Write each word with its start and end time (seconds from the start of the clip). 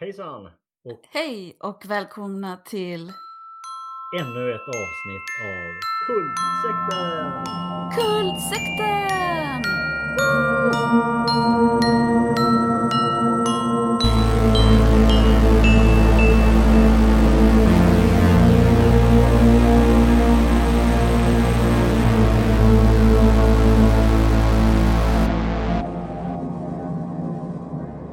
Hejsan! 0.00 0.46
Och 0.84 1.00
Hej 1.10 1.56
och 1.60 1.84
välkomna 1.88 2.56
till 2.56 3.12
ännu 4.20 4.54
ett 4.54 4.68
avsnitt 4.68 5.28
av 5.44 5.80
Kultsekten! 6.06 7.44
Kultsekten! 7.94 9.62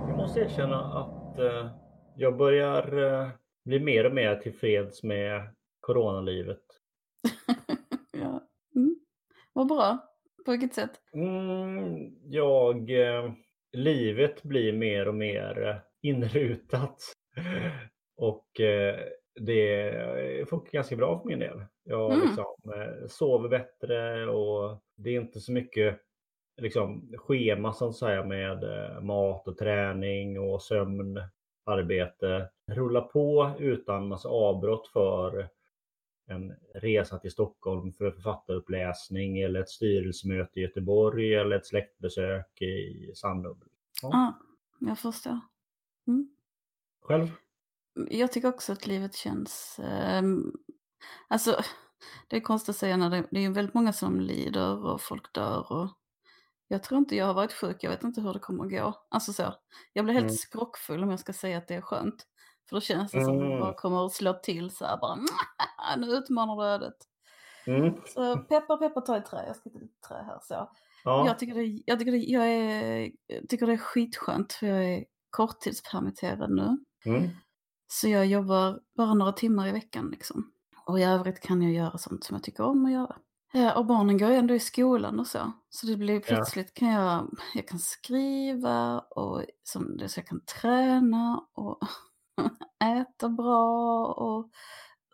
Jag 0.08 0.18
måste 0.18 0.40
erkänna 0.40 0.80
att 0.80 1.17
eh, 1.40 1.70
jag 2.16 2.38
börjar 2.38 2.98
eh, 2.98 3.30
bli 3.66 3.80
mer 3.80 4.06
och 4.06 4.14
mer 4.14 4.36
tillfreds 4.36 5.04
med 5.04 5.56
coronalivet. 5.80 6.64
ja. 8.12 8.48
mm. 8.76 9.00
Vad 9.54 9.68
bra. 9.68 9.98
På 10.46 10.52
vilket 10.52 10.74
sätt? 10.74 10.92
Mm, 11.14 12.16
jag... 12.24 12.90
Eh, 12.90 13.32
livet 13.72 14.44
blir 14.44 14.74
mer 14.74 15.08
och 15.08 15.16
mer 15.16 15.82
inrutat. 16.02 17.02
och 18.18 18.48
det 19.40 20.50
funkar 20.50 20.72
ganska 20.72 20.96
bra 20.96 21.20
för 21.20 21.28
min 21.28 21.40
del. 21.40 21.66
Jag 21.84 22.14
Mm. 22.14 22.28
liksom, 22.28 22.56
sover 23.08 23.50
bättre 23.50 24.26
och 24.30 24.84
det 24.96 25.10
är 25.10 25.22
inte 25.22 25.40
så 25.40 25.52
mycket 25.52 26.00
liksom, 26.58 27.14
schema 27.18 27.74
så 27.74 27.88
att 27.88 27.96
säga 27.96 28.26
med 28.26 28.64
eh, 28.64 29.02
mat 29.02 29.48
och 29.48 29.58
träning 29.58 30.40
och 30.40 30.62
sömn, 30.62 31.22
arbete. 31.66 32.50
Rulla 32.72 33.02
på 33.02 33.52
utan 33.60 34.08
massa 34.08 34.30
avbrott 34.30 34.88
för 34.88 35.50
en 36.28 36.56
resa 36.74 37.20
till 37.20 37.32
Stockholm 37.32 37.94
för 37.94 38.12
författaruppläsning 38.12 39.40
eller 39.40 39.60
ett 39.60 39.70
styrelsemöte 39.70 40.60
i 40.60 40.64
Göteborg 40.64 41.36
eller 41.36 41.56
ett 41.56 41.66
släktbesök 41.66 42.62
i 42.62 43.12
Sandubben. 43.16 43.70
Ja. 44.02 44.10
Ja, 44.12 44.34
jag 44.80 45.00
förstår. 45.00 45.40
Mm. 46.08 46.30
Själv? 47.02 47.28
Jag 48.10 48.32
tycker 48.32 48.48
också 48.48 48.74
att 48.74 48.88
livet 48.88 49.16
känns... 49.16 49.80
ehm, 49.84 50.54
alltså, 51.28 51.62
det 52.28 52.36
är 52.36 52.42
konstigt 52.42 52.70
att 52.70 52.76
säga 52.76 52.98
när 52.98 53.10
det, 53.10 53.28
det 53.32 53.46
är 53.46 53.50
väldigt 53.50 53.74
många 53.74 53.94
som 53.94 54.20
lider 54.20 54.86
och 54.86 55.02
folk 55.02 55.34
dör 55.34 55.72
och 55.72 55.90
jag 56.68 56.84
tror 56.84 56.98
inte 56.98 57.16
jag 57.16 57.26
har 57.26 57.34
varit 57.34 57.54
sjuk, 57.54 57.78
jag 57.84 57.90
vet 57.92 58.04
inte 58.04 58.22
hur 58.22 58.34
det 58.34 58.40
kommer 58.40 58.66
att 58.66 58.72
gå. 58.72 59.06
Alltså 59.10 59.34
så, 59.34 59.54
jag 59.94 60.06
blir 60.06 60.14
helt 60.14 60.24
Mm. 60.26 60.36
skrockfull 60.36 61.04
om 61.04 61.10
jag 61.10 61.20
ska 61.20 61.34
säga 61.34 61.58
att 61.58 61.68
det 61.68 61.76
är 61.76 61.82
skönt. 61.82 62.28
För 62.70 62.76
då 62.76 62.82
känns 62.82 63.12
det 63.12 63.24
som 63.24 63.34
att 63.34 63.40
det 63.40 63.46
Mm. 63.46 63.60
bara 63.60 63.74
kommer 63.74 64.06
att 64.06 64.14
slå 64.14 64.34
till 64.34 64.70
så 64.72 64.86
här 64.86 64.98
bara, 64.98 65.16
nu 65.98 66.08
utmanar 66.08 66.56
du 66.56 66.64
ödet. 66.66 66.96
Mm. 67.68 67.94
Så 68.06 68.38
peppar 68.38 68.78
peppar 68.78 69.02
ta 69.02 69.18
i 69.18 69.22
trä, 69.22 69.44
jag 69.48 69.56
ska 69.56 69.70
till 69.70 69.90
trä 70.08 70.16
här 70.26 70.40
så. 70.42 70.70
Ja. 71.04 71.26
Jag, 71.28 71.40
tycker 71.40 71.54
det, 71.56 71.82
jag, 71.86 72.00
tycker 72.00 72.12
det, 72.12 72.18
jag, 72.18 72.48
är, 72.48 73.12
jag 73.28 73.50
tycker 73.50 73.68
det 73.68 73.74
är 73.74 73.78
skitskönt 73.78 74.54
för 74.54 74.68
jag 74.68 74.86
är 74.86 75.06
korttidspermitterad 75.30 76.52
nu. 76.52 76.78
Mm. 77.06 77.30
Så 77.88 78.08
jag 78.08 78.26
jobbar 78.26 78.80
bara 78.98 79.14
några 79.14 79.32
timmar 79.32 79.68
i 79.68 79.72
veckan 79.72 80.10
liksom. 80.12 80.52
Och 80.86 81.00
i 81.00 81.04
övrigt 81.04 81.40
kan 81.42 81.62
jag 81.62 81.74
göra 81.74 81.98
sånt 81.98 82.24
som 82.24 82.36
jag 82.36 82.44
tycker 82.44 82.64
om 82.64 82.86
att 82.86 82.92
göra. 82.92 83.16
Ja, 83.52 83.78
och 83.78 83.86
barnen 83.86 84.18
går 84.18 84.30
ju 84.30 84.36
ändå 84.36 84.54
i 84.54 84.60
skolan 84.60 85.20
och 85.20 85.28
så. 85.28 85.52
Så 85.70 85.88
det 85.88 85.98
blir 85.98 86.20
plötsligt 86.20 86.74
kan 86.74 86.88
jag, 86.88 87.30
jag 87.54 87.68
kan 87.68 87.80
skriva 87.80 89.00
och 89.00 89.44
som 89.64 90.00
så 90.08 90.20
jag 90.20 90.28
kan 90.28 90.42
träna 90.46 91.46
och 91.54 91.80
äta 92.84 93.30
bra 93.30 94.06
och 94.06 94.50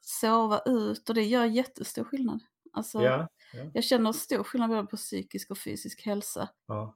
sova 0.02 0.62
ut 0.66 1.10
och 1.10 1.16
det 1.16 1.24
gör 1.24 1.46
jättestor 1.46 2.04
skillnad. 2.04 2.40
Alltså, 2.74 3.02
Ja. 3.04 3.28
Ja. 3.54 3.70
jag 3.74 3.84
känner 3.84 4.12
stor 4.12 4.44
skillnad 4.44 4.70
både 4.70 4.86
på 4.86 4.98
psykisk 4.98 5.52
och 5.52 5.58
fysisk 5.58 6.06
hälsa. 6.06 6.50
ja. 6.68 6.96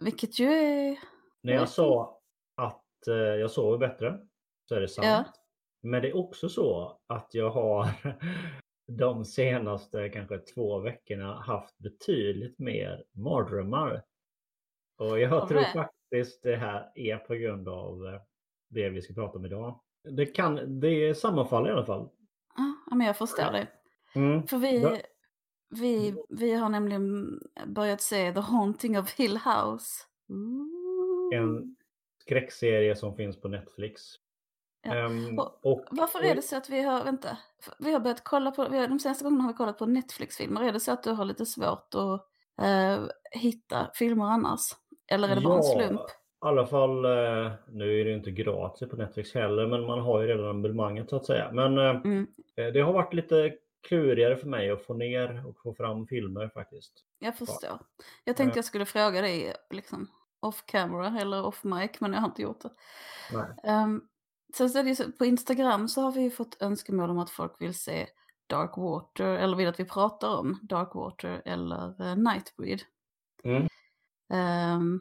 Vilket 0.00 0.38
ju 0.38 0.52
är... 0.52 0.98
När 1.42 1.52
jag 1.52 1.68
sa 1.68 2.20
att 2.56 3.08
eh, 3.08 3.14
jag 3.14 3.50
sover 3.50 3.78
bättre 3.78 4.18
så 4.68 4.74
är 4.74 4.80
det 4.80 4.88
sant. 4.88 5.06
Ja. 5.06 5.24
Men 5.82 6.02
det 6.02 6.08
är 6.08 6.16
också 6.16 6.48
så 6.48 6.98
att 7.06 7.28
jag 7.34 7.50
har 7.50 7.88
de 8.96 9.24
senaste 9.24 10.08
kanske 10.08 10.38
två 10.38 10.78
veckorna 10.78 11.40
haft 11.40 11.78
betydligt 11.78 12.58
mer 12.58 13.04
mardrömmar. 13.12 14.02
Och 14.98 15.20
jag 15.20 15.48
tror 15.48 15.62
faktiskt 15.62 16.42
det 16.42 16.56
här 16.56 16.92
är 16.94 17.16
på 17.16 17.34
grund 17.34 17.68
av 17.68 18.06
eh, 18.06 18.20
det 18.68 18.88
vi 18.88 19.02
ska 19.02 19.14
prata 19.14 19.38
om 19.38 19.44
idag. 19.44 19.80
Det, 20.02 20.26
kan, 20.26 20.80
det 20.80 21.14
sammanfaller 21.14 21.70
i 21.70 21.72
alla 21.72 21.86
fall. 21.86 22.08
Ja, 22.90 22.96
men 22.96 23.06
jag 23.06 23.16
förstår 23.16 23.52
det. 23.52 23.66
Mm. 24.14 24.46
För 24.46 24.58
vi, 24.58 25.02
vi, 25.80 26.14
vi 26.28 26.54
har 26.54 26.68
nämligen 26.68 27.40
börjat 27.66 28.00
se 28.00 28.32
The 28.32 28.40
Haunting 28.40 28.98
of 28.98 29.14
Hill 29.14 29.36
House. 29.36 30.04
Ooh. 30.28 31.38
En 31.38 31.76
skräckserie 32.18 32.96
som 32.96 33.16
finns 33.16 33.40
på 33.40 33.48
Netflix. 33.48 34.02
Ja. 34.82 34.94
Ehm, 34.94 35.38
Och 35.38 35.66
och, 35.66 35.84
Varför 35.90 36.22
är 36.24 36.34
det 36.34 36.42
så 36.42 36.56
att 36.56 36.70
vi 36.70 36.82
har, 36.82 37.04
vänta, 37.04 37.38
vi 37.78 37.92
har 37.92 38.00
börjat 38.00 38.24
kolla 38.24 38.50
på, 38.50 38.68
vi 38.68 38.78
har, 38.78 38.88
de 38.88 38.98
senaste 38.98 39.24
gångerna 39.24 39.42
har 39.42 39.50
vi 39.52 39.56
kollat 39.56 39.78
på 39.78 39.86
Netflix-filmer. 39.86 40.62
Är 40.62 40.72
det 40.72 40.80
så 40.80 40.92
att 40.92 41.02
du 41.02 41.10
har 41.10 41.24
lite 41.24 41.46
svårt 41.46 41.94
att 41.94 42.26
eh, 42.62 43.04
hitta 43.30 43.90
filmer 43.94 44.24
annars? 44.24 44.60
Eller 45.08 45.28
är 45.28 45.34
det 45.34 45.40
bara 45.40 45.56
en 45.56 45.62
slump? 45.62 46.00
I 46.00 46.46
alla 46.46 46.66
fall, 46.66 47.04
eh, 47.04 47.52
nu 47.68 48.00
är 48.00 48.04
det 48.04 48.12
inte 48.12 48.30
gratis 48.30 48.88
på 48.88 48.96
Netflix 48.96 49.34
heller, 49.34 49.66
men 49.66 49.86
man 49.86 49.98
har 50.00 50.20
ju 50.20 50.26
redan 50.26 50.48
abonnemanget 50.48 51.10
så 51.10 51.16
att 51.16 51.26
säga. 51.26 51.50
Men 51.52 51.78
eh, 51.78 51.90
Mm, 51.90 52.26
det 52.56 52.80
har 52.80 52.92
varit 52.92 53.14
lite 53.14 53.52
klurigare 53.88 54.36
för 54.36 54.46
mig 54.46 54.70
att 54.70 54.82
få 54.82 54.94
ner 54.94 55.46
och 55.48 55.56
få 55.62 55.74
fram 55.74 56.06
filmer 56.06 56.48
faktiskt. 56.54 56.92
jag 57.18 57.36
förstår. 57.38 57.78
Jag 58.24 58.36
tänkte 58.36 58.56
Ja. 58.56 58.58
jag 58.58 58.64
skulle 58.64 58.84
fråga 58.84 59.20
dig 59.22 59.54
liksom 59.70 60.10
off 60.40 60.62
camera 60.66 61.20
eller 61.20 61.46
off 61.46 61.64
mic, 61.64 61.90
men 62.00 62.12
jag 62.12 62.20
har 62.20 62.28
inte 62.28 62.42
gjort 62.42 62.60
det. 62.60 62.70
Um, 63.70 64.06
sen 64.54 64.70
så 64.70 64.78
är 64.78 64.82
det 64.84 64.90
ju 64.90 65.12
på 65.12 65.24
Instagram 65.24 65.88
så 65.88 66.00
har 66.02 66.12
vi 66.12 66.20
ju 66.20 66.30
fått 66.30 66.62
önskemål 66.62 67.10
om 67.10 67.18
att 67.18 67.30
folk 67.30 67.60
vill 67.60 67.74
se 67.78 68.06
Dark 68.46 68.76
Water, 68.76 69.24
eller 69.26 69.56
vill 69.56 69.68
att 69.68 69.80
vi 69.80 69.84
pratar 69.84 70.36
om 70.38 70.58
Dark 70.62 70.94
Water 70.94 71.42
eller 71.44 72.02
uh, 72.02 72.16
Nightbreed. 72.16 72.82
Mm. 73.44 73.68
Ehm, 74.32 75.00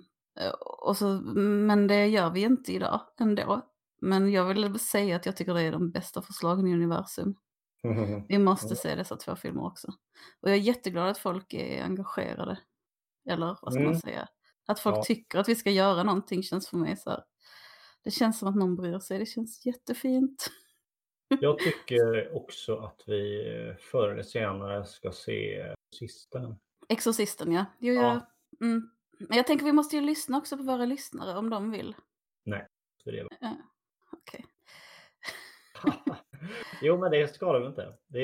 och 0.83 0.97
så, 0.97 1.05
men 1.35 1.87
det 1.87 2.07
gör 2.07 2.29
vi 2.29 2.41
inte 2.41 2.73
idag 2.73 3.01
ändå. 3.19 3.61
Men 4.01 4.31
jag 4.31 4.45
vill 4.45 4.79
säga 4.79 5.15
att 5.15 5.25
jag 5.25 5.37
tycker 5.37 5.53
det 5.53 5.61
är 5.61 5.71
de 5.71 5.91
bästa 5.91 6.21
förslagen 6.21 6.67
i 6.67 6.73
universum. 6.73 7.35
Vi 8.27 8.37
måste 8.37 8.65
Mm. 8.67 8.75
se 8.75 8.95
dessa 8.95 9.15
två 9.15 9.35
filmer 9.35 9.65
också. 9.65 9.87
Och 10.41 10.49
jag 10.49 10.57
är 10.57 10.61
jätteglad 10.61 11.09
att 11.09 11.17
folk 11.17 11.53
är 11.53 11.83
engagerade. 11.83 12.59
Eller 13.29 13.45
vad 13.61 13.73
ska 13.73 13.81
Mm. 13.81 13.91
man 13.91 13.99
säga? 14.01 14.27
Att 14.67 14.79
folk 14.79 14.97
Ja. 14.97 15.03
tycker 15.03 15.39
att 15.39 15.49
vi 15.49 15.55
ska 15.55 15.71
göra 15.71 16.03
någonting 16.03 16.43
känns 16.43 16.67
för 16.69 16.77
mig 16.77 16.97
så 16.97 17.09
här. 17.09 17.23
Det 18.03 18.11
känns 18.11 18.39
som 18.39 18.47
att 18.47 18.55
någon 18.55 18.75
bryr 18.75 18.99
sig, 18.99 19.19
det 19.19 19.25
känns 19.25 19.65
jättefint. 19.65 20.51
Jag 21.41 21.59
tycker 21.59 22.35
också 22.35 22.77
att 22.77 23.03
vi 23.07 23.47
eh, 23.57 23.75
förr 23.75 24.09
eller 24.09 24.23
senare 24.23 24.85
ska 24.85 25.11
se 25.11 25.73
Sisten. 25.99 26.55
Exorcisten 26.89 27.51
ja. 27.51 27.65
Jo, 27.79 27.93
Ja. 27.93 28.01
jag, 28.59 28.67
mm. 28.67 28.89
Men 29.19 29.37
jag 29.37 29.47
tänker 29.47 29.65
vi 29.65 29.71
måste 29.73 29.95
ju 29.95 30.01
lyssna 30.01 30.37
också 30.37 30.57
på 30.57 30.63
våra 30.63 30.85
lyssnare 30.85 31.37
om 31.37 31.49
de 31.49 31.71
vill. 31.71 31.95
För 33.03 33.11
det. 33.11 33.27
Ja, 33.39 33.55
Okej. 34.11 34.45
Jo 36.81 36.97
men 36.97 37.11
det 37.11 37.33
skadar 37.33 37.59
väl 37.59 37.69
inte. 37.69 37.93
Det 38.07 38.19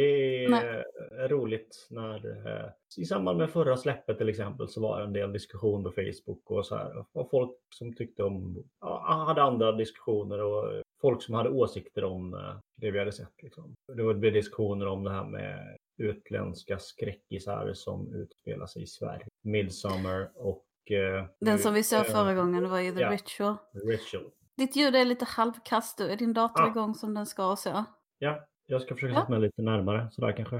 är 0.45 0.49
Nej. 0.49 0.83
roligt 1.29 1.87
när 1.89 2.47
eh, 2.47 2.69
i 2.97 3.05
samband 3.05 3.37
med 3.37 3.49
förra 3.49 3.77
släppet 3.77 4.17
till 4.17 4.29
exempel 4.29 4.67
så 4.69 4.81
var 4.81 4.99
det 4.99 5.05
en 5.05 5.13
del 5.13 5.33
diskussion 5.33 5.83
på 5.83 5.91
Facebook 5.91 6.51
och 6.51 6.65
så 6.65 6.75
här. 6.75 7.05
Och 7.13 7.29
folk 7.29 7.51
som 7.75 7.95
tyckte 7.95 8.23
om, 8.23 8.63
ja, 8.81 9.23
hade 9.27 9.41
andra 9.43 9.71
diskussioner 9.71 10.43
och 10.43 10.83
folk 11.01 11.23
som 11.23 11.35
hade 11.35 11.49
åsikter 11.49 12.03
om 12.03 12.33
eh, 12.33 12.55
det 12.77 12.91
vi 12.91 12.99
hade 12.99 13.11
sett. 13.11 13.43
Liksom. 13.43 13.75
Det 13.95 14.03
var- 14.03 14.13
diskussioner 14.13 14.87
om 14.87 15.03
det 15.03 15.11
här 15.11 15.23
med 15.25 15.77
utländska 15.97 16.79
skräckisar 16.79 17.71
som 17.73 18.13
utspelar 18.13 18.65
sig 18.65 18.83
i 18.83 18.87
Sverige. 18.87 19.27
Midsummer 19.43 20.29
och 20.35 20.65
eh, 20.91 21.25
Den 21.39 21.59
som 21.59 21.73
vi 21.73 21.83
såg 21.83 21.99
eh, 21.99 22.03
förra 22.05 22.33
gången 22.33 22.69
var 22.69 22.79
ju 22.79 22.91
The 22.91 23.01
ja. 23.01 23.11
Ritual. 23.11 23.55
Ritual. 23.73 24.23
Ditt 24.57 24.75
ljud 24.75 24.95
är 24.95 25.05
lite 25.05 25.25
halvkast. 25.25 25.99
Är 25.99 26.15
din 26.15 26.33
dator 26.33 26.63
Ah. 26.63 26.67
igång 26.67 26.95
som 26.95 27.13
den 27.13 27.25
ska 27.25 27.51
och 27.51 27.59
så? 27.59 27.83
Ja, 28.19 28.45
jag 28.65 28.81
ska 28.81 28.93
försöka 28.95 29.13
Ja. 29.13 29.19
sätta 29.19 29.31
mig 29.31 29.39
lite 29.41 29.61
närmare 29.61 30.07
sådär 30.11 30.31
kanske. 30.37 30.55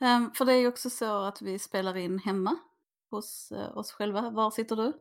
Ehm, 0.00 0.30
för 0.30 0.44
det 0.44 0.52
är 0.52 0.56
ju 0.58 0.68
också 0.68 0.90
så 0.90 1.22
att 1.24 1.42
vi 1.42 1.58
spelar 1.58 1.96
in 1.96 2.18
hemma 2.18 2.56
hos 3.10 3.52
eh, 3.52 3.76
oss 3.78 3.92
själva. 3.92 4.30
Var 4.30 4.50
sitter 4.50 4.76
du? 4.76 4.92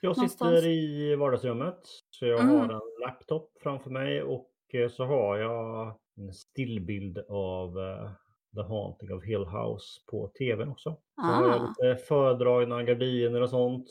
Jag 0.00 0.16
Någonstans. 0.16 0.54
sitter 0.56 0.66
i 0.68 1.16
vardagsrummet 1.16 1.80
så 2.10 2.26
jag 2.26 2.40
Mm. 2.40 2.56
har 2.56 2.64
en 2.74 2.80
laptop 3.06 3.52
framför 3.62 3.90
mig 3.90 4.22
och 4.22 4.50
eh, 4.72 4.88
så 4.90 5.04
har 5.04 5.36
jag 5.38 5.96
en 6.16 6.32
stillbild 6.32 7.18
av 7.28 7.78
eh, 7.78 8.10
The 8.54 8.62
Haunting 8.62 9.12
of 9.12 9.24
Hill 9.24 9.44
House 9.44 10.00
på 10.10 10.28
tvn 10.38 10.68
också. 10.68 10.96
Så 11.14 11.22
har 11.22 11.48
jag 11.48 11.60
Ah, 11.62 11.66
lite 11.68 12.04
fördragna 12.04 12.82
gardiner 12.82 13.40
och 13.40 13.50
sånt 13.50 13.90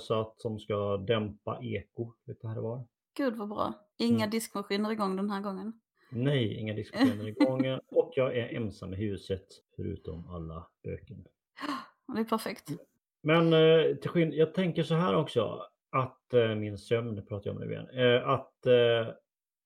så 0.00 0.20
att 0.20 0.40
som 0.40 0.58
ska 0.58 0.96
dämpa 0.96 1.58
eko 1.62 2.12
lite 2.26 2.48
här 2.48 2.58
och 2.58 2.64
var. 2.64 2.84
gud 3.16 3.36
vad 3.36 3.48
bra. 3.48 3.72
Inga 3.98 4.16
Mm. 4.24 4.30
diskmaskiner 4.30 4.92
igång 4.92 5.16
den 5.16 5.30
här 5.30 5.40
gången. 5.40 5.80
Nej, 6.14 6.54
inga 6.54 6.74
diskussioner 6.74 7.28
igång 7.28 7.78
och 7.90 8.12
jag 8.16 8.36
är 8.36 8.48
ensam 8.56 8.92
i 8.92 8.96
huset 8.96 9.46
förutom 9.76 10.28
alla 10.28 10.66
böken. 10.82 11.24
Det 12.14 12.20
är 12.20 12.24
perfekt. 12.24 12.68
Men 13.22 13.52
eh, 13.52 13.96
till 13.96 14.10
skill- 14.10 14.34
jag 14.36 14.54
tänker 14.54 14.82
så 14.82 14.94
här 14.94 15.14
också 15.16 15.62
att 15.90 16.34
eh, 16.34 16.54
min 16.54 16.78
sömn, 16.78 17.26
pratar 17.26 17.50
jag 17.50 17.56
om 17.56 17.62
nu 17.62 17.72
igen, 17.72 17.88
eh, 17.88 18.28
att 18.28 18.50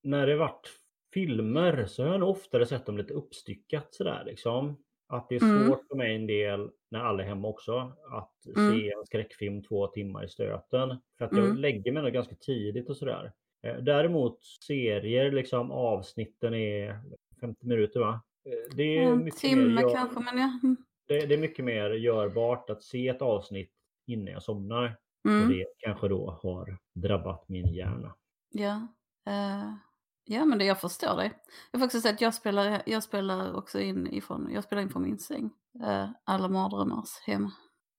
när 0.02 0.26
det 0.26 0.36
varit 0.36 0.68
filmer 1.14 1.86
så 1.86 2.02
har 2.04 2.10
jag 2.10 2.20
nog 2.20 2.28
oftare 2.28 2.66
sett 2.66 2.86
dem 2.86 2.98
lite 2.98 3.14
uppstyckat 3.14 3.94
sådär 3.94 4.22
liksom. 4.26 4.76
Att 5.08 5.28
det 5.28 5.36
är 5.36 5.42
Mm. 5.42 5.66
svårt 5.66 5.86
för 5.88 5.96
mig 5.96 6.14
en 6.14 6.26
del, 6.26 6.70
när 6.90 6.98
alla 7.00 7.22
är 7.22 7.26
hemma 7.26 7.48
också, 7.48 7.92
att 8.10 8.46
Mm. 8.56 8.70
se 8.72 8.90
en 8.92 9.06
skräckfilm 9.06 9.62
två 9.62 9.86
timmar 9.86 10.24
i 10.24 10.28
stöten. 10.28 10.96
För 11.18 11.24
att 11.24 11.32
jag 11.32 11.44
Mm. 11.44 11.56
lägger 11.56 11.92
mig 11.92 12.02
nog 12.02 12.12
ganska 12.12 12.34
tidigt 12.34 12.88
och 12.90 12.96
sådär. 12.96 13.32
Eh, 13.62 13.76
Däremot 13.76 14.44
serier, 14.44 15.32
liksom 15.32 15.70
avsnitten 15.70 16.54
är 16.54 17.00
50 17.40 17.66
minuter 17.66 18.00
va? 18.00 18.20
Eh, 18.44 18.76
Det 18.76 18.82
är 18.98 19.02
En 19.12 19.30
timme 19.30 19.80
gör- 19.82 19.94
kanske, 19.94 20.20
men 20.20 20.38
ja. 20.38 20.58
mm. 20.62 20.76
det, 21.08 21.26
det 21.26 21.34
är 21.34 21.38
mycket 21.38 21.64
mer 21.64 21.90
görbart 21.90 22.70
att 22.70 22.82
se 22.82 23.08
ett 23.08 23.22
avsnitt 23.22 23.72
innan 24.06 24.26
jag 24.32 24.42
somnar. 24.42 24.96
Och 25.24 25.30
Mm. 25.30 25.48
det 25.48 25.64
kanske 25.78 26.08
då 26.08 26.38
har 26.42 26.78
drabbat 26.94 27.48
min 27.48 27.74
hjärna. 27.74 28.14
Ja. 28.50 28.86
Eh, 29.26 29.72
ja, 30.24 30.44
men 30.44 30.58
det, 30.58 30.64
jag 30.64 30.80
förstår 30.80 31.16
dig. 31.16 31.32
Jag 31.72 31.80
får 31.80 31.86
också 31.86 32.00
säga 32.00 32.14
att 32.14 32.20
jag 32.20 32.34
spelar, 32.34 32.82
jag 32.86 33.02
spelar 33.02 33.54
också 33.54 33.80
in 33.80 34.06
ifrån, 34.06 34.50
jag 34.52 34.64
spelar 34.64 34.82
in 34.82 34.88
från 34.90 35.02
min 35.02 35.18
säng. 35.18 35.50
Eh, 35.84 36.08
alla 36.24 36.48
mardrömmars 36.48 37.08
hem. 37.26 37.44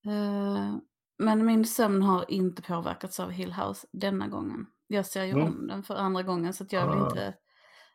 Eh, 0.05 0.75
men 1.17 1.45
min 1.45 1.65
sömn 1.65 2.01
har 2.01 2.25
inte 2.31 2.61
påverkats 2.61 3.19
av 3.19 3.29
Hill 3.31 3.53
House 3.53 3.87
denna 3.91 4.27
gången. 4.27 4.65
Jag 4.91 5.05
ser 5.05 5.23
ju 5.23 5.31
Mm. 5.31 5.43
om 5.47 5.67
den 5.67 5.83
för 5.83 5.95
andra 5.95 6.23
gången 6.23 6.53
så 6.53 6.63
att 6.63 6.73
jag 6.73 6.87
vill 6.89 7.01
Ah. 7.01 7.05
inte 7.09 7.33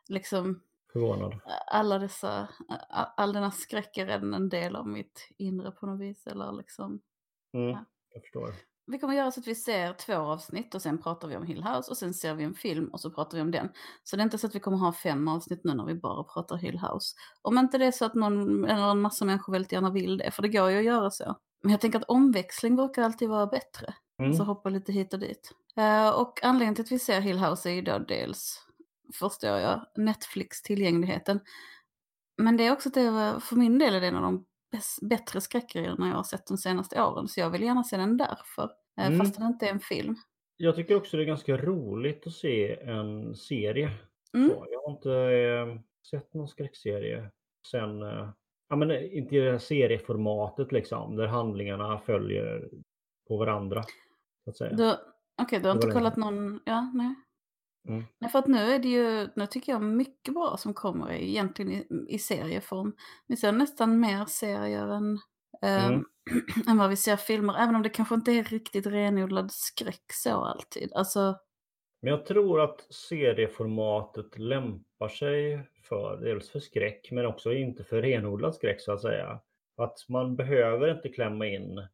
liksom 0.07 0.61
Förvånad. 0.93 1.39
alla 1.67 1.99
dessa, 1.99 2.47
all, 2.89 3.05
all 3.17 3.33
denna 3.33 3.51
skräck 3.51 3.97
är 3.97 4.05
redan 4.05 4.33
en 4.33 4.49
del 4.49 4.75
av 4.75 4.87
mitt 4.87 5.27
inre 5.37 5.71
på 5.71 5.85
något 5.85 5.99
vis. 6.01 6.27
Eller 6.27 6.51
liksom. 6.51 7.01
Mm, 7.53 7.69
Ja. 7.69 7.85
jag 8.13 8.21
förstår. 8.21 8.53
Vi 8.87 8.99
kommer 8.99 9.13
göra 9.13 9.31
så 9.31 9.39
att 9.39 9.47
vi 9.47 9.55
ser 9.55 9.93
två 9.93 10.13
avsnitt 10.15 10.75
och 10.75 10.81
sen 10.81 10.97
pratar 11.01 11.27
vi 11.27 11.35
om 11.37 11.45
Hill 11.45 11.63
House 11.63 11.91
och 11.91 11.97
sen 11.97 12.13
ser 12.13 12.33
vi 12.33 12.43
en 12.43 12.53
film 12.53 12.87
och 12.87 12.99
så 12.99 13.11
pratar 13.11 13.37
vi 13.37 13.41
om 13.41 13.51
den. 13.51 13.69
Så 14.03 14.15
det 14.15 14.21
är 14.21 14.23
inte 14.23 14.37
så 14.37 14.47
att 14.47 14.55
vi 14.55 14.59
kommer 14.59 14.77
ha 14.77 14.93
fem 14.93 15.27
avsnitt 15.27 15.61
nu 15.63 15.73
när 15.73 15.85
vi 15.85 15.95
bara 15.95 16.23
pratar 16.23 16.55
Hill 16.57 16.79
House. 16.79 17.15
Om 17.41 17.57
inte 17.57 17.77
det 17.77 17.85
är 17.85 17.91
så 17.91 18.05
att 18.05 18.13
någon 18.15 18.65
eller 18.65 18.91
en 18.91 19.01
massa 19.01 19.25
människor 19.25 19.53
väldigt 19.53 19.71
gärna 19.71 19.89
vill 19.91 20.17
det, 20.17 20.31
för 20.31 20.41
det 20.41 20.49
går 20.49 20.69
ju 20.71 20.77
att 20.77 20.83
göra 20.85 21.11
så. 21.11 21.35
Men 21.61 21.71
jag 21.71 21.81
tänker 21.81 21.99
att 21.99 22.05
omväxling 22.09 22.75
brukar 22.75 23.01
alltid 23.03 23.29
vara 23.29 23.47
bättre. 23.47 23.93
Mm. 24.19 24.33
Så 24.33 24.43
hoppa 24.43 24.69
lite 24.69 24.91
hit 24.91 25.13
och 25.13 25.19
dit. 25.19 25.51
Eh, 25.77 26.09
och 26.09 26.43
anledningen 26.43 26.75
till 26.75 26.83
att 26.83 26.91
vi 26.91 26.99
ser 26.99 27.21
Hill 27.21 27.39
House 27.39 27.69
är 27.69 27.73
ju 27.73 27.81
då 27.81 27.97
dels, 27.99 28.65
förstår 29.19 29.57
jag, 29.57 29.85
Netflix-tillgängligheten. 29.95 31.39
Men 32.37 32.57
det 32.57 32.65
är 32.65 32.71
också 32.71 32.89
det 32.89 33.39
för 33.41 33.55
min 33.55 33.79
del 33.79 33.95
är 33.95 34.01
det 34.01 34.07
en 34.07 34.15
av 34.15 34.21
de 34.21 34.45
bättre 35.01 35.41
skräckgrejerna 35.41 36.07
jag 36.07 36.15
har 36.15 36.23
sett 36.23 36.47
de 36.47 36.57
senaste 36.57 37.03
åren. 37.03 37.27
Så 37.27 37.39
jag 37.39 37.49
vill 37.49 37.63
gärna 37.63 37.83
se 37.83 37.97
den 37.97 38.17
därför. 38.17 38.63
Eh, 38.99 39.07
Mm. 39.07 39.19
Fast 39.19 39.37
det 39.39 39.45
inte 39.45 39.65
är 39.65 39.71
en 39.71 39.79
film. 39.79 40.15
Jag 40.57 40.75
tycker 40.75 40.95
också 40.95 41.17
det 41.17 41.23
är 41.23 41.27
ganska 41.27 41.57
roligt 41.57 42.27
att 42.27 42.33
se 42.33 42.79
en 42.79 43.35
serie. 43.35 43.91
Mm. 44.33 44.49
Jag 44.71 44.81
har 44.81 44.91
inte 44.91 45.11
eh, 45.11 45.81
sett 46.09 46.33
någon 46.33 46.47
skräckserie 46.47 47.29
sen, 47.71 48.01
eh, 48.03 48.29
ja 48.69 48.75
men 48.75 48.91
eh, 48.91 49.17
inte 49.17 49.35
i 49.35 49.39
det 49.39 49.51
här 49.51 49.57
serieformatet 49.57 50.71
liksom, 50.71 51.15
där 51.15 51.27
handlingarna 51.27 51.99
följer 51.99 52.69
på 53.27 53.37
varandra. 53.37 53.83
Så 54.45 54.49
att 54.49 54.57
säga. 54.57 54.73
Du, 54.73 54.95
Okej, 55.41 55.59
du 55.59 55.67
har 55.67 55.75
Det 55.75 55.85
inte 55.85 55.93
kollat 55.93 56.17
någon, 56.17 56.59
ja 56.65 56.91
nej. 56.93 57.15
Mm. 57.87 58.03
Nej, 58.19 58.31
för 58.31 58.39
att 58.39 58.47
nu 58.47 58.57
är 58.57 58.79
det 58.79 58.87
ju, 58.87 59.29
nu 59.35 59.47
tycker 59.47 59.71
jag 59.71 59.81
mycket 59.81 60.33
bra 60.33 60.57
som 60.57 60.73
kommer 60.73 61.11
egentligen 61.11 61.71
i, 61.71 61.87
i 62.07 62.19
serieform. 62.19 62.95
Vi 63.27 63.37
ser 63.37 63.51
nästan 63.51 63.99
mer 63.99 64.25
serier 64.25 64.87
än, 64.87 65.19
ehm, 65.61 65.93
Mm. 65.93 66.05
än 66.67 66.77
vad 66.77 66.89
vi 66.89 66.95
ser 66.95 67.15
filmer, 67.15 67.55
även 67.63 67.75
om 67.75 67.81
det 67.81 67.89
kanske 67.89 68.15
inte 68.15 68.31
är 68.31 68.43
riktigt 68.43 68.85
renodlad 68.87 69.51
skräck 69.51 70.05
så 70.13 70.29
alltid. 70.29 70.93
Alltså, 70.93 71.39
Men 72.01 72.11
jag 72.11 72.25
tror 72.25 72.61
att 72.61 72.93
serieformatet 72.93 74.37
lämpar 74.37 75.09
sig 75.09 75.69
för 75.83 76.17
dels 76.17 76.49
för 76.49 76.59
skräck 76.59 77.07
men 77.11 77.25
också 77.25 77.53
inte 77.53 77.83
för 77.83 78.01
renodlad 78.01 78.55
skräck 78.55 78.81
så 78.81 78.91
att 78.91 79.01
säga. 79.01 79.39
Att 79.77 79.97
man 80.09 80.35
behöver 80.35 80.91
inte 80.91 81.09
klämma 81.09 81.47
in 81.47 81.87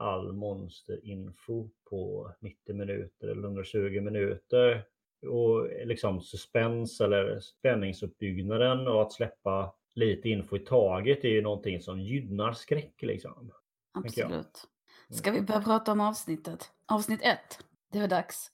all 0.00 0.32
monsterinfo 0.32 1.68
på 1.90 2.32
90 2.40 2.74
minuter 2.74 3.28
eller 3.28 3.42
120 3.42 4.00
minuter. 4.00 4.84
Och 5.26 5.68
liksom 5.84 6.20
suspens 6.20 7.00
eller 7.00 7.40
spänningsuppbyggnaden 7.40 8.88
och 8.88 9.02
att 9.02 9.12
släppa 9.12 9.74
lite 9.94 10.28
info 10.28 10.56
i 10.56 10.60
taget 10.60 11.24
är 11.24 11.28
ju 11.28 11.42
någonting 11.42 11.80
som 11.80 12.00
gynnar 12.00 12.52
skräck 12.52 13.02
liksom. 13.02 13.52
Absolut. 13.92 14.64
Ska 15.10 15.30
vi 15.30 15.40
börja 15.42 15.60
prata 15.60 15.92
om 15.92 16.00
avsnittet? 16.00 16.70
Avsnitt 16.86 17.20
ett, 17.22 17.58
det 17.92 18.00
var 18.00 18.08
dags. 18.08 18.50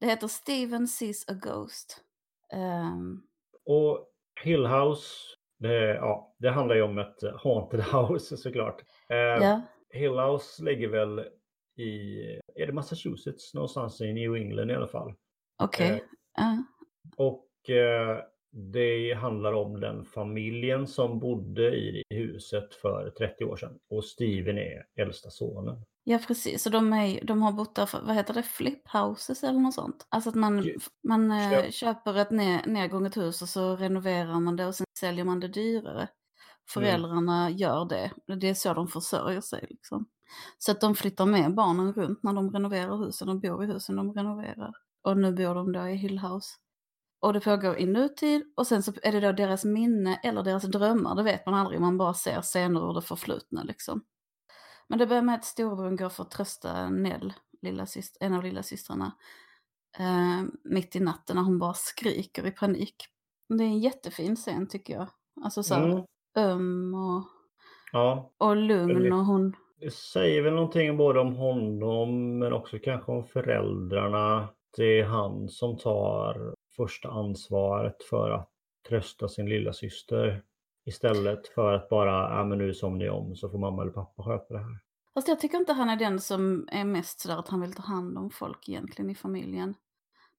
Det 0.00 0.06
heter 0.06 0.28
Steven 0.28 0.88
sees 0.88 1.28
a 1.28 1.32
ghost. 1.34 2.00
Ehm, 2.52 3.22
Och 3.64 4.06
Hill 4.42 4.66
House, 4.66 5.06
det, 5.58 5.94
ja, 5.94 6.34
det 6.38 6.50
handlar 6.50 6.76
ju 6.76 6.82
om 6.82 6.98
ett 6.98 7.22
haunted 7.42 7.80
house 7.92 8.36
såklart. 8.36 8.82
Eh, 9.08 9.16
ja, 9.16 9.60
Hill 9.92 10.18
House 10.18 10.62
ligger 10.64 10.88
väl 10.88 11.18
i, 11.76 12.20
är 12.54 12.66
det 12.66 12.72
Massachusetts? 12.72 13.54
Någonstans 13.54 14.00
i 14.00 14.12
New 14.12 14.34
England 14.36 14.70
i 14.70 14.74
alla 14.74 14.88
fall. 14.88 15.14
okej. 15.62 15.90
eh, 15.90 15.98
Ja, 16.36 16.62
Och 17.16 17.70
eh, 17.70 18.18
det 18.72 19.14
handlar 19.14 19.52
om 19.52 19.80
den 19.80 20.04
familjen 20.04 20.86
som 20.86 21.18
bodde 21.18 21.76
i 21.76 22.02
huset 22.10 22.74
för 22.74 23.10
30 23.18 23.44
år 23.44 23.56
sedan. 23.56 23.78
Och 23.90 24.04
Steven 24.04 24.58
är 24.58 24.86
äldsta 24.96 25.30
sonen. 25.30 25.84
Ja, 26.04 26.18
precis. 26.26 26.66
Och 26.66 26.72
de, 26.72 26.92
är, 26.92 27.24
de 27.24 27.42
har 27.42 27.52
bott 27.52 27.74
där 27.74 27.86
för, 27.86 28.00
vad 28.02 28.14
heter 28.16 28.34
det, 28.34 28.42
flip 28.42 28.88
houses 28.88 29.44
eller 29.44 29.58
något 29.58 29.74
sånt? 29.74 30.06
Alltså 30.08 30.30
att 30.30 30.36
man, 30.36 30.62
Ju- 30.62 30.78
man 31.08 31.30
eh, 31.30 31.50
Köp. 31.50 31.72
köper 31.74 32.18
ett 32.18 32.30
ner, 32.30 32.66
nedgånget 32.66 33.16
hus 33.16 33.42
och 33.42 33.48
så 33.48 33.76
renoverar 33.76 34.40
man 34.40 34.56
det 34.56 34.66
och 34.66 34.74
sen 34.74 34.86
säljer 35.00 35.24
man 35.24 35.40
det 35.40 35.48
dyrare. 35.48 36.08
Föräldrarna 36.72 37.50
gör 37.50 37.84
det. 37.84 38.10
Det 38.36 38.48
är 38.48 38.54
så 38.54 38.74
de 38.74 38.88
försörjer 38.88 39.40
sig 39.40 39.66
liksom. 39.70 40.06
Så 40.58 40.72
att 40.72 40.80
de 40.80 40.94
flyttar 40.94 41.26
med 41.26 41.54
barnen 41.54 41.92
runt 41.92 42.22
när 42.22 42.32
de 42.32 42.50
renoverar 42.50 42.96
husen 42.96 43.28
och 43.28 43.40
bor 43.40 43.64
i 43.64 43.66
husen 43.66 43.96
de 43.96 44.12
renoverar. 44.12 44.72
Och 45.02 45.16
nu 45.16 45.32
bor 45.32 45.54
de 45.54 45.72
då 45.72 45.88
i 45.88 45.94
Hill 45.94 46.18
House. 46.18 46.54
Och 47.20 47.32
det 47.32 47.40
pågår 47.40 47.78
i 47.78 47.86
nutid 47.86 48.52
och 48.56 48.66
sen 48.66 48.82
så 48.82 48.92
är 49.02 49.12
det 49.12 49.20
då 49.20 49.32
deras 49.32 49.64
minne 49.64 50.20
eller 50.22 50.42
deras 50.42 50.62
drömmar, 50.62 51.14
det 51.14 51.22
vet 51.22 51.46
man 51.46 51.54
aldrig, 51.54 51.80
man 51.80 51.98
bara 51.98 52.14
ser 52.14 52.42
scener 52.42 52.90
ur 52.90 52.94
det 52.94 53.02
förflutna 53.02 53.62
liksom. 53.62 54.04
Men 54.88 54.98
det 54.98 55.06
börjar 55.06 55.22
med 55.22 55.34
att 55.34 55.44
storebror 55.44 55.96
går 55.96 56.08
för 56.08 56.22
att 56.22 56.30
trösta 56.30 56.88
Nell, 56.90 57.32
lilla 57.62 57.86
syster, 57.86 58.26
en 58.26 58.34
av 58.34 58.42
lilla 58.42 58.62
systrarna, 58.62 59.12
eh, 59.98 60.42
mitt 60.64 60.96
i 60.96 61.00
natten 61.00 61.36
när 61.36 61.42
hon 61.42 61.58
bara 61.58 61.74
skriker 61.74 62.46
i 62.46 62.50
panik. 62.50 62.96
Det 63.48 63.64
är 63.64 63.68
en 63.68 63.80
jättefin 63.80 64.36
scen 64.36 64.68
tycker 64.68 64.94
jag. 64.94 65.08
Alltså 65.44 65.62
så 65.62 65.74
Mm. 65.74 66.04
Öm 66.36 66.94
och, 66.94 67.22
Ja, 67.92 68.32
och 68.38 68.56
lugn 68.56 69.12
och 69.12 69.24
hon... 69.24 69.56
det 69.80 69.90
säger 69.90 70.42
väl 70.42 70.54
någonting 70.54 70.96
både 70.96 71.20
om 71.20 71.36
honom 71.36 72.38
men 72.38 72.52
också 72.52 72.78
kanske 72.78 73.12
om 73.12 73.24
föräldrarna. 73.24 74.48
Det 74.76 75.00
är 75.00 75.04
han 75.04 75.48
som 75.48 75.78
tar 75.78 76.54
första 76.76 77.08
ansvaret 77.08 78.02
för 78.10 78.30
att 78.30 78.48
trösta 78.88 79.28
sin 79.28 79.48
lilla 79.48 79.72
syster 79.72 80.42
Istället 80.84 81.48
för 81.48 81.72
att 81.72 81.88
bara, 81.88 82.38
ja 82.38 82.44
men 82.44 82.58
nu 82.58 82.74
somnar 82.74 82.98
ni 82.98 83.10
om 83.10 83.36
så 83.36 83.48
får 83.48 83.58
mamma 83.58 83.82
eller 83.82 83.92
pappa 83.92 84.22
sköta 84.22 84.54
det 84.54 84.60
här. 84.60 84.78
Fast 85.14 85.28
jag 85.28 85.40
tycker 85.40 85.58
inte 85.58 85.72
han 85.72 85.90
är 85.90 85.96
den 85.96 86.20
som 86.20 86.68
är 86.72 86.84
mest 86.84 87.20
sådär 87.20 87.36
att 87.36 87.48
han 87.48 87.60
vill 87.60 87.74
ta 87.74 87.82
hand 87.82 88.18
om 88.18 88.30
folk 88.30 88.68
egentligen 88.68 89.10
i 89.10 89.14
familjen. 89.14 89.74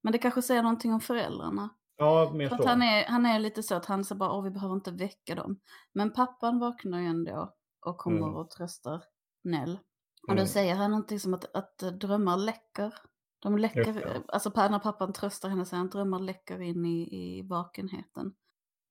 Men 0.02 0.12
det 0.12 0.18
kanske 0.18 0.42
säger 0.42 0.64
någonting 0.64 0.94
om 0.94 1.00
föräldrarna. 1.00 1.70
Ja, 1.98 2.32
mer 2.34 2.50
För 2.50 2.56
så. 2.56 2.62
att 2.64 2.70
han 2.70 2.82
är, 2.82 3.06
han 3.06 3.26
är 3.26 3.40
lite 3.40 3.64
så 3.64 3.76
att 3.76 3.86
han 3.86 4.04
säger 4.04 4.20
bara, 4.20 4.32
åh 4.32 4.44
vi 4.44 4.52
behöver 4.52 4.76
inte 4.76 4.92
väcka 4.92 5.36
dem. 5.36 5.60
Men 5.94 6.14
pappan 6.14 6.60
vaknar 6.60 7.00
ju 7.00 7.06
ändå 7.06 7.54
och 7.86 7.98
kommer 7.98 8.18
Mm. 8.18 8.36
och 8.36 8.50
tröstar 8.50 9.04
Nell. 9.44 9.80
Och 10.28 10.34
Mm. 10.34 10.44
då 10.44 10.48
säger 10.50 10.76
han 10.76 10.92
någonting 10.92 11.20
som 11.20 11.34
att, 11.34 11.56
att 11.56 11.78
drömmar 11.78 12.38
läcker. 12.38 12.94
De 13.40 13.58
läcker, 13.58 14.24
alltså 14.28 14.50
när 14.56 14.80
pappan 14.80 15.14
tröstar 15.14 15.50
henne 15.50 15.66
säger 15.66 15.78
han 15.78 15.86
att 15.88 15.92
drömmar 15.92 16.20
läcker 16.20 16.62
in 16.62 16.86
i, 16.86 17.02
i 17.02 17.42
vakenheten. 17.42 18.34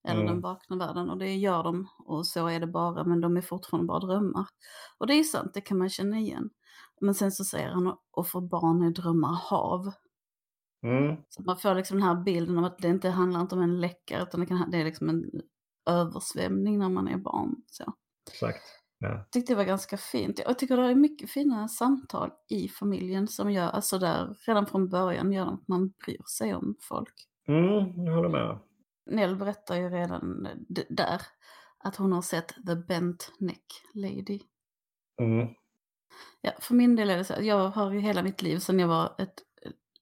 Eller 0.08 0.20
Mm. 0.20 0.32
den 0.32 0.40
vakna 0.40 0.76
världen. 0.76 1.10
Och 1.10 1.18
det 1.18 1.34
gör 1.36 1.62
de. 1.62 1.88
Och 1.98 2.26
så 2.26 2.46
är 2.46 2.60
det 2.60 2.66
bara. 2.66 3.04
Men 3.04 3.20
de 3.20 3.36
är 3.36 3.40
fortfarande 3.40 3.86
bara 3.86 3.98
drömmar. 4.00 4.46
Och 4.98 5.06
det 5.06 5.14
är 5.14 5.24
sant, 5.24 5.50
det 5.54 5.60
kan 5.60 5.78
man 5.78 5.88
känna 5.88 6.18
igen. 6.18 6.50
Men 7.00 7.14
sen 7.14 7.32
så 7.32 7.44
säger 7.44 7.68
han, 7.70 7.96
och 8.10 8.26
för 8.26 8.40
barn 8.40 8.82
är 8.82 8.90
drömmar 8.90 9.34
hav. 9.50 9.92
Mm. 10.82 11.16
Så 11.28 11.42
man 11.42 11.56
får 11.56 11.74
liksom 11.74 11.96
den 11.98 12.08
här 12.08 12.24
bilden 12.24 12.58
av 12.58 12.64
att 12.64 12.78
det 12.78 12.88
inte 12.88 13.08
handlar 13.08 13.40
inte 13.40 13.54
om 13.54 13.62
en 13.62 13.80
läcka 13.80 14.22
utan 14.22 14.40
det, 14.40 14.46
kan, 14.46 14.70
det 14.70 14.80
är 14.80 14.84
liksom 14.84 15.08
en 15.08 15.24
översvämning 15.90 16.78
när 16.78 16.88
man 16.88 17.08
är 17.08 17.16
barn. 17.16 17.56
Så. 17.66 17.92
Exakt. 18.30 18.62
Ja. 18.98 19.24
tyckte 19.30 19.52
det 19.52 19.56
var 19.56 19.64
ganska 19.64 19.96
fint. 19.96 20.40
Jag 20.46 20.58
tycker 20.58 20.76
det 20.76 20.82
är 20.82 20.94
mycket 20.94 21.30
fina 21.30 21.68
samtal 21.68 22.30
i 22.48 22.68
familjen 22.68 23.28
som 23.28 23.52
gör, 23.52 23.68
alltså 23.68 23.98
där 23.98 24.36
redan 24.46 24.66
från 24.66 24.88
början 24.88 25.32
gör 25.32 25.46
att 25.46 25.68
man 25.68 25.88
bryr 26.04 26.22
sig 26.38 26.54
om 26.54 26.76
folk. 26.80 27.14
Mm, 27.48 28.04
jag 28.06 28.14
håller 28.14 28.28
med. 28.28 28.58
Nell 29.10 29.36
berättar 29.36 29.76
ju 29.76 29.88
redan 29.88 30.48
där 30.88 31.20
att 31.78 31.96
hon 31.96 32.12
har 32.12 32.22
sett 32.22 32.48
The 32.66 32.74
Bent 32.74 33.32
Neck 33.38 33.64
Lady. 33.94 34.40
Mm. 35.20 35.48
Ja, 36.40 36.52
för 36.60 36.74
min 36.74 36.96
del 36.96 37.10
är 37.10 37.16
det 37.16 37.24
så 37.24 37.34
att 37.34 37.44
jag 37.44 37.68
har 37.68 37.92
ju 37.92 38.00
hela 38.00 38.22
mitt 38.22 38.42
liv 38.42 38.58
sedan 38.58 38.78
jag 38.78 38.88
var 38.88 39.14
ett 39.18 39.42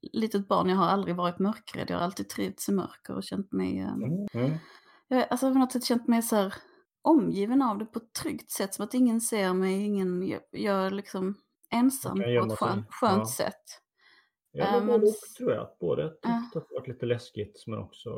litet 0.02 0.48
barn, 0.48 0.68
jag 0.68 0.76
har 0.76 0.86
aldrig 0.86 1.16
varit 1.16 1.38
mörkrädd, 1.38 1.90
jag 1.90 1.96
har 1.96 2.04
alltid 2.04 2.28
trivts 2.28 2.68
i 2.68 2.72
mörker 2.72 3.14
och 3.16 3.22
känt 3.24 3.52
mig, 3.52 3.78
eh, 3.80 3.92
Mm. 3.92 4.26
Mm. 4.34 4.58
jag 5.08 5.16
har 5.16 5.24
alltså 5.24 5.52
på 5.52 5.58
något 5.58 5.72
sätt 5.72 5.84
känt 5.84 6.08
mig 6.08 6.22
så 6.22 6.36
här 6.36 6.54
omgiven 7.02 7.62
av 7.62 7.78
det 7.78 7.84
på 7.86 7.98
ett 7.98 8.12
tryggt 8.12 8.50
sätt, 8.50 8.74
som 8.74 8.84
att 8.84 8.94
ingen 8.94 9.20
ser 9.20 9.52
mig, 9.54 9.84
ingen, 9.84 10.28
jag, 10.28 10.40
jag 10.50 10.86
är 10.86 10.90
liksom 10.90 11.34
ensam 11.70 12.16
på 12.18 12.22
ett 12.22 12.58
skönt, 12.58 12.86
skönt 12.90 13.18
Ja. 13.18 13.26
sätt. 13.26 13.64
Ja, 14.52 14.72
men 14.72 14.86
både 14.86 15.06
och 15.06 15.14
tror 15.38 15.52
jag. 15.52 15.62
Att 15.62 15.78
Både 15.78 16.08
tyckt 16.08 16.56
att 16.56 16.68
det 16.68 16.74
varit 16.74 16.88
lite 16.88 17.06
läskigt 17.06 17.64
men 17.66 17.78
också 17.78 18.10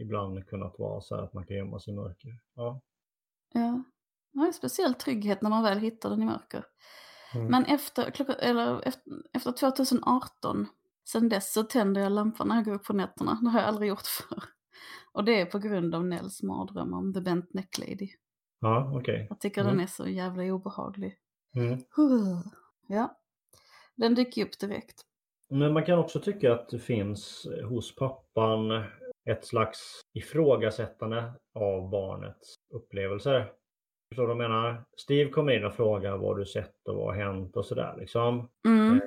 ibland 0.00 0.46
kunnat 0.46 0.78
vara 0.78 1.00
så 1.00 1.16
här 1.16 1.22
att 1.22 1.32
man 1.32 1.46
kan 1.46 1.56
gömma 1.56 1.80
sig 1.80 1.92
i 1.92 1.96
mörker. 1.96 2.28
Ja. 2.54 2.80
Ja, 3.52 3.82
ja 4.32 4.46
en 4.46 4.52
speciell 4.52 4.94
trygghet 4.94 5.42
när 5.42 5.50
man 5.50 5.62
väl 5.62 5.78
hittar 5.78 6.10
den 6.10 6.22
i 6.22 6.24
mörker. 6.24 6.64
Mm. 7.34 7.46
Men 7.46 7.64
efter, 7.64 8.10
klockan, 8.10 8.34
eller 8.38 8.82
efter, 8.88 9.12
efter 9.32 9.52
2018, 9.52 10.66
sen 11.10 11.28
dess 11.28 11.52
så 11.52 11.62
tänder 11.62 12.00
jag 12.00 12.12
lampan 12.12 12.48
när 12.48 12.54
jag 12.56 12.64
går 12.64 12.74
upp 12.74 12.84
på 12.84 12.92
nätterna. 12.92 13.38
Det 13.42 13.48
har 13.50 13.60
jag 13.60 13.68
aldrig 13.68 13.88
gjort 13.88 14.06
förr. 14.06 14.42
Och 15.12 15.24
det 15.24 15.40
är 15.40 15.46
på 15.46 15.58
grund 15.58 15.94
av 15.94 16.04
Nells 16.06 16.42
mardröm 16.42 16.94
om 16.94 17.14
The 17.14 17.20
Bent 17.20 17.54
Neck 17.54 17.78
Lady. 17.78 18.08
Ja, 18.60 18.92
okej. 18.94 19.26
Jag 19.30 19.40
tycker 19.40 19.60
Mm. 19.60 19.72
den 19.76 19.82
är 19.82 19.86
så 19.86 20.08
jävla 20.08 20.42
obehaglig. 20.42 21.18
Mm. 21.56 21.78
Ja, 22.90 23.18
den 23.96 24.14
dyker 24.14 24.44
upp 24.46 24.58
direkt. 24.60 25.00
Men 25.50 25.72
man 25.72 25.84
kan 25.84 25.98
också 25.98 26.20
tycka 26.20 26.52
att 26.52 26.68
det 26.68 26.78
finns 26.78 27.46
hos 27.68 27.94
pappan 27.94 28.70
ett 29.30 29.46
slags 29.46 30.00
ifrågasättande 30.14 31.32
av 31.54 31.90
barnets 31.90 32.54
upplevelser. 32.74 33.52
Förstår 34.08 34.28
du 34.28 34.34
vad 34.34 34.44
jag 34.44 34.50
menar? 34.50 34.84
Steve 34.96 35.30
kommer 35.30 35.52
in 35.52 35.64
och 35.64 35.74
frågar 35.74 36.16
vad 36.16 36.38
du 36.38 36.46
sett 36.46 36.88
och 36.88 36.94
vad 36.94 37.06
har 37.06 37.24
hänt 37.24 37.56
och 37.56 37.64
sådär 37.64 37.94
liksom. 37.98 38.48
Mm. 38.66 39.00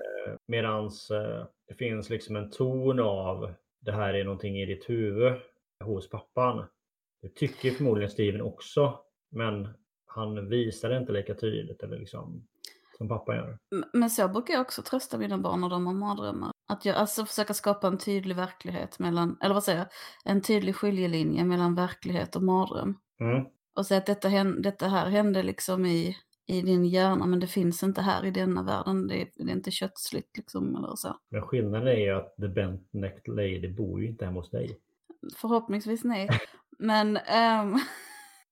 Medans 0.47 1.11
eh, 1.11 1.45
det 1.67 1.75
finns 1.75 2.09
liksom 2.09 2.35
en 2.35 2.51
ton 2.51 2.99
av 2.99 3.53
det 3.79 3.91
här 3.91 4.13
är 4.13 4.23
någonting 4.23 4.57
i 4.57 4.65
ditt 4.65 4.89
huvud 4.89 5.33
hos 5.83 6.09
pappan. 6.09 6.65
Det 7.21 7.35
tycker 7.35 7.71
förmodligen 7.71 8.11
Steven 8.11 8.41
också. 8.41 8.99
Men 9.31 9.67
han 10.05 10.49
visar 10.49 10.89
det 10.89 10.97
inte 10.97 11.11
lika 11.11 11.33
tydligt 11.33 11.83
eller 11.83 11.97
liksom 11.97 12.47
som 12.97 13.07
pappa 13.07 13.35
gör. 13.35 13.57
Men 13.93 14.09
så 14.09 14.27
brukar 14.27 14.53
jag 14.53 14.61
också 14.61 14.81
trösta 14.81 15.17
mina 15.17 15.37
barn 15.37 15.61
när 15.61 15.69
de 15.69 15.87
har 15.87 15.93
mardrömmar. 15.93 16.51
Att 16.67 16.85
jag 16.85 16.95
alltså 16.95 17.25
försöka 17.25 17.53
skapa 17.53 17.87
en 17.87 17.97
tydlig 17.97 18.35
verklighet 18.35 18.99
mellan, 18.99 19.37
eller 19.41 19.53
vad 19.53 19.63
säger 19.63 19.79
jag, 19.79 19.87
en 20.25 20.41
tydlig 20.41 20.75
skiljelinje 20.75 21.45
mellan 21.45 21.75
verklighet 21.75 22.35
och 22.35 22.43
mardröm. 22.43 22.97
Mm. 23.19 23.45
Och 23.73 23.85
säga 23.85 23.97
att 23.97 24.05
detta, 24.05 24.43
detta 24.43 24.87
här 24.87 25.09
hände 25.09 25.43
liksom 25.43 25.85
i, 25.85 26.17
i 26.45 26.61
din 26.61 26.85
hjärna 26.85 27.25
men 27.25 27.39
det 27.39 27.47
finns 27.47 27.83
inte 27.83 28.01
här 28.01 28.25
i 28.25 28.31
denna 28.31 28.63
världen. 28.63 29.07
Det 29.07 29.21
är, 29.21 29.27
det 29.35 29.51
är 29.51 29.55
inte 29.55 29.71
köttsligt 29.71 30.37
liksom 30.37 30.75
eller 30.75 30.95
så. 30.95 31.17
Men 31.29 31.41
skillnaden 31.41 31.87
är 31.87 31.99
ju 31.99 32.11
att 32.11 32.35
The 32.35 32.47
Bent 32.47 32.93
Necked 32.93 33.35
Lady 33.35 33.73
bor 33.73 34.01
ju 34.01 34.07
inte 34.07 34.25
hemma 34.25 34.39
hos 34.39 34.49
dig. 34.49 34.79
Förhoppningsvis 35.35 36.03
nej. 36.03 36.29
Men, 36.79 37.17
ehm, 37.17 37.79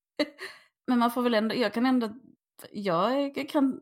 men 0.88 1.00
man 1.00 1.12
får 1.12 1.22
väl 1.22 1.34
ändå, 1.34 1.56
jag 1.56 1.74
kan 1.74 1.86
ändå, 1.86 2.10
jag 2.72 3.50
kan, 3.50 3.82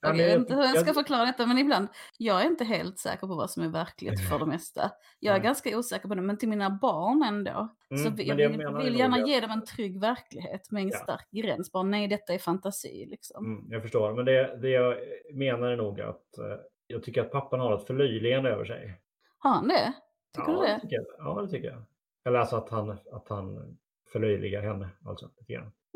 jag 0.00 0.16
jag- 0.18 0.24
vet 0.26 0.36
inte 0.38 0.54
hur 0.54 0.62
jag 0.62 0.76
ska 0.78 0.86
jag- 0.86 0.94
förklara 0.94 1.24
detta 1.24 1.46
men 1.46 1.58
ibland, 1.58 1.88
jag 2.18 2.40
är 2.42 2.46
inte 2.46 2.64
helt 2.64 2.98
säker 2.98 3.26
på 3.26 3.34
vad 3.34 3.50
som 3.50 3.62
är 3.62 3.68
verkligt 3.68 4.28
för 4.28 4.38
det 4.38 4.46
mesta. 4.56 4.90
Jag 5.18 5.34
är 5.34 5.38
Nej. 5.38 5.44
ganska 5.46 5.78
osäker 5.78 6.08
på 6.08 6.14
det 6.14 6.22
men 6.22 6.38
till 6.38 6.48
mina 6.48 6.70
barn 6.70 7.22
ändå. 7.22 7.68
Mm, 7.90 8.04
så 8.04 8.10
vi- 8.10 8.24
jag 8.28 8.40
jag 8.40 8.48
vill, 8.48 8.58
nog 8.60 8.82
gärna 8.88 9.18
ge 9.26 9.40
dem 9.40 9.50
en 9.50 9.64
trygg 9.64 10.00
verklighet 10.00 10.70
med 10.70 10.82
en 10.82 10.88
Ja. 10.88 10.98
stark 10.98 11.28
gräns. 11.30 11.72
Bara 11.72 11.82
nej 11.82 12.08
detta 12.08 12.34
är 12.34 12.38
fantasi 12.38 13.06
liksom. 13.10 13.44
Mm, 13.46 13.72
jag 13.72 13.82
förstår, 13.82 14.14
men 14.14 14.24
det, 14.24 14.56
det 14.62 14.68
jag 14.70 14.96
menar 15.34 15.66
är 15.68 15.76
nog 15.76 16.00
att 16.00 16.38
eh, 16.38 16.44
jag 16.86 17.02
tycker 17.02 17.20
att 17.20 17.30
pappan 17.32 17.60
har 17.60 17.74
ett 17.76 17.86
förlöjligande 17.86 18.50
över 18.50 18.64
sig. 18.64 19.00
Har 19.38 19.50
han 19.50 19.68
det? 19.68 19.92
Tycker 20.36 20.52
ja, 20.52 20.60
du 20.60 20.66
det? 20.66 20.80
Tycker 20.80 20.96
jag. 20.96 21.04
Ja, 21.18 21.42
det 21.42 21.48
tycker 21.48 21.68
jag. 21.68 21.82
Eller 22.24 22.38
alltså 22.38 22.56
att 22.56 22.70
han, 22.70 22.90
att 22.90 23.28
han 23.28 23.76
förlöjligar 24.12 24.62
henne. 24.62 24.88
Alltså. 25.06 25.30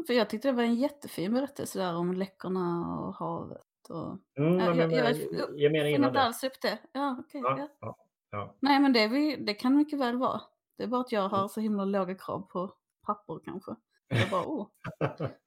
För 0.07 0.15
jag 0.15 0.31
tyckte 0.31 0.49
det 0.49 0.53
var 0.53 0.63
en 0.63 0.75
jättefin 0.75 1.35
berättelse 1.35 1.79
där 1.79 1.97
om 1.97 2.13
läckorna 2.13 2.97
och 2.99 3.15
havet. 3.15 3.63
Och... 3.91 4.07
Mm, 4.09 4.19
Ja, 4.39 4.49
men, 4.49 4.67
jag- 4.67 4.77
men, 4.77 4.91
jag- 4.99 5.17
jag, 5.33 5.59
jag 5.61 5.73
menar 5.73 5.87
innan 5.87 6.09
inte 6.09 6.19
det. 6.19 6.23
alls 6.25 6.45
upp 6.45 6.61
det. 6.63 6.79
Ja, 6.93 7.17
okej. 7.21 7.41
Ja, 7.45 7.69
ja. 7.81 7.97
ja. 8.31 8.55
Nej 8.61 8.81
men 8.81 8.93
det, 8.93 9.09
vi, 9.09 9.37
det 9.37 9.55
kan 9.55 9.77
mycket 9.77 9.99
väl 9.99 10.17
vara. 10.19 10.41
Det 10.79 10.83
är 10.85 10.89
bara 10.89 11.01
att 11.01 11.13
jag 11.13 11.29
har 11.29 11.49
så 11.49 11.61
himla 11.61 11.85
låga 11.85 12.15
krav 12.15 12.41
på 12.41 12.75
pappor 13.07 13.41
kanske. 13.45 13.75
Jag 14.09 14.31
bara, 14.31 14.43
oh, 14.47 14.67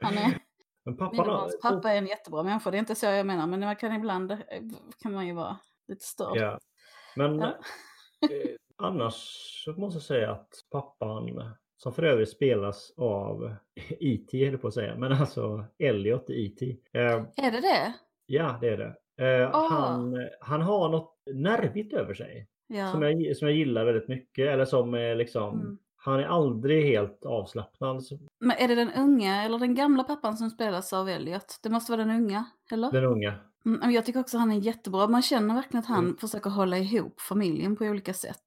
han 0.02 0.18
är, 0.18 0.40
men 0.86 0.98
pappan 0.98 1.12
mina 1.18 1.24
barns 1.26 1.62
pappa 1.62 1.92
är 1.92 1.98
en 1.98 2.08
jättebra 2.08 2.44
människa. 2.44 2.72
Det 2.72 2.78
är 2.78 2.80
inte 2.80 2.96
så 2.96 3.06
jag 3.06 3.26
menar, 3.26 3.48
men 3.48 3.60
man 3.60 3.76
kan 3.76 3.94
ibland 3.94 4.32
eh, 4.32 4.38
kan 5.02 5.14
man 5.14 5.28
ju 5.28 5.34
vara 5.34 5.58
lite 5.88 6.06
störd. 6.06 6.38
Ja. 6.38 6.60
Men 7.16 7.40
Ja. 7.40 7.48
eh, 8.32 8.50
annars 8.78 9.14
så 9.66 9.72
måste 9.74 9.96
jag 9.98 10.04
säga 10.04 10.32
att 10.32 10.50
pappan, 10.72 11.54
som 11.78 11.94
för 11.94 12.04
övrigt 12.04 12.30
spelas 12.30 12.92
av 12.98 13.56
E.T. 14.00 14.44
höll 14.46 14.52
jag 14.54 14.62
på 14.62 14.68
att 14.68 14.74
säga, 14.74 14.96
men 14.96 15.12
alltså 15.12 15.66
Elliot 15.80 16.30
i 16.30 16.46
E.T. 16.46 16.78
Eh, 16.94 17.46
Är 17.46 17.52
det 17.52 17.62
det? 17.62 17.94
Ja, 18.28 18.58
det 18.62 18.68
är 18.70 18.78
det. 18.78 18.96
Eh, 19.44 19.50
Ah. 19.56 19.68
han, 19.70 20.16
han 20.40 20.62
har 20.62 20.90
något 20.90 21.14
nervigt 21.34 21.94
över 21.94 22.14
sig 22.14 22.48
Ja. 22.68 22.92
som, 22.92 23.02
jag, 23.02 23.38
som 23.38 23.48
jag 23.48 23.58
gillar 23.58 23.86
väldigt 23.86 24.08
mycket. 24.08 24.48
Eller 24.48 24.66
som 24.66 24.94
är 24.94 25.16
liksom, 25.16 25.60
Mm. 25.62 25.78
han 25.96 26.20
är 26.20 26.24
aldrig 26.26 26.84
helt 26.86 27.26
avslappnad. 27.26 28.04
Men 28.40 28.58
är 28.58 28.68
det 28.68 28.76
den 28.76 28.92
unga 28.98 29.44
eller 29.44 29.60
den 29.60 29.76
gamla 29.76 30.04
pappan 30.04 30.38
som 30.38 30.50
spelas 30.50 30.94
av 30.94 31.10
Elliot? 31.10 31.60
Det 31.64 31.70
måste 31.70 31.92
vara 31.92 32.06
den 32.06 32.16
unga, 32.16 32.46
eller? 32.72 32.92
Den 32.92 33.06
unga. 33.06 33.34
Mm, 33.66 33.92
jag 33.92 34.06
tycker 34.06 34.20
också 34.20 34.38
han 34.38 34.52
är 34.52 34.60
jättebra. 34.60 35.08
Man 35.08 35.22
känner 35.22 35.56
verkligen 35.56 35.80
att 35.80 35.86
han 35.90 36.04
Mm. 36.06 36.18
försöker 36.18 36.50
hålla 36.50 36.78
ihop 36.78 37.22
familjen 37.22 37.76
på 37.76 37.84
olika 37.86 38.14
sätt. 38.14 38.44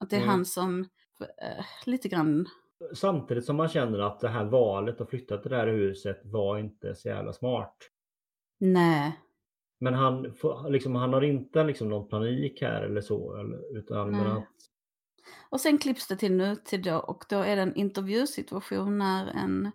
Att 0.00 0.10
det 0.10 0.16
är 0.16 0.20
Mm. 0.20 0.30
han 0.30 0.44
som 0.44 0.80
eh, 1.20 1.64
lite 1.86 2.08
grann... 2.08 2.46
Samtidigt 2.94 3.44
som 3.44 3.56
man 3.56 3.68
känner 3.68 3.98
att 3.98 4.20
det 4.20 4.28
här 4.28 4.44
valet 4.44 5.00
att 5.00 5.10
flytta 5.10 5.36
till 5.38 5.50
det 5.50 5.56
här 5.56 5.66
huset 5.66 6.20
var 6.24 6.58
inte 6.58 6.94
så 6.94 7.08
jävla 7.08 7.32
smart. 7.32 7.76
Nej. 8.60 9.18
Men 9.78 9.94
han, 9.94 10.34
liksom, 10.68 10.94
han 10.94 11.12
har 11.12 11.22
inte 11.22 11.64
liksom 11.64 11.88
någon 11.88 12.08
panik 12.08 12.62
här 12.62 12.82
eller 12.82 13.00
så. 13.00 13.36
Eller, 13.36 13.78
utan 13.78 14.10
men 14.10 14.24
Nej. 14.24 14.32
att, 14.32 14.48
Och 15.50 15.60
sen 15.60 15.78
klipps 15.78 16.08
det 16.08 16.16
till 16.16 16.32
nutid 16.32 16.82
då 16.82 16.96
och 16.96 17.24
då 17.28 17.38
är 17.38 17.56
det 17.56 17.62
en 17.62 17.74
intervjusituation 17.74 18.98
när 18.98 19.26
en 19.26 19.70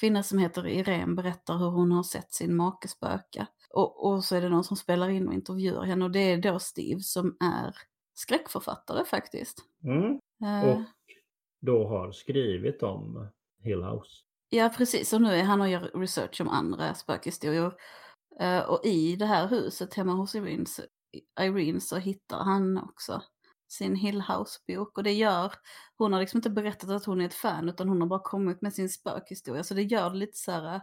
kvinna 0.00 0.22
som 0.22 0.38
heter 0.38 0.66
Irene 0.66 1.14
berättar 1.14 1.56
hur 1.58 1.70
hon 1.70 1.92
har 1.92 2.02
sett 2.02 2.32
sin 2.32 2.56
make 2.56 2.88
spöka. 2.88 3.46
Och, 3.70 4.06
och 4.06 4.24
så 4.24 4.36
är 4.36 4.40
det 4.40 4.48
någon 4.48 4.64
som 4.64 4.76
spelar 4.76 5.08
in 5.08 5.28
och 5.28 5.34
intervjuar 5.34 5.84
henne 5.84 6.04
och 6.04 6.10
det 6.10 6.32
är 6.32 6.38
då 6.38 6.58
Steve 6.58 7.00
som 7.00 7.36
är 7.40 7.74
skräckförfattare 8.14 9.04
faktiskt. 9.04 9.58
mm, 9.84 10.20
Eh, 10.44 10.68
och 10.68 10.82
då 11.60 11.88
har 11.88 12.12
skrivit 12.12 12.82
om 12.82 13.28
Hill 13.62 13.82
House. 13.82 14.10
Ja, 14.48 14.70
precis. 14.76 15.12
Och 15.12 15.22
nu 15.22 15.28
är 15.34 15.42
han 15.44 15.60
och 15.60 15.68
gör 15.68 15.90
research 15.94 16.40
om 16.40 16.48
andra 16.48 16.94
spökhistorier. 16.94 17.72
Eh, 18.40 18.60
och 18.70 18.80
i 18.84 19.16
det 19.16 19.26
här 19.26 19.48
huset 19.48 19.94
hemma 19.94 20.12
hos 20.12 20.34
Irene, 20.34 20.66
så- 20.66 20.82
Irene 21.40 21.80
så 21.80 21.96
hittar 21.96 22.38
han 22.38 22.78
också 22.78 23.22
sin 23.68 23.96
Hill 23.96 24.20
House-bok. 24.22 24.98
Och 24.98 25.04
det 25.04 25.12
gör, 25.12 25.52
hon 25.98 26.12
har 26.12 26.20
liksom 26.20 26.38
inte 26.38 26.50
berättat 26.50 26.90
att 26.90 27.04
hon 27.04 27.20
är 27.20 27.24
ett 27.24 27.34
fan 27.34 27.68
utan 27.68 27.88
hon 27.88 28.00
har 28.00 28.08
bara 28.08 28.20
kommit 28.24 28.62
med 28.62 28.72
sin 28.74 28.88
spökhistoria. 28.88 29.62
Så 29.62 29.74
det 29.74 29.82
gör 29.82 30.10
det 30.10 30.16
lite 30.16 30.38
så 30.38 30.52
här, 30.52 30.80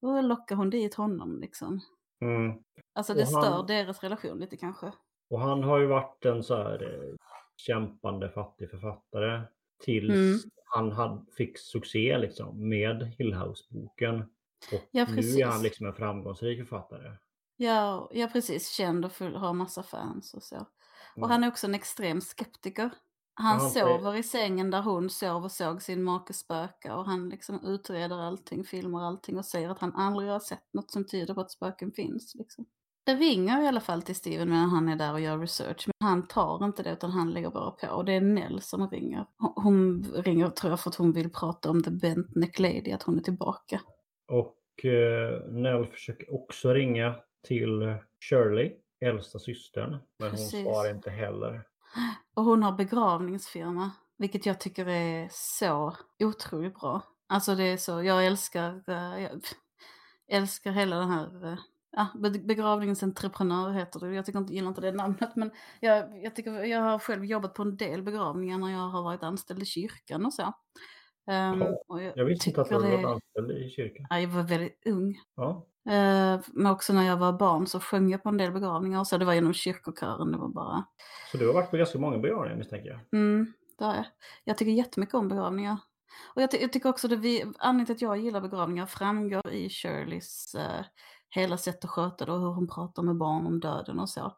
oh, 0.00 0.22
lockar 0.22 0.56
hon 0.56 0.70
dit 0.70 0.94
honom 0.94 1.40
liksom. 1.40 1.80
Mm. 2.20 2.58
Alltså 2.94 3.14
det 3.14 3.22
Och 3.22 3.28
han- 3.28 3.42
stör 3.42 3.66
deras 3.66 4.02
relation 4.02 4.38
lite 4.38 4.56
kanske. 4.56 4.92
Och 5.30 5.40
han 5.40 5.62
har 5.62 5.78
ju 5.78 5.86
varit 5.86 6.24
en 6.24 6.42
så 6.42 6.56
här 6.56 6.82
eh, 6.82 7.14
kämpande 7.56 8.30
fattig 8.30 8.70
författare 8.70 9.42
tills 9.84 10.10
Mm. 10.10 10.38
han 10.64 10.92
had, 10.92 11.26
fick 11.36 11.58
succé 11.58 12.18
liksom 12.18 12.68
med 12.68 13.14
Hill 13.18 13.34
House-boken. 13.34 14.24
Och 14.72 14.80
Ja, 14.90 15.06
nu 15.08 15.20
är 15.20 15.46
han 15.46 15.62
liksom 15.62 15.86
en 15.86 15.94
framgångsrik 15.94 16.58
författare. 16.58 17.12
Ja, 17.56 18.10
ja 18.12 18.26
precis. 18.32 18.68
Känd 18.70 19.04
och 19.04 19.12
full, 19.12 19.36
har 19.36 19.52
massa 19.52 19.82
fans 19.82 20.34
och 20.34 20.42
så. 20.42 20.56
Och 20.56 21.18
Mm. 21.18 21.30
han 21.30 21.44
är 21.44 21.48
också 21.48 21.66
en 21.66 21.74
extrem 21.74 22.20
skeptiker. 22.20 22.90
Han 23.34 23.58
Ja, 23.62 23.68
sover 23.68 24.14
i 24.16 24.22
sängen 24.22 24.70
där 24.70 24.82
hon 24.82 25.10
sov 25.10 25.44
och 25.44 25.52
såg 25.52 25.82
sin 25.82 26.02
make 26.02 26.32
spöka 26.32 26.96
och 26.96 27.04
han 27.06 27.28
liksom 27.28 27.64
utreder 27.64 28.18
allting, 28.18 28.64
filmar 28.64 29.02
allting 29.04 29.38
och 29.38 29.44
säger 29.44 29.68
att 29.70 29.78
han 29.78 29.92
aldrig 29.96 30.30
har 30.30 30.40
sett 30.40 30.64
något 30.72 30.90
som 30.90 31.04
tyder 31.06 31.34
på 31.34 31.40
att 31.40 31.50
spöken 31.50 31.92
finns. 31.92 32.34
Liksom. 32.34 32.64
Det 33.04 33.14
ringer 33.14 33.62
i 33.62 33.66
alla 33.68 33.80
fall 33.80 34.02
till 34.02 34.14
Steven 34.16 34.48
medan 34.50 34.70
han 34.70 34.88
är 34.88 34.96
där 34.96 35.12
och 35.12 35.20
gör 35.20 35.38
research. 35.38 35.86
Men 36.00 36.08
han 36.08 36.26
tar 36.26 36.64
inte 36.64 36.82
det 36.82 36.92
utan 36.92 37.10
han 37.10 37.30
lägger 37.30 37.50
bara 37.50 37.70
på. 37.70 37.86
Och 37.86 38.04
det 38.04 38.12
är 38.12 38.20
Nell 38.20 38.60
som 38.62 38.90
ringer. 38.90 39.26
Hon- 39.38 40.04
ringer 40.14 40.50
tror 40.50 40.70
jag 40.72 40.80
för 40.80 40.90
att 40.90 40.96
hon 40.96 41.12
vill 41.12 41.30
prata 41.32 41.70
om 41.70 41.82
The 41.82 41.90
Bent 41.90 42.34
Neck 42.34 42.58
Lady, 42.58 42.92
att 42.92 43.02
hon 43.02 43.18
är 43.18 43.22
tillbaka. 43.22 43.80
Och 44.32 44.55
Nell 45.48 45.86
försöker 45.86 46.34
också 46.34 46.72
ringa 46.72 47.14
till 47.46 47.96
Shirley, 48.20 48.72
äldsta 49.00 49.38
systern. 49.38 49.96
Men 50.18 50.30
Precis. 50.30 50.52
hon 50.52 50.72
svarar 50.72 50.90
inte 50.90 51.10
heller. 51.10 51.62
Och 52.34 52.44
hon 52.44 52.62
har 52.62 52.72
begravningsfirma, 52.72 53.90
vilket 54.18 54.46
jag 54.46 54.60
tycker 54.60 54.88
är 54.88 55.28
så 55.32 55.96
otroligt 56.24 56.80
bra. 56.80 57.02
Alltså 57.26 57.54
det 57.54 57.64
är 57.64 57.76
så, 57.76 58.02
jag 58.02 58.26
älskar, 58.26 58.82
eh, 58.88 59.22
jag 59.22 59.40
älskar 60.28 60.70
hela 60.72 60.96
den 60.96 61.10
här, 61.10 61.52
eh, 61.52 61.58
ja, 61.92 62.06
be- 62.14 62.30
begravningsentreprenör 62.44 63.70
heter 63.72 64.00
det. 64.00 64.14
Jag 64.14 64.26
tycker 64.26 64.38
inte, 64.38 64.54
gillar 64.54 64.68
inte 64.68 64.80
det 64.80 64.92
namnet, 64.92 65.36
men 65.36 65.50
jag, 65.80 66.24
jag, 66.24 66.36
tycker, 66.36 66.64
jag 66.64 66.80
har 66.80 66.98
själv 66.98 67.24
jobbat 67.24 67.54
på 67.54 67.62
en 67.62 67.76
del 67.76 68.02
begravningar 68.02 68.58
när 68.58 68.72
jag 68.72 68.88
har 68.88 69.02
varit 69.02 69.22
anställd 69.22 69.62
i 69.62 69.66
kyrkan 69.66 70.26
och 70.26 70.34
så. 70.34 70.52
Ehm, 71.26 71.60
Jaha, 71.60 71.76
och 71.88 72.02
Jag 72.02 72.24
visste 72.24 72.48
inte 72.48 72.60
att 72.60 72.68
du 72.68 72.74
hade 72.74 72.88
det- 72.90 72.96
varit 72.96 73.06
anställd 73.06 73.50
i 73.50 73.70
kyrkan. 73.70 74.06
Ja, 74.10 74.20
jag 74.20 74.28
var 74.28 74.42
väldigt 74.42 74.82
ung. 74.86 75.20
Ja. 75.36 75.66
Eh, 75.88 76.40
men 76.52 76.66
också 76.72 76.92
när 76.92 77.02
jag 77.06 77.16
var 77.16 77.32
barn 77.32 77.66
så 77.66 77.80
sjöng 77.80 78.10
jag 78.10 78.22
på 78.22 78.28
en 78.28 78.36
del 78.36 78.52
begravningar 78.52 79.00
och 79.00 79.06
så. 79.06 79.18
Det 79.18 79.24
var 79.24 79.34
genom 79.34 79.52
kyrkokören, 79.52 80.32
det 80.32 80.38
var 80.38 80.48
bara... 80.48 80.84
Så 81.32 81.36
du 81.38 81.46
har 81.46 81.54
varit 81.54 81.70
på 81.70 81.76
ganska 81.76 81.98
många 81.98 82.18
begravningar 82.18 82.56
misstänker 82.56 82.88
jag? 82.90 83.00
Mm, 83.20 83.52
det 83.78 83.84
har 83.84 83.94
jag. 83.94 84.04
Jag 84.44 84.58
tycker 84.58 84.72
jättemycket 84.72 85.14
om 85.14 85.28
begravningar. 85.28 85.76
Och 86.34 86.42
jag, 86.42 86.50
ty- 86.50 86.58
jag 86.60 86.72
tycker 86.72 86.88
också 86.88 87.06
att 87.06 87.18
vi, 87.18 87.42
anledningen 87.58 87.86
till 87.86 87.94
att 87.94 88.02
jag 88.02 88.16
gillar 88.18 88.40
begravningar 88.40 88.86
framgår 88.86 89.50
i 89.50 89.68
Shirleys 89.70 90.54
eh, 90.54 90.84
hela 91.30 91.56
sätt 91.58 91.84
att 91.84 91.90
sköta 91.90 92.24
det 92.26 92.32
och 92.32 92.40
hur 92.40 92.52
hon 92.52 92.68
pratar 92.68 93.02
med 93.02 93.16
barn 93.16 93.46
om 93.46 93.60
döden 93.60 93.98
och 93.98 94.08
så. 94.08 94.36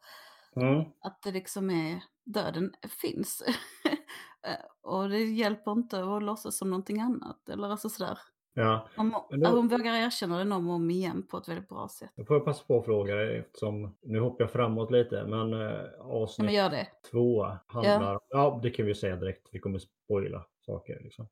Mm. 0.57 0.85
Att 1.01 1.23
det 1.23 1.31
liksom 1.31 1.71
är, 1.71 2.03
döden 2.25 2.73
finns. 3.01 3.43
Och 4.89 5.09
det 5.09 5.19
hjälper 5.19 5.73
inte 5.73 6.05
att 6.17 6.23
låtsas 6.23 6.59
som 6.59 6.71
någonting 6.71 7.01
annat. 7.01 7.49
Eller 7.49 7.69
alltså 7.69 7.89
sådär. 7.89 8.19
Ja. 8.55 8.89
Men 8.97 9.11
då- 9.41 9.49
hon 9.51 9.69
vågar 9.69 9.95
erkänna 9.95 10.45
det 10.45 10.55
om 10.55 10.69
och 10.69 10.75
om 10.75 10.91
igen 10.91 11.27
på 11.31 11.37
ett 11.39 11.49
väldigt 11.49 11.69
bra 11.69 11.89
sätt. 11.89 12.11
Då 12.17 12.25
får 12.25 12.37
jag 12.37 12.45
passa 12.45 12.65
på 12.65 12.79
att 12.79 12.85
fråga 12.85 13.15
dig 13.15 13.37
eftersom 13.39 13.97
nu 14.03 14.21
hoppar 14.21 14.45
jag 14.45 14.51
framåt 14.51 14.91
lite 14.91 15.25
men 15.27 15.53
eh, 15.53 15.59
Ja, 15.61 15.83
men 15.99 16.01
avsnitt 16.01 16.53
gör 16.53 16.71
det. 16.71 16.87
två 17.11 17.45
handlar... 17.67 18.21
Ja. 18.29 18.61
det 18.63 18.71
kan 18.71 18.87
vi 18.87 18.95
säga 18.95 19.17
direkt. 19.17 19.49
Vi 19.53 19.59
kommer 19.59 19.79
spoila 19.79 20.45
saker 20.67 21.01
liksom. 21.03 21.29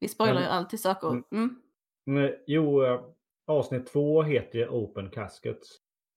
Vi 0.00 0.08
spoilar 0.08 0.34
Men- 0.34 0.42
ju 0.42 0.48
alltid 0.48 0.80
saker. 0.80 1.08
Mm. 1.08 1.24
Mm. 1.32 1.62
Men, 2.06 2.34
jo, 2.46 2.84
eh, 2.84 3.00
avsnitt 3.46 3.86
två 3.86 4.22
heter 4.22 4.58
ju 4.58 4.68
Open 4.68 5.10
Caskets. 5.10 5.68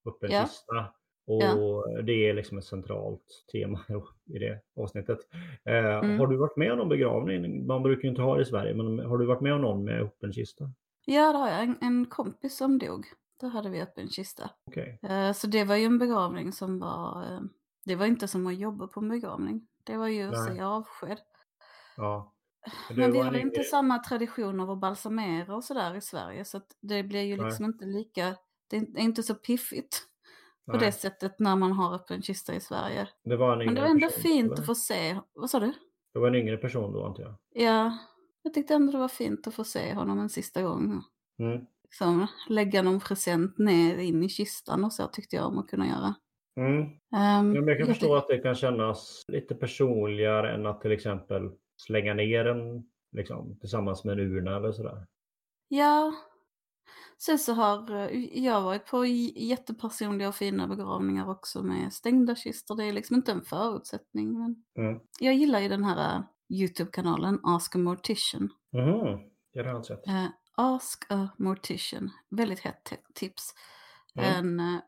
Öppen 0.09 0.31
Ja. 0.31 0.41
kista. 0.41 0.85
Och 1.27 2.03
det 2.03 2.29
är 2.29 2.33
liksom 2.33 2.57
ett 2.57 2.65
centralt 2.65 3.45
tema 3.51 3.79
i 4.25 4.39
det 4.39 4.61
avsnittet. 4.75 5.19
Eh, 5.65 6.01
Mm. 6.01 6.19
Har 6.19 6.27
du 6.27 6.37
varit 6.37 6.57
med 6.57 6.71
om 6.71 6.77
någon 6.77 6.89
begravning? 6.89 7.67
Man 7.67 7.83
brukar 7.83 8.03
ju 8.03 8.09
inte 8.09 8.21
ha 8.21 8.35
det 8.35 8.41
i 8.41 8.45
Sverige, 8.45 8.73
men 8.73 8.99
har 8.99 9.17
du 9.17 9.25
varit 9.25 9.41
med 9.41 9.53
om 9.53 9.61
någon 9.61 9.83
med 9.83 10.01
öppen 10.01 10.33
kista? 10.33 10.71
Ja, 11.05 11.31
det 11.31 11.37
har 11.37 11.49
jag. 11.49 11.63
En, 11.63 11.77
en 11.81 12.05
kompis 12.05 12.57
som 12.57 12.79
dog. 12.79 13.05
Då 13.41 13.47
hade 13.47 13.69
vi 13.69 13.81
öppen 13.81 14.09
kista. 14.09 14.49
Okej. 14.65 14.99
Eh, 15.03 15.31
så 15.33 15.47
det 15.47 15.63
var 15.63 15.75
ju 15.75 15.85
en 15.85 15.97
begravning 15.97 16.51
som 16.51 16.79
var... 16.79 17.23
Eh, 17.23 17.39
det 17.85 17.95
var 17.95 18.05
inte 18.05 18.27
som 18.27 18.47
att 18.47 18.57
jobba 18.57 18.87
på 18.87 18.99
en 18.99 19.09
begravning. 19.09 19.67
Det 19.83 19.97
var 19.97 20.07
ju 20.07 20.23
att 20.23 20.45
säga 20.45 20.69
avsked. 20.69 21.17
Ja. 21.97 22.33
du 22.89 22.95
Men 22.95 23.11
vi 23.11 23.19
har 23.19 23.33
en 23.33 23.41
inte 23.41 23.63
samma 23.63 23.99
tradition 23.99 24.59
av 24.59 24.71
att 24.71 24.79
balsamera 24.79 25.55
och 25.55 25.63
sådär 25.63 25.95
i 25.95 26.01
Sverige. 26.01 26.45
Så 26.45 26.61
det 26.81 27.03
blir 27.03 27.21
ju 27.21 27.37
Nej. 27.37 27.45
liksom 27.45 27.65
inte 27.65 27.85
lika... 27.85 28.35
Det 28.69 28.77
är 28.77 28.99
inte 28.99 29.23
så 29.23 29.35
piffigt 29.35 30.07
på 30.71 30.77
Nej, 30.77 30.85
det 30.85 30.91
sättet 30.91 31.39
när 31.39 31.55
man 31.55 31.71
har 31.71 31.95
öppen 31.95 32.21
kista 32.21 32.53
i 32.55 32.59
Sverige. 32.59 33.07
det 33.23 33.35
var 33.35 33.51
en 33.51 33.57
Men 33.57 33.67
yngre 33.67 33.75
det 33.75 33.81
var 33.81 33.89
ändå 33.89 34.07
person, 34.07 34.21
fint 34.21 34.51
eller? 34.51 34.59
att 34.61 34.65
få 34.65 34.75
se. 34.75 35.19
Vad 35.33 35.49
sa 35.49 35.59
du? 35.59 35.73
Det 36.13 36.19
var 36.19 36.27
en 36.27 36.35
yngre 36.35 36.57
person 36.57 36.93
då 36.93 37.05
antar 37.05 37.23
jag. 37.23 37.35
Ja, 37.53 37.97
jag 38.43 38.53
tyckte 38.53 38.73
ändå 38.73 38.91
det 38.91 38.97
var 38.97 39.07
fint 39.07 39.47
att 39.47 39.53
få 39.53 39.63
se 39.63 39.93
honom 39.93 40.19
en 40.19 40.29
sista 40.29 40.61
gång. 40.61 41.03
Mm. 41.39 41.65
Liksom, 41.83 42.27
lägga 42.49 42.81
någon 42.81 42.99
present 42.99 43.57
ner 43.57 43.97
in 43.97 44.23
i 44.23 44.29
kistan 44.29 44.83
och 44.85 44.93
så 44.93 45.07
tyckte 45.07 45.35
jag 45.35 45.45
om 45.47 45.57
att 45.59 45.67
kunna 45.67 45.87
göra. 45.87 46.13
Mm. 46.57 46.81
Ehm, 46.81 46.91
Ja, 47.11 47.41
men 47.43 47.67
jag 47.67 47.77
kan 47.77 47.87
jag 47.87 47.87
förstå 47.87 48.15
att 48.15 48.27
det 48.27 48.37
kan 48.37 48.55
kännas 48.55 49.25
lite 49.27 49.55
personligare 49.55 50.53
än 50.53 50.65
att 50.65 50.81
till 50.81 50.91
exempel 50.91 51.51
slänga 51.77 52.13
ner 52.13 52.43
den 52.43 52.83
liksom, 53.11 53.57
tillsammans 53.59 54.03
med 54.03 54.13
en 54.13 54.19
urna 54.19 54.55
eller 54.57 54.71
sådär. 54.71 55.05
Ja. 55.67 56.13
Sen 57.25 57.39
så 57.39 57.53
har 57.53 57.95
eh, 57.95 58.43
jag 58.43 58.61
varit 58.61 58.85
på 58.85 59.05
jättepersonliga 59.05 60.29
och 60.29 60.35
fina 60.35 60.67
begravningar 60.67 61.29
också 61.29 61.63
med 61.63 61.93
stängda 61.93 62.35
kistor. 62.35 62.75
Det 62.75 62.83
är 62.83 62.93
liksom 62.93 63.15
inte 63.15 63.31
en 63.31 63.41
förutsättning. 63.41 64.39
Men 64.39 64.63
Mm. 64.77 64.99
jag 65.19 65.33
gillar 65.33 65.59
ju 65.59 65.69
den 65.69 65.83
här 65.83 66.15
eh, 66.17 66.23
YouTube-kanalen 66.49 67.39
Ask 67.43 67.75
a 67.75 67.79
Mortician. 67.79 68.49
Mhm, 68.73 69.19
det 69.53 69.59
har 69.59 69.65
jag 69.65 69.85
sett. 69.85 70.07
Eh, 70.07 70.25
Ask 70.55 71.05
a 71.09 71.29
Mortician. 71.37 72.09
Väldigt 72.29 72.59
hett 72.59 72.93
tips. 73.13 73.53
Mm. 74.15 74.35
En, 74.35 74.59
eh, 74.59 74.81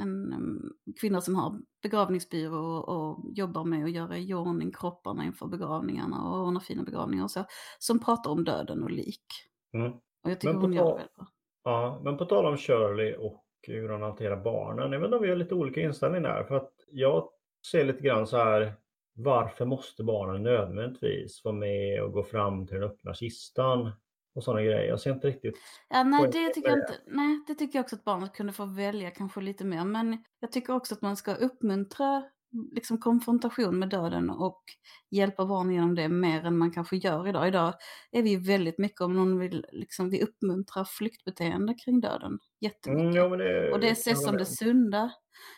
en 0.00 0.32
em, 0.32 0.72
kvinna 1.00 1.20
som 1.20 1.34
har 1.36 1.60
begravningsbyrå 1.82 2.76
och, 2.76 2.88
och 2.88 3.30
jobbar 3.32 3.64
med 3.64 3.84
att 3.84 3.92
göra 3.92 4.18
i 4.18 4.34
ordning 4.34 4.72
kropparna 4.72 5.24
inför 5.24 5.46
begravningarna 5.46 6.22
och 6.22 6.46
ordna 6.46 6.60
fina 6.60 6.82
begravningar 6.82 7.24
och 7.24 7.30
så. 7.30 7.44
Som 7.78 7.98
pratar 8.00 8.30
om 8.30 8.44
döden 8.44 8.82
och 8.82 8.90
lik. 8.90 9.26
Mm. 9.74 9.92
Och 10.24 10.30
jag 10.30 10.40
tycker 10.40 10.52
Men 10.52 10.62
hon 10.62 10.72
gör 10.72 10.84
det 10.84 10.90
väldigt 10.90 11.16
bra. 11.16 11.26
Ja, 11.64 12.00
men 12.04 12.16
på 12.16 12.24
tal 12.24 12.46
om 12.46 12.56
Shirley 12.56 13.14
och 13.14 13.44
hur 13.62 13.88
hon 13.88 14.02
hanterar 14.02 14.36
barnen. 14.36 14.92
Jag 14.92 15.00
vet 15.00 15.06
inte 15.06 15.16
om 15.16 15.22
vi 15.22 15.28
har 15.28 15.36
lite 15.36 15.54
olika 15.54 15.80
inställning 15.80 16.22
där. 16.22 16.44
För 16.44 16.56
att 16.56 16.72
jag 16.90 17.28
ser 17.70 17.84
lite 17.84 18.02
grann 18.02 18.26
så 18.26 18.36
här. 18.36 18.74
Varför 19.16 19.64
måste 19.64 20.04
barnen 20.04 20.42
nödvändigtvis 20.42 21.44
vara 21.44 21.54
med 21.54 22.02
och 22.02 22.12
gå 22.12 22.22
fram 22.22 22.66
till 22.66 22.74
den 22.74 22.90
öppna 22.90 23.14
kistan? 23.14 23.92
Och 24.34 24.44
sådana 24.44 24.62
grejer. 24.62 24.84
Jag 24.84 25.00
ser 25.00 25.10
inte 25.10 25.28
riktigt. 25.28 25.58
Ja, 25.88 26.04
nej, 26.04 26.30
det 26.32 26.48
tycker 26.48 26.68
jag 26.68 26.78
inte. 26.78 26.94
Nej, 27.06 27.44
det 27.46 27.54
tycker 27.54 27.78
jag 27.78 27.84
också 27.84 27.96
att 27.96 28.04
barnet 28.04 28.34
kunde 28.34 28.52
få 28.52 28.64
välja 28.64 29.10
kanske 29.10 29.40
lite 29.40 29.64
mer. 29.64 29.84
Men 29.84 30.24
jag 30.40 30.52
tycker 30.52 30.74
också 30.74 30.94
att 30.94 31.02
man 31.02 31.16
ska 31.16 31.34
uppmuntra 31.34 32.24
liksom 32.72 32.98
konfrontation 32.98 33.78
med 33.78 33.88
döden 33.88 34.30
och 34.30 34.62
hjälpa 35.10 35.46
barn 35.46 35.70
genom 35.70 35.94
det 35.94 36.08
mer 36.08 36.44
än 36.44 36.58
man 36.58 36.70
kanske 36.70 36.96
gör 36.96 37.28
idag. 37.28 37.48
Idag 37.48 37.74
är 38.12 38.22
vi 38.22 38.36
väldigt 38.36 38.78
mycket 38.78 39.00
om 39.00 39.16
någon 39.16 39.38
vill, 39.38 39.66
liksom 39.72 40.10
vi 40.10 40.22
uppmuntrar 40.22 40.84
flyktbeteende 40.84 41.74
kring 41.74 42.00
döden. 42.00 42.38
Jättemycket. 42.60 43.02
Mm, 43.02 43.14
ja, 43.14 43.36
det, 43.36 43.72
Och 43.72 43.80
det 43.80 43.90
ses 43.90 44.24
som 44.24 44.36
det 44.36 44.44
sunda. 44.44 45.10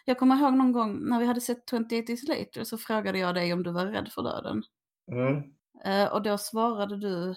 Jag 0.04 0.18
kommer 0.18 0.36
ihåg 0.36 0.54
någon 0.54 0.72
gång 0.72 1.08
när 1.08 1.20
vi 1.20 1.26
hade 1.26 1.40
sett 1.40 1.70
28 1.70 1.88
Days 1.88 2.28
Later 2.28 2.64
så 2.64 2.78
frågade 2.78 3.18
jag 3.18 3.34
dig 3.34 3.52
om 3.52 3.62
du 3.62 3.72
var 3.72 3.86
rädd 3.86 4.08
för 4.14 4.22
döden. 4.22 4.62
Mm, 5.12 5.42
Eh, 5.84 6.12
och 6.12 6.22
då 6.22 6.38
svarade 6.38 6.96
du 6.96 7.34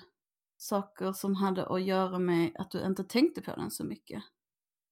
saker 0.58 1.12
som 1.12 1.36
hade 1.36 1.66
att 1.66 1.84
göra 1.84 2.20
med 2.20 2.52
att 2.60 2.72
du 2.72 2.86
inte 2.86 3.04
tänkte 3.04 3.42
på 3.42 3.52
den 3.56 3.72
så 3.72 3.84
mycket. 3.84 4.24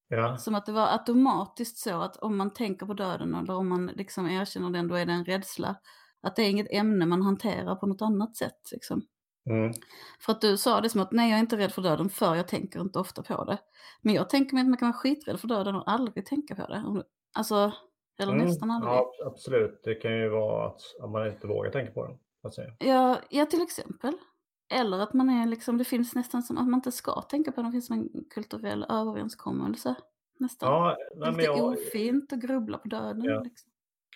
Ja. 0.08 0.36
Som 0.36 0.54
att 0.54 0.66
det 0.66 0.72
var 0.72 0.86
automatiskt 0.86 1.78
så 1.78 2.00
att 2.00 2.16
om 2.16 2.36
man 2.36 2.52
tänker 2.52 2.86
på 2.86 2.94
döden 2.94 3.34
eller 3.34 3.54
om 3.54 3.68
man 3.68 3.86
liksom 3.86 4.26
erkänner 4.26 4.70
den, 4.70 4.88
då 4.88 4.94
är 4.94 5.06
det 5.06 5.12
en 5.12 5.24
rädsla. 5.24 5.76
Att 6.22 6.36
det 6.36 6.42
är 6.42 6.50
inget 6.50 6.72
ämne 6.72 7.06
man 7.06 7.22
hanterar 7.22 7.74
på 7.74 7.86
något 7.86 8.02
annat 8.02 8.36
sätt. 8.36 8.72
Liksom. 8.72 9.02
Mm. 9.50 9.72
För 10.20 10.32
att 10.32 10.40
du 10.40 10.56
sa 10.56 10.80
det 10.80 10.88
som 10.88 11.00
att 11.00 11.12
nej, 11.12 11.30
jag 11.30 11.36
är 11.36 11.40
inte 11.40 11.56
rädd 11.56 11.72
för 11.72 11.82
döden 11.82 12.08
för 12.08 12.34
jag 12.34 12.48
tänker 12.48 12.80
inte 12.80 12.98
ofta 12.98 13.22
på 13.22 13.44
det. 13.44 13.58
Men 14.02 14.14
jag 14.14 14.30
tänker 14.30 14.54
mig 14.54 14.62
att 14.62 14.68
man 14.68 14.78
kan 14.78 14.88
vara 14.88 14.98
skiträdd 14.98 15.40
för 15.40 15.48
döden 15.48 15.74
och 15.74 15.90
aldrig 15.90 16.26
tänka 16.26 16.54
på 16.54 16.66
det. 16.66 17.04
Alltså, 17.34 17.72
eller 18.20 18.32
Mm, 18.32 18.46
nästan 18.46 18.70
aldrig. 18.70 18.92
Ja, 18.92 19.12
absolut. 19.26 19.80
Det 19.84 19.94
kan 19.94 20.12
ju 20.18 20.28
vara 20.28 20.66
att, 20.68 20.80
man 21.12 21.26
inte 21.26 21.46
vågar 21.46 21.70
tänka 21.70 21.92
på 21.92 22.06
den. 22.06 22.18
Ja, 22.78 23.20
ja, 23.30 23.46
till 23.46 23.62
exempel. 23.62 24.12
Eller 24.70 24.98
att 24.98 25.14
man 25.14 25.30
är 25.30 25.46
liksom, 25.46 25.78
det 25.78 25.84
finns 25.84 26.14
nästan 26.14 26.42
som 26.42 26.58
att 26.58 26.68
man 26.68 26.78
inte 26.78 26.92
ska 26.92 27.22
tänka 27.22 27.52
på 27.52 27.60
det. 27.60 27.68
Det 27.68 27.72
finns 27.72 27.86
som 27.86 27.96
en 27.98 28.24
kulturell 28.30 28.86
överenskommelse. 28.88 29.94
Nästan. 30.38 30.72
Ja, 30.72 30.96
nej, 31.16 31.30
lite 31.30 31.42
jag, 31.42 31.64
ofint 31.64 32.32
att 32.32 32.38
grubbla 32.38 32.78
på 32.78 32.88
döden. 32.88 33.24
Ja. 33.24 33.40
Liksom. 33.40 33.70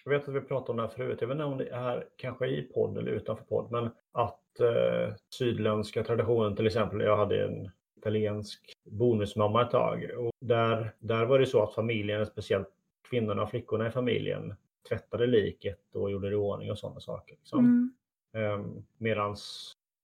jag 0.04 0.12
vet 0.12 0.28
att 0.28 0.34
vi 0.34 0.40
pratade 0.40 0.70
om 0.70 0.76
det 0.76 0.82
här 0.82 0.88
förut. 0.88 1.18
Jag 1.20 1.28
vet 1.28 1.34
inte 1.34 1.44
om 1.44 1.58
det 1.58 1.68
är 1.68 2.06
kanske 2.16 2.46
i 2.46 2.62
podd 2.62 2.98
eller 2.98 3.12
utanför 3.12 3.44
podd. 3.44 3.70
Men 3.70 3.90
att 4.12 4.60
eh, 4.60 5.14
sydländska 5.38 6.04
traditionen 6.04 6.56
till 6.56 6.66
exempel. 6.66 7.00
Jag 7.00 7.16
hade 7.16 7.44
en 7.44 7.70
italiensk 7.96 8.72
bonusmamma 8.84 9.62
ett 9.62 9.70
tag. 9.70 10.10
Och 10.18 10.32
där, 10.40 10.94
där 10.98 11.24
var 11.24 11.38
det 11.38 11.46
så 11.46 11.62
att 11.62 11.74
familjen, 11.74 12.26
speciellt 12.26 12.68
kvinnorna 13.10 13.42
och 13.42 13.50
flickorna 13.50 13.88
i 13.88 13.90
familjen, 13.90 14.54
tvättade 14.88 15.26
liket 15.26 15.94
och 15.94 16.10
gjorde 16.10 16.28
det 16.28 16.32
i 16.32 16.36
ordning 16.36 16.70
och 16.70 16.78
sådana 16.78 17.00
saker. 17.00 17.34
Liksom. 17.34 17.92
Mm. 18.34 18.60
Um, 18.60 18.84
Medan 18.98 19.36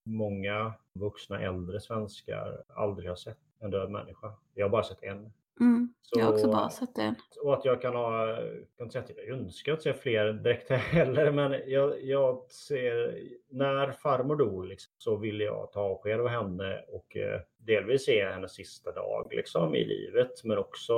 många 0.09 0.73
vuxna 0.93 1.41
äldre 1.41 1.81
svenskar 1.81 2.63
aldrig 2.69 3.09
har 3.09 3.17
sett 3.17 3.39
en 3.61 3.71
död 3.71 3.91
människa. 3.91 4.33
Jag 4.55 4.65
har 4.65 4.71
bara 4.71 4.83
sett 4.83 5.03
en. 5.03 5.33
Mm. 5.61 5.95
Jag 6.13 6.25
har 6.25 6.33
också 6.33 6.45
Så- 6.45 6.53
bara 6.53 6.71
sett 6.71 6.95
det. 6.95 7.15
Och 7.43 7.55
att 7.55 7.65
jag 7.65 7.83
kan 7.83 7.95
ha, 7.95 8.29
jag 8.29 8.39
kan 8.77 8.85
inte 8.87 8.93
säga 8.93 9.05
att 9.05 9.11
jag 9.17 9.29
önskar 9.39 9.73
att 9.73 9.83
se 9.83 9.93
fler 9.93 10.33
direkt 10.33 10.71
heller, 10.71 11.33
men 11.33 11.53
jag, 11.67 12.03
jag 12.05 12.51
ser, 12.51 13.19
när 13.49 13.93
farmor 13.93 14.37
dog 14.37 14.67
liksom, 14.67 14.93
så 14.99 15.17
ville 15.17 15.45
jag 15.45 15.73
ta 15.73 15.81
avsked 15.81 16.21
av 16.21 16.29
henne 16.29 16.85
och 16.89 17.17
eh, 17.17 17.41
delvis 17.59 18.05
se 18.05 18.25
hennes 18.25 18.53
sista 18.55 18.93
dag 18.93 19.29
liksom, 19.31 19.75
i 19.75 19.85
livet, 19.85 20.45
men 20.45 20.59
också 20.59 20.95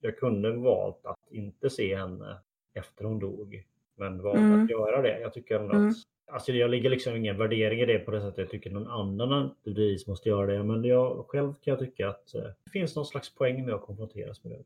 jag 0.00 0.18
kunde 0.18 0.52
valt 0.52 1.06
att 1.06 1.18
inte 1.30 1.70
se 1.70 1.96
henne 1.96 2.38
efter 2.74 3.04
hon 3.04 3.18
dog, 3.18 3.64
men 3.96 4.22
valde 4.22 4.40
Mm. 4.40 4.64
att 4.64 4.70
göra 4.70 5.02
det. 5.02 5.20
Jag 5.20 5.32
tycker 5.32 5.60
ändå 5.60 5.74
Mm. 5.74 5.88
att 5.88 5.94
Alltså 6.32 6.52
jag 6.52 6.70
lägger 6.70 6.90
liksom 6.90 7.16
ingen 7.16 7.38
värdering 7.38 7.80
i 7.80 7.86
det 7.86 7.98
på 7.98 8.10
det 8.10 8.20
sättet 8.20 8.38
jag 8.38 8.50
tycker 8.50 8.70
någon 8.70 8.88
annan 8.88 9.28
naturligtvis 9.28 10.06
måste 10.06 10.28
göra 10.28 10.46
det. 10.46 10.64
Men 10.64 10.84
jag 10.84 11.24
själv 11.28 11.52
kan 11.52 11.72
jag 11.72 11.78
tycka 11.78 12.08
att 12.08 12.34
eh, 12.34 12.42
det 12.64 12.70
finns 12.70 12.96
någon 12.96 13.06
slags 13.06 13.34
poäng 13.34 13.64
med 13.64 13.74
att 13.74 13.86
konfronteras 13.86 14.44
med 14.44 14.52
det. 14.52 14.64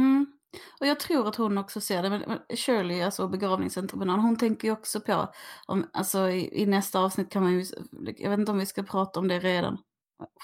Mm. 0.00 0.26
Och 0.80 0.86
jag 0.86 1.00
tror 1.00 1.28
att 1.28 1.36
hon 1.36 1.58
också 1.58 1.80
ser 1.80 2.02
det. 2.02 2.10
Men 2.10 2.38
Shirley, 2.56 3.02
alltså 3.02 3.28
begravningsentreprenören, 3.28 4.20
hon 4.20 4.36
tänker 4.36 4.68
ju 4.68 4.72
också 4.72 5.00
på, 5.00 5.28
om, 5.66 5.86
alltså 5.92 6.30
i, 6.30 6.62
i, 6.62 6.66
nästa 6.66 7.00
avsnitt 7.00 7.30
kan 7.30 7.42
man 7.42 7.52
ju, 7.52 7.64
jag 8.16 8.30
vet 8.30 8.38
inte 8.38 8.52
om 8.52 8.58
vi 8.58 8.66
ska 8.66 8.82
prata 8.82 9.20
om 9.20 9.28
det 9.28 9.38
redan. 9.38 9.78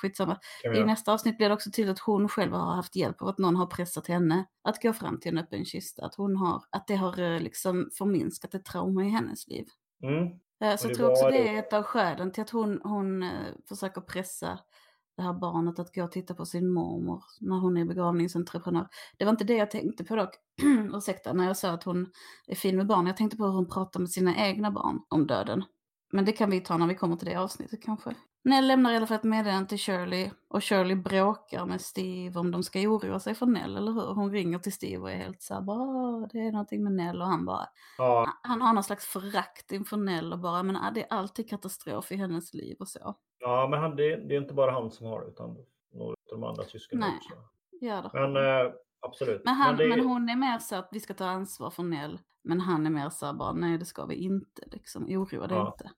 Skitsamma. 0.00 0.38
I 0.77 0.85
nästa 0.85 1.12
avsnitt 1.12 1.37
blir 1.37 1.48
det 1.48 1.55
också 1.55 1.70
tydligt 1.70 1.92
att 1.92 1.98
hon 1.98 2.29
själv 2.29 2.53
har 2.53 2.74
haft 2.74 2.96
hjälp 2.96 3.22
av 3.22 3.29
att 3.29 3.38
någon 3.38 3.57
har 3.57 3.66
pressat 3.66 4.07
henne 4.07 4.44
att 4.64 4.83
gå 4.83 4.92
fram 4.92 5.20
till 5.20 5.33
en 5.33 5.38
öppen 5.38 5.64
kista. 5.64 6.07
Att, 6.07 6.14
hon 6.14 6.37
har, 6.37 6.62
att 6.70 6.87
det 6.87 6.94
har 6.94 7.20
eh, 7.20 7.40
liksom 7.40 7.90
förminskat 7.98 8.55
ett 8.55 8.64
trauma 8.64 9.05
i 9.05 9.09
hennes 9.09 9.48
liv. 9.48 9.66
Mm. 10.03 10.29
Eh, 10.60 10.76
så 10.76 10.88
jag 10.88 10.96
tror 10.96 11.10
också 11.10 11.28
det 11.30 11.48
är 11.48 11.58
ett 11.58 11.72
av 11.72 11.82
skälen 11.82 12.32
till 12.32 12.42
att 12.42 12.50
hon, 12.50 12.80
hon 12.84 13.22
eh, 13.22 13.30
försöker 13.68 14.00
pressa 14.00 14.58
det 15.16 15.22
här 15.22 15.32
barnet 15.32 15.78
att 15.78 15.94
gå 15.94 16.04
och 16.04 16.12
titta 16.12 16.34
på 16.34 16.44
sin 16.46 16.72
mormor 16.72 17.24
när 17.40 17.56
hon 17.56 17.76
är 17.76 17.84
begravningsentreprenör. 17.84 18.88
Det 19.18 19.24
var 19.24 19.32
inte 19.32 19.44
det 19.44 19.54
jag 19.56 19.70
tänkte 19.70 20.04
på 20.04 20.16
dock, 20.16 20.34
ursäkta, 20.94 21.32
när 21.32 21.46
jag 21.46 21.56
sa 21.56 21.70
att 21.70 21.84
hon 21.84 22.06
är 22.46 22.54
fin 22.54 22.76
med 22.76 22.86
barn. 22.86 23.06
Jag 23.06 23.16
tänkte 23.16 23.36
på 23.36 23.44
hur 23.44 23.52
hon 23.52 23.68
pratar 23.68 24.00
med 24.00 24.10
sina 24.10 24.36
egna 24.36 24.70
barn 24.70 25.00
om 25.08 25.26
döden. 25.26 25.64
Men 26.14 26.24
det 26.24 26.33
kan 26.33 26.50
vi 26.50 26.61
ta 26.61 26.77
när 26.77 26.87
vi 26.87 26.94
kommer 26.94 27.16
till 27.16 27.29
det 27.29 27.37
avsnittet 27.37 27.83
kanske. 27.83 28.14
Nell 28.44 28.66
lämnar 28.66 28.92
i 28.92 28.96
alla 28.96 29.07
fall 29.07 29.16
ett 29.16 29.24
meddelande 29.24 29.68
till 29.68 29.79
Shirley 29.79 30.31
och 30.48 30.64
Shirley 30.64 30.96
bråkar 30.96 31.66
med 31.66 31.81
Steve 31.81 32.40
om 32.40 32.50
de 32.50 32.62
ska 32.62 32.79
oroa 32.79 33.20
sig 33.20 33.35
för 33.35 33.46
Nell, 33.46 33.77
eller 33.77 33.92
hur? 33.92 34.14
Hon 34.14 34.33
ringer 34.33 34.59
till 34.59 34.72
Steve 34.72 35.03
och 35.03 35.11
är 35.11 35.16
helt 35.16 35.42
såhär, 35.42 35.61
bara 35.61 36.27
det 36.33 36.38
är 36.38 36.53
någonting 36.53 36.85
med 36.85 36.92
Nell 36.92 37.22
och 37.22 37.29
han 37.29 37.44
bara, 37.44 37.68
ja. 37.98 38.29
han 38.42 38.62
har 38.62 38.72
någon 38.72 38.85
slags 38.85 39.07
förakt 39.07 39.72
inför 39.72 39.96
Nell 39.96 40.33
och 40.33 40.38
bara, 40.38 40.62
men 40.62 40.94
det 40.94 41.03
är 41.03 41.07
alltid 41.11 41.48
katastrof 41.48 42.12
i 42.12 42.16
hennes 42.16 42.55
liv 42.55 42.77
och 42.81 42.88
så. 42.88 43.14
Ja, 43.38 43.68
men 43.70 43.81
han, 43.81 43.96
det, 43.96 44.16
det 44.16 44.35
är 44.35 44.40
inte 44.40 44.55
bara 44.55 44.70
han 44.70 44.90
som 44.90 45.07
har 45.07 45.20
det 45.20 45.27
utan 45.27 45.57
några 45.92 46.11
av 46.11 46.16
de 46.31 46.44
andra 46.44 46.64
syskonen 46.64 47.09
Nej. 47.09 47.16
också. 47.16 47.35
Ja, 47.70 48.11
det 48.12 48.29
men 48.29 48.37
äh, 48.37 48.72
absolut. 49.00 49.42
Men, 49.44 49.55
han, 49.55 49.77
men, 49.77 49.90
det... 49.90 49.96
men, 49.96 50.07
hon 50.07 50.29
är 50.29 50.37
mer 50.37 50.59
så 50.59 50.77
att 50.77 50.88
vi 50.92 51.00
ska 51.00 51.14
ta 51.14 51.27
ansvar 51.27 51.70
för 51.70 51.83
Nell, 51.83 52.18
men 52.42 52.61
han 52.61 52.87
är 52.87 52.90
mer 52.90 53.11
så 53.11 53.27
här 53.27 53.33
bara, 53.33 53.53
nej 53.53 53.79
det 53.79 53.85
ska 53.85 54.07
vi 54.07 54.14
inte, 54.14 54.62
liksom, 54.66 55.05
oroa 55.05 55.46
dig 55.46 55.57
ja. 55.57 55.66
inte 55.66 55.90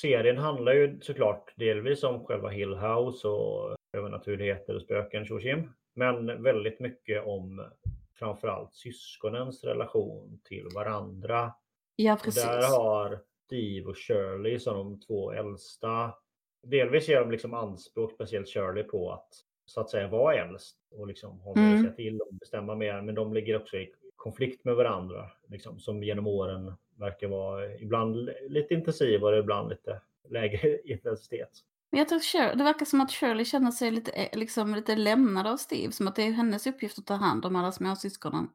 serien 0.00 0.38
handlar 0.38 0.72
ju 0.72 1.00
såklart 1.00 1.52
delvis 1.56 2.04
om 2.04 2.24
själva 2.24 2.48
Hill 2.48 2.74
House 2.74 3.28
och 3.28 3.76
övernaturligheter 3.92 4.74
och 4.74 4.82
spöken 4.82 5.26
Shoshim. 5.26 5.72
Men 5.94 6.42
väldigt 6.42 6.80
mycket 6.80 7.26
om 7.26 7.70
framförallt 8.18 8.74
syskonens 8.74 9.64
relation 9.64 10.40
till 10.44 10.68
varandra. 10.74 11.54
Ja, 11.96 12.18
precis. 12.24 12.44
Där 12.44 12.78
har 12.78 13.18
Steve 13.46 13.86
och 13.86 13.98
Shirley 13.98 14.58
som 14.58 14.76
de 14.76 15.00
två 15.00 15.32
äldsta. 15.32 16.14
Delvis 16.62 17.08
gör 17.08 17.20
de 17.20 17.30
liksom 17.30 17.54
anspråk, 17.54 18.12
speciellt 18.12 18.48
Shirley, 18.48 18.82
på 18.82 19.12
att 19.12 19.28
så 19.66 19.80
att 19.80 19.90
säga 19.90 20.08
vara 20.08 20.34
äldst 20.34 20.76
och 20.90 21.06
liksom 21.06 21.40
ha 21.40 21.54
mer 21.54 21.76
mm. 21.76 21.94
till 21.94 22.20
och 22.20 22.34
bestämma 22.34 22.74
mer. 22.74 23.02
Men 23.02 23.14
de 23.14 23.32
ligger 23.32 23.56
också 23.56 23.76
i 23.76 23.92
konflikt 24.16 24.64
med 24.64 24.76
varandra 24.76 25.30
liksom, 25.48 25.78
som 25.78 26.02
genom 26.02 26.26
åren 26.26 26.72
verkar 26.98 27.28
vara 27.28 27.76
ibland 27.76 28.30
lite 28.48 28.74
intensivare, 28.74 29.38
ibland 29.38 29.68
lite 29.68 30.00
lägre 30.28 30.78
intensitet. 30.84 31.64
Men 31.90 31.98
jag 31.98 32.08
tror 32.08 32.20
Shirley, 32.20 32.54
det 32.54 32.64
verkar 32.64 32.86
som 32.86 33.00
att 33.00 33.10
Shirley 33.10 33.44
känner 33.44 33.70
sig 33.70 33.90
lite, 33.90 34.10
eh, 34.10 34.38
liksom, 34.38 34.74
lite 34.74 34.96
lämnad 34.96 35.46
av 35.46 35.56
Steve, 35.56 35.92
som 35.92 36.08
att 36.08 36.16
det 36.16 36.22
är 36.22 36.32
hennes 36.32 36.66
uppgift 36.66 36.98
att 36.98 37.06
ta 37.06 37.14
hand 37.14 37.44
om 37.44 37.56
alla 37.56 37.72
småsyskonen 37.72 38.48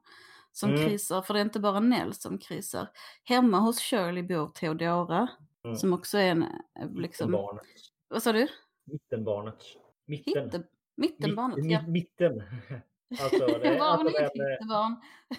som 0.52 0.70
mm. 0.70 0.88
krisar, 0.88 1.22
för 1.22 1.34
det 1.34 1.40
är 1.40 1.44
inte 1.44 1.60
bara 1.60 1.80
Nell 1.80 2.14
som 2.14 2.38
krisar. 2.38 2.88
Hemma 3.24 3.58
hos 3.58 3.80
Shirley 3.80 4.22
bor 4.22 4.48
Theodora, 4.48 5.28
mm. 5.64 5.76
som 5.76 5.92
också 5.92 6.18
är 6.18 6.30
en... 6.30 6.42
Eh, 6.42 6.48
liksom, 6.94 7.30
Mittenbarnet. 7.30 7.64
Vad 8.08 8.22
sa 8.22 8.32
du? 8.32 8.48
Mittenbarnet. 8.84 9.64
Mitten. 10.06 10.44
Hitte, 10.44 10.62
mittenbarnet, 10.96 11.56
Mitt, 11.56 11.72
ja. 11.72 11.82
Mitten. 11.82 12.42
Alltså, 13.20 13.46
det, 13.46 13.78
var 13.78 13.96
hon 13.96 14.06
hittebarn? 14.06 14.96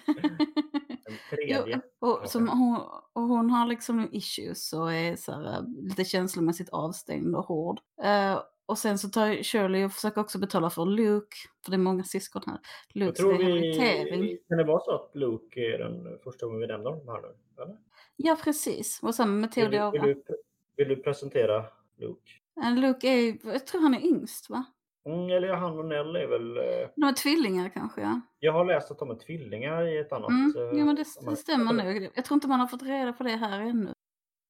En 0.08 0.85
tredje. 1.30 1.82
Jo, 2.02 2.10
och, 2.10 2.30
som 2.30 2.48
hon, 2.50 2.82
och 3.13 3.22
hon 3.22 3.50
har 3.50 3.68
liksom 3.68 4.10
issues 4.12 4.74
och 4.74 4.94
är 4.94 5.15
så 5.15 5.32
här, 5.32 5.65
lite 5.82 6.06
känslomässigt 6.06 6.70
avstängd 6.70 7.36
och 7.36 7.46
hård. 7.46 7.80
Uh, 8.04 8.41
och 8.65 8.78
sen 8.78 8.98
så 8.98 9.10
tar 9.10 9.44
Shirley 9.44 9.86
och 9.86 9.91
försöker 9.91 10.22
också 10.22 10.39
betala 10.39 10.70
för 10.70 10.86
Luke, 10.86 11.36
för 11.63 11.72
det 11.72 11.76
är 11.76 11.80
många 11.80 12.04
syskon 12.04 12.41
här. 12.46 12.60
Lukes 12.94 13.26
rehabilitering. 13.26 14.38
Kan 14.48 14.58
det 14.58 14.63
vara 14.63 14.80
så 14.80 14.91
att 14.91 15.12
Luke 15.13 15.60
är 15.60 15.78
den 15.78 16.20
första 16.24 16.46
gången 16.46 16.62
vi 16.62 16.68
nämner 16.68 16.91
dem 16.91 17.08
här 17.08 17.22
nu? 17.22 17.63
Eller? 17.63 17.78
Ja, 18.15 18.38
precis. 18.44 19.00
Och 19.04 19.15
samma 19.15 19.32
med 19.32 19.52
Theodora. 19.52 19.91
Vill, 19.91 20.02
vill, 20.02 20.24
du, 20.28 20.38
vill 20.76 20.88
du 20.88 20.96
presentera 20.96 21.65
Luke? 21.98 22.32
Luke 22.76 23.08
är, 23.08 23.38
jag 23.44 23.68
tror 23.68 23.82
han 23.82 23.94
är 23.94 24.06
yngst 24.06 24.50
va? 24.50 24.65
Mm, 25.06 25.30
eller 25.30 25.54
han 25.54 25.80
och 25.80 25.86
Nell 25.86 26.15
är 26.15 26.28
väl... 26.28 26.58
Eh... 26.58 26.89
De 26.96 27.04
är 27.04 27.13
tvillingar 27.13 27.70
kanske 27.70 28.02
ja. 28.02 28.22
Jag 28.39 28.52
har 28.52 28.65
läst 28.65 28.91
att 28.91 29.00
de 29.00 29.12
är 29.12 29.15
tvillingar 29.15 29.88
i 29.88 29.98
ett 29.98 30.12
annat... 30.12 30.30
Mm, 30.30 30.54
eh, 30.58 30.80
jo 30.80 30.86
men 30.86 30.96
det, 30.96 31.06
det 31.30 31.36
stämmer 31.36 31.74
nog. 31.74 32.10
Jag 32.15 32.26
tror 32.26 32.36
inte 32.36 32.48
man 32.48 32.60
har 32.60 32.68
fått 32.68 32.84
reda 32.84 33.13
på 33.13 33.24
det 33.24 33.30
här 33.36 33.62
ännu. 33.62 33.94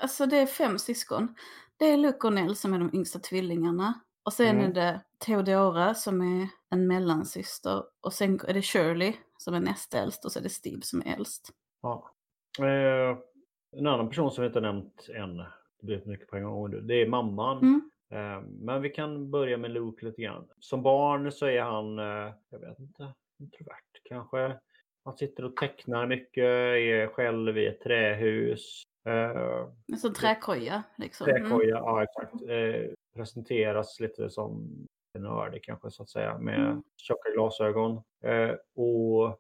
Alltså 0.03 0.25
det 0.25 0.37
är 0.37 0.45
fem 0.45 0.77
syskon. 0.77 1.35
Det 1.77 1.85
är 1.85 1.97
Luke 1.97 2.27
och 2.27 2.33
Nell 2.33 2.55
som 2.55 2.73
är 2.73 2.79
de 2.79 2.89
yngsta 2.93 3.19
tvillingarna. 3.19 3.93
Och 4.25 4.33
sen 4.33 4.57
mm. 4.59 4.69
är 4.69 4.73
det 4.73 5.01
Theodora 5.25 5.93
som 5.93 6.21
är 6.21 6.47
en 6.69 6.87
mellansyster. 6.87 7.83
Och 8.01 8.13
sen 8.13 8.39
är 8.47 8.53
det 8.53 8.61
Shirley 8.61 9.13
som 9.37 9.53
är 9.53 9.59
näst 9.59 9.93
äldst 9.93 10.25
och 10.25 10.31
så 10.31 10.39
är 10.39 10.43
det 10.43 10.49
Steve 10.49 10.81
som 10.81 11.01
är 11.01 11.15
äldst. 11.15 11.49
Ja. 11.81 12.11
Eh, 12.59 13.17
en 13.79 13.87
annan 13.87 14.09
person 14.09 14.31
som 14.31 14.41
vi 14.41 14.47
inte 14.47 14.61
nämnt 14.61 15.09
än, 15.09 15.37
det 15.37 15.85
blir 15.85 16.05
mycket 16.05 16.27
på 16.27 16.35
en 16.35 16.43
gång, 16.43 16.87
det 16.87 17.01
är 17.01 17.09
mamman. 17.09 17.57
Mm. 17.57 17.89
Eh, 18.11 18.41
men 18.41 18.81
vi 18.81 18.89
kan 18.89 19.31
börja 19.31 19.57
med 19.57 19.71
Luke 19.71 20.05
lite 20.05 20.21
grann. 20.21 20.47
Som 20.59 20.83
barn 20.83 21.31
så 21.31 21.45
är 21.45 21.61
han, 21.61 21.99
eh, 21.99 22.33
jag 22.49 22.59
vet 22.59 22.79
inte, 22.79 23.13
introvert 23.39 24.01
kanske. 24.03 24.59
Han 25.03 25.17
sitter 25.17 25.45
och 25.45 25.55
tecknar 25.55 26.07
mycket, 26.07 26.43
är 26.43 27.07
själv 27.07 27.57
i 27.57 27.65
ett 27.67 27.81
trähus. 27.81 28.83
Eh, 29.05 29.67
en 29.87 29.97
sån 29.97 30.13
träkoja 30.13 30.83
liksom. 30.97 31.25
Träkoja, 31.25 31.77
mm. 31.77 31.83
ja 31.85 32.03
exakt. 32.03 32.33
Presenteras 33.15 33.99
lite 33.99 34.29
som 34.29 34.69
nördig 35.19 35.63
kanske 35.63 35.91
så 35.91 36.03
att 36.03 36.09
säga 36.09 36.37
med 36.37 36.59
mm. 36.59 36.83
tjocka 36.97 37.29
glasögon. 37.29 38.01
Och... 38.75 39.39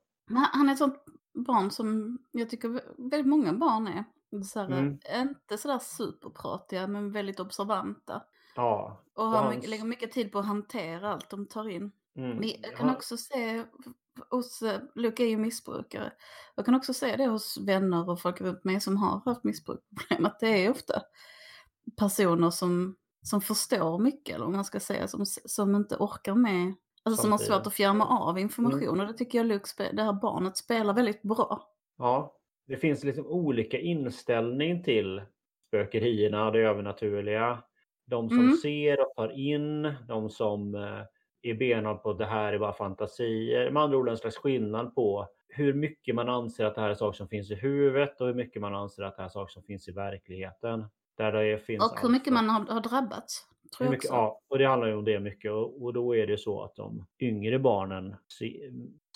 Han 0.51 0.69
är 0.69 0.71
ett 0.71 0.77
sånt 0.77 1.03
barn 1.33 1.71
som 1.71 2.17
jag 2.31 2.49
tycker 2.49 2.81
väldigt 2.97 3.27
många 3.27 3.53
barn 3.53 3.87
är. 3.87 4.03
Så 4.43 4.59
här, 4.59 4.67
mm. 4.67 4.99
Inte 5.21 5.57
sådär 5.57 5.79
superpratiga 5.79 6.87
men 6.87 7.11
väldigt 7.11 7.39
observanta. 7.39 8.21
Ja. 8.55 9.03
Och 9.13 9.25
han 9.25 9.45
hans... 9.45 9.67
lägger 9.67 9.85
mycket 9.85 10.11
tid 10.11 10.31
på 10.31 10.39
att 10.39 10.45
hantera 10.45 11.13
allt 11.13 11.29
de 11.29 11.45
tar 11.45 11.69
in. 11.69 11.91
Mm. 12.17 12.37
Men 12.37 12.49
jag 12.61 12.75
kan 12.75 12.89
också 12.89 13.17
se 13.17 13.63
hos, 14.29 14.63
Luke 14.95 15.23
är 15.23 15.27
ju 15.27 15.37
missbrukare. 15.37 16.11
Jag 16.55 16.65
kan 16.65 16.75
också 16.75 16.93
se 16.93 17.15
det 17.15 17.25
hos 17.25 17.57
vänner 17.57 18.09
och 18.09 18.21
folk 18.21 18.41
runt 18.41 18.63
mig 18.63 18.81
som 18.81 18.97
har 18.97 19.21
haft 19.25 19.43
missbruksproblem. 19.43 20.25
Att 20.25 20.39
det 20.39 20.65
är 20.65 20.71
ofta 20.71 21.01
personer 21.97 22.49
som, 22.49 22.95
som 23.21 23.41
förstår 23.41 23.99
mycket, 23.99 24.35
eller 24.35 24.45
vad 24.45 24.55
man 24.55 24.65
ska 24.65 24.79
säga, 24.79 25.07
som, 25.07 25.25
som 25.25 25.75
inte 25.75 25.95
orkar 25.95 26.35
med. 26.35 26.73
Alltså 27.03 27.21
som 27.21 27.31
har 27.31 27.39
svårt 27.39 27.67
att 27.67 27.73
fjärma 27.73 28.05
av 28.05 28.39
information. 28.39 28.83
Mm. 28.83 28.99
Och 28.99 29.07
det 29.07 29.13
tycker 29.13 29.37
jag 29.37 29.47
Luke, 29.47 29.91
det 29.93 30.03
här 30.03 30.13
barnet 30.13 30.57
spelar 30.57 30.93
väldigt 30.93 31.21
bra. 31.21 31.69
Ja, 31.97 32.35
det 32.67 32.77
finns 32.77 33.03
liksom 33.03 33.27
olika 33.27 33.79
inställning 33.79 34.83
till 34.83 35.21
spökerierna, 35.67 36.51
det 36.51 36.59
övernaturliga. 36.59 37.63
De 38.05 38.29
som 38.29 38.39
mm. 38.39 38.57
ser 38.57 39.01
och 39.01 39.13
tar 39.15 39.39
in, 39.39 39.93
de 40.07 40.29
som 40.29 40.75
eh, 40.75 41.01
är 41.41 41.53
benad 41.53 42.03
på 42.03 42.09
att 42.09 42.17
det 42.17 42.25
här 42.25 42.53
är 42.53 42.59
bara 42.59 42.73
fantasier. 42.73 43.71
Med 43.71 43.83
andra 43.83 43.97
ord 43.97 44.09
en 44.09 44.17
slags 44.17 44.37
skillnad 44.37 44.95
på 44.95 45.27
hur 45.47 45.73
mycket 45.73 46.15
man 46.15 46.29
anser 46.29 46.65
att 46.65 46.75
det 46.75 46.81
här 46.81 46.89
är 46.89 46.95
saker 46.95 47.17
som 47.17 47.27
finns 47.27 47.51
i 47.51 47.55
huvudet 47.55 48.21
och 48.21 48.27
hur 48.27 48.33
mycket 48.33 48.61
man 48.61 48.75
anser 48.75 49.03
att 49.03 49.15
det 49.15 49.21
här 49.21 49.29
är 49.29 49.33
saker 49.33 49.53
som 49.53 49.63
finns 49.63 49.87
i 49.87 49.91
verkligheten. 49.91 50.85
Där 51.17 51.31
det 51.31 51.59
finns 51.59 51.83
och 51.83 51.99
hur 52.01 52.09
mycket 52.09 52.33
man 52.33 52.49
har, 52.49 52.65
har 52.65 52.81
drabbats. 52.81 53.47
Tror 53.77 53.89
mycket, 53.89 54.09
ja, 54.09 54.41
och 54.47 54.57
det 54.57 54.67
handlar 54.67 54.87
ju 54.87 54.95
om 54.95 55.05
det 55.05 55.19
mycket 55.19 55.51
och, 55.51 55.83
och 55.83 55.93
då 55.93 56.15
är 56.15 56.27
det 56.27 56.37
så 56.37 56.63
att 56.63 56.75
de 56.75 57.05
yngre 57.19 57.59
barnen 57.59 58.15
se, 58.27 58.71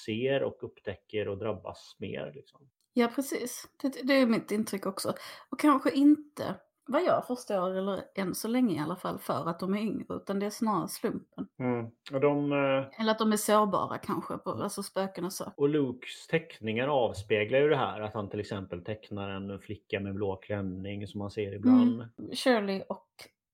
ser 0.06 0.43
och 0.43 0.63
upptäcker 0.63 1.28
och 1.28 1.38
drabbas 1.38 1.95
mer. 1.99 2.32
Liksom. 2.36 2.60
Ja 2.93 3.12
precis, 3.15 3.67
det, 3.82 3.95
det 4.04 4.13
är 4.13 4.25
mitt 4.25 4.52
intryck 4.52 4.86
också. 4.86 5.13
Och 5.49 5.60
kanske 5.60 5.91
inte 5.91 6.56
vad 6.89 7.04
jag 7.04 7.28
förstår, 7.28 7.78
eller 7.78 8.02
än 8.15 8.36
så 8.36 8.47
länge 8.47 8.75
i 8.75 8.80
alla 8.80 8.95
fall, 8.95 9.19
för 9.19 9.49
att 9.49 9.60
de 9.60 9.73
är 9.73 9.80
yngre, 9.80 10.15
utan 10.15 10.39
det 10.39 10.45
är 10.45 10.49
snarare 10.49 10.88
slumpen. 10.88 11.47
Mm. 11.60 11.86
Och 12.12 12.19
de, 12.19 12.52
eh... 12.52 13.02
Eller 13.02 13.12
att 13.12 13.19
de 13.19 13.32
är 13.32 13.38
sårbara 13.38 13.97
kanske, 13.97 14.38
på, 14.38 14.49
alltså 14.49 14.84
spöken 14.84 15.25
och 15.25 15.34
så. 15.34 15.54
Och 15.58 15.69
Lukes 15.69 16.28
teckningar 16.28 16.88
avspeglar 16.88 17.60
ju 17.60 17.69
det 17.69 17.78
här, 17.78 18.02
att 18.02 18.13
han 18.13 18.30
till 18.30 18.39
exempel 18.39 18.84
tecknar 18.84 19.30
en 19.30 19.60
flicka 19.60 19.99
med 19.99 20.13
blå 20.13 20.36
klänning 20.36 21.08
som 21.08 21.19
man 21.19 21.32
ser 21.32 21.54
ibland. 21.54 21.95
Mm. 22.17 22.32
Shirley 22.36 22.82
och 22.89 23.08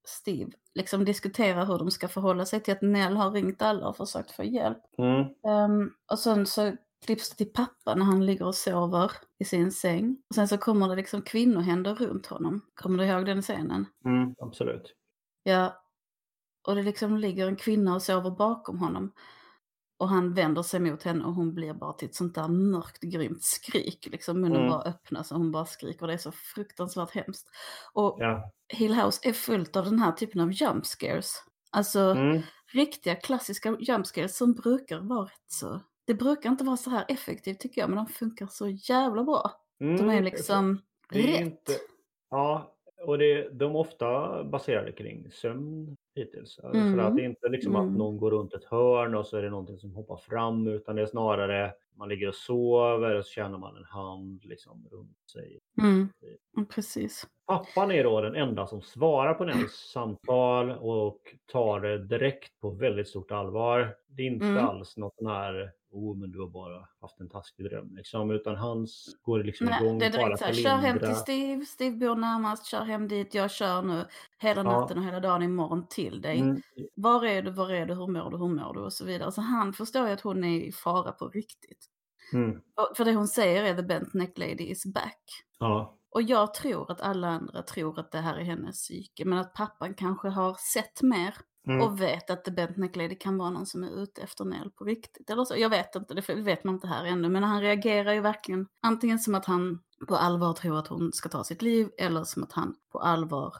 Steve 0.05 0.51
liksom 0.73 1.05
diskuterar 1.05 1.65
hur 1.65 1.77
de 1.77 1.91
ska 1.91 2.07
förhålla 2.07 2.45
sig 2.45 2.59
till 2.59 2.73
att 2.73 2.81
Nell 2.81 3.17
har 3.17 3.31
ringt 3.31 3.61
alla 3.61 3.87
och 3.87 3.97
försökt 3.97 4.31
få 4.31 4.43
hjälp. 4.43 4.83
Mm. 4.97 5.71
Um, 5.71 5.93
och 6.11 6.19
sen 6.19 6.45
så 6.45 6.75
klipps 7.05 7.29
det 7.29 7.35
till 7.35 7.53
pappa 7.53 7.95
när 7.95 8.05
han 8.05 8.25
ligger 8.25 8.45
och 8.45 8.55
sover 8.55 9.11
i 9.39 9.45
sin 9.45 9.71
säng. 9.71 10.17
Och 10.29 10.35
sen 10.35 10.47
så 10.47 10.57
kommer 10.57 10.89
det 10.89 10.95
liksom 10.95 11.21
kvinnohänder 11.21 11.95
runt 11.95 12.25
honom. 12.25 12.61
Kommer 12.75 12.97
du 13.03 13.05
ihåg 13.09 13.25
den 13.25 13.41
scenen? 13.41 13.85
Mm, 14.05 14.35
absolut. 14.39 14.93
Ja. 15.43 15.81
Och 16.67 16.75
det 16.75 16.83
liksom 16.83 17.17
ligger 17.17 17.47
en 17.47 17.55
kvinna 17.55 17.95
och 17.95 18.01
sover 18.01 18.31
bakom 18.31 18.79
honom. 18.79 19.11
Och 19.97 20.09
han 20.09 20.33
vänder 20.33 20.63
sig 20.63 20.79
mot 20.79 21.03
henne 21.03 21.25
och 21.25 21.33
hon 21.33 21.53
blir 21.53 21.73
bara 21.73 21.93
till 21.93 22.07
ett 22.07 22.15
sånt 22.15 22.35
där 22.35 22.47
mörkt 22.47 23.01
grymt 23.01 23.43
skrik. 23.43 24.07
Liksom 24.11 24.41
munnen 24.41 24.57
Mm. 24.57 24.69
bara 24.69 24.81
öppnas 24.81 25.31
och 25.31 25.37
hon 25.37 25.51
bara 25.51 25.65
skriker. 25.65 26.07
Det 26.07 26.13
är 26.13 26.17
så 26.17 26.31
fruktansvärt 26.31 27.11
hemskt. 27.11 27.49
Och 27.93 28.17
Ja. 28.19 28.51
Hill 28.73 28.93
House 28.93 29.19
är 29.23 29.33
fullt 29.33 29.75
av 29.75 29.85
den 29.85 29.99
här 29.99 30.11
typen 30.11 30.41
av 30.41 30.51
jump 30.51 30.85
scares. 30.85 31.43
Alltså 31.71 31.99
Mm. 31.99 32.41
riktiga 32.73 33.15
klassiska 33.15 33.77
jump 33.79 34.07
scares 34.07 34.37
som 34.37 34.53
brukar 34.53 34.99
vara 34.99 35.25
rätt 35.25 35.45
så... 35.47 35.81
Det 36.05 36.13
brukar 36.13 36.49
inte 36.49 36.63
vara 36.63 36.77
så 36.77 36.89
här 36.89 37.05
effektivt 37.07 37.59
tycker 37.59 37.81
jag, 37.81 37.89
men 37.89 37.97
de 37.97 38.05
funkar 38.07 38.47
så 38.47 38.67
jävla 38.69 39.23
bra. 39.23 39.51
De 39.79 39.85
är 39.85 39.99
Mm, 40.03 40.23
liksom 40.23 40.81
är 41.13 41.21
rätt. 41.27 41.41
inte- 41.41 41.71
Ja, 42.29 42.75
och 43.05 43.17
det, 43.17 43.49
de 43.49 43.71
är 43.71 43.75
ofta 43.79 44.43
baserade 44.43 44.91
kring 44.91 45.31
sömn 45.31 45.95
hittills. 46.15 46.59
Alltså 46.59 46.79
För 46.79 46.87
Mm. 46.87 46.99
att 47.05 47.15
det 47.15 47.21
är 47.21 47.25
inte 47.25 47.49
liksom 47.49 47.75
Mm. 47.75 47.87
att 47.91 47.97
någon 47.97 48.17
går 48.17 48.31
runt 48.31 48.53
ett 48.53 48.63
hörn 48.65 49.15
och 49.15 49.27
så 49.27 49.37
är 49.37 49.41
det 49.41 49.49
någonting 49.49 49.79
som 49.79 49.95
hoppar 49.95 50.17
fram 50.17 50.67
utan 50.67 50.95
det 50.95 51.01
är 51.01 51.05
snarare 51.05 51.73
man 51.97 52.09
ligger 52.09 52.27
och 52.27 52.35
sover 52.35 53.15
och 53.15 53.25
så 53.25 53.31
känner 53.31 53.57
man 53.57 53.77
en 53.77 53.83
hand 53.83 54.45
liksom 54.45 54.87
runt 54.91 55.17
sig. 55.33 55.59
Mm. 55.81 56.09
Mm, 56.57 56.65
Precis. 56.69 57.27
Pappan 57.47 57.91
är 57.91 58.03
då 58.03 58.21
den 58.21 58.35
enda 58.35 58.67
som 58.67 58.81
svarar 58.81 59.33
på 59.33 59.43
Nels 59.45 59.71
samtal 59.93 60.71
och 60.71 61.19
tar 61.51 61.79
det 61.79 61.97
direkt 62.07 62.59
på 62.59 62.69
väldigt 62.69 63.07
stort 63.07 63.31
allvar. 63.31 63.95
Det 64.07 64.21
är 64.23 64.27
inte 64.27 64.45
Mm. 64.45 64.65
alls 64.65 64.97
något 64.97 65.15
sån 65.17 65.27
här 65.27 65.71
oh 65.91 66.17
men 66.17 66.31
du 66.31 66.39
har 66.39 66.47
bara 66.47 66.87
haft 67.01 67.19
en 67.19 67.29
taskig 67.29 67.65
dröm 67.65 67.95
liksom 67.95 68.31
utan 68.31 68.55
han 68.55 68.87
går 69.21 69.43
liksom 69.43 69.67
Nej, 69.67 69.83
igång 69.83 69.99
det 69.99 70.05
är 70.05 70.09
direkt 70.11 70.39
så 70.39 70.45
här, 70.45 70.53
kör 70.53 70.69
hem 70.69 70.99
till 70.99 71.15
Steve, 71.15 71.65
Steve 71.65 71.95
bor 71.97 72.15
närmast, 72.15 72.65
kör 72.65 72.81
hem 72.83 73.07
dit, 73.07 73.33
jag 73.33 73.51
kör 73.51 73.81
nu 73.81 74.05
hela 74.39 74.63
Ja. 74.63 74.63
natten 74.63 74.97
och 74.97 75.03
hela 75.03 75.19
dagen 75.19 75.41
imorgon 75.43 75.87
till 75.89 76.21
dig. 76.21 76.39
Mm. 76.39 76.61
Var 76.95 77.25
är 77.25 77.41
du, 77.41 77.51
var 77.51 77.69
är 77.71 77.85
du, 77.85 77.93
hur 77.93 78.07
mår 78.07 78.29
du, 78.31 78.37
hur 78.37 78.47
mår 78.47 78.73
du 78.73 78.79
och 78.79 78.93
så 78.93 79.05
vidare. 79.05 79.31
Så 79.31 79.41
han 79.41 79.73
förstår 79.73 80.07
ju 80.07 80.13
att 80.13 80.21
hon 80.21 80.43
är 80.43 80.59
i 80.61 80.71
fara 80.71 81.11
på 81.11 81.27
riktigt. 81.29 81.84
Mm. 82.33 82.61
För 82.97 83.05
det 83.05 83.13
hon 83.13 83.27
säger 83.27 83.63
är 83.63 83.75
the 83.75 83.83
bent 83.83 84.13
neck 84.13 84.37
lady 84.37 84.63
is 84.63 84.85
back. 84.85 85.21
Ja. 85.59 85.97
Och 86.09 86.21
jag 86.21 86.53
tror 86.53 86.91
att 86.91 87.01
alla 87.01 87.27
andra 87.27 87.61
tror 87.61 87.99
att 87.99 88.11
det 88.11 88.19
här 88.19 88.37
är 88.37 88.43
hennes 88.43 88.75
psyke, 88.75 89.25
men 89.25 89.39
att 89.39 89.53
pappan 89.53 89.93
kanske 89.93 90.27
har 90.27 90.53
sett 90.73 91.01
mer 91.01 91.35
Mm. 91.67 91.81
och 91.81 92.01
vet 92.01 92.29
att 92.29 92.43
Bent 92.43 92.77
Neck 92.77 92.95
Lady 92.95 93.15
kan 93.15 93.37
vara 93.37 93.49
någon 93.49 93.65
som 93.65 93.83
är 93.83 94.03
ute 94.03 94.21
efter 94.21 94.45
Nell 94.45 94.71
på 94.71 94.83
riktigt. 94.83 95.29
Eller 95.29 95.45
så. 95.45 95.57
Jag 95.57 95.69
vet 95.69 95.95
inte, 95.95 96.13
det 96.13 96.29
vet 96.29 96.63
man 96.63 96.75
inte 96.75 96.87
här 96.87 97.05
ännu, 97.05 97.29
men 97.29 97.43
han 97.43 97.61
reagerar 97.61 98.13
ju 98.13 98.21
verkligen 98.21 98.67
antingen 98.81 99.19
som 99.19 99.35
att 99.35 99.45
han 99.45 99.79
på 100.07 100.15
allvar 100.15 100.53
tror 100.53 100.79
att 100.79 100.87
hon 100.87 101.11
ska 101.13 101.29
ta 101.29 101.43
sitt 101.43 101.61
liv 101.61 101.89
eller 101.97 102.23
som 102.23 102.43
att 102.43 102.51
han 102.51 102.75
på 102.91 102.99
allvar 102.99 103.53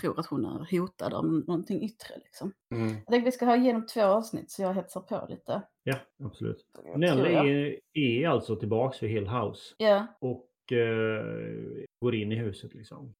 tror 0.00 0.20
att 0.20 0.26
hon 0.26 0.44
är 0.44 0.78
hotad 0.78 1.14
av 1.14 1.24
någonting 1.24 1.84
yttre. 1.84 2.14
Liksom. 2.24 2.52
Mm. 2.74 2.88
Jag 2.88 3.06
tänkte 3.06 3.24
vi 3.24 3.32
ska 3.32 3.46
ha 3.46 3.56
igenom 3.56 3.86
två 3.86 4.02
avsnitt 4.02 4.50
så 4.50 4.62
jag 4.62 4.74
hetsar 4.74 5.00
på 5.00 5.26
lite. 5.28 5.62
Ja, 5.82 5.96
absolut. 6.24 6.66
Jag. 6.94 7.04
är, 7.04 7.80
är 7.92 8.28
alltså 8.28 8.56
tillbaks 8.56 9.02
vid 9.02 9.10
Hill 9.10 9.28
House 9.28 9.74
Ja, 9.78 10.06
och 10.18 10.72
eh, 10.72 11.84
går 12.00 12.14
in 12.14 12.32
i 12.32 12.36
huset 12.36 12.74
liksom. 12.74 13.14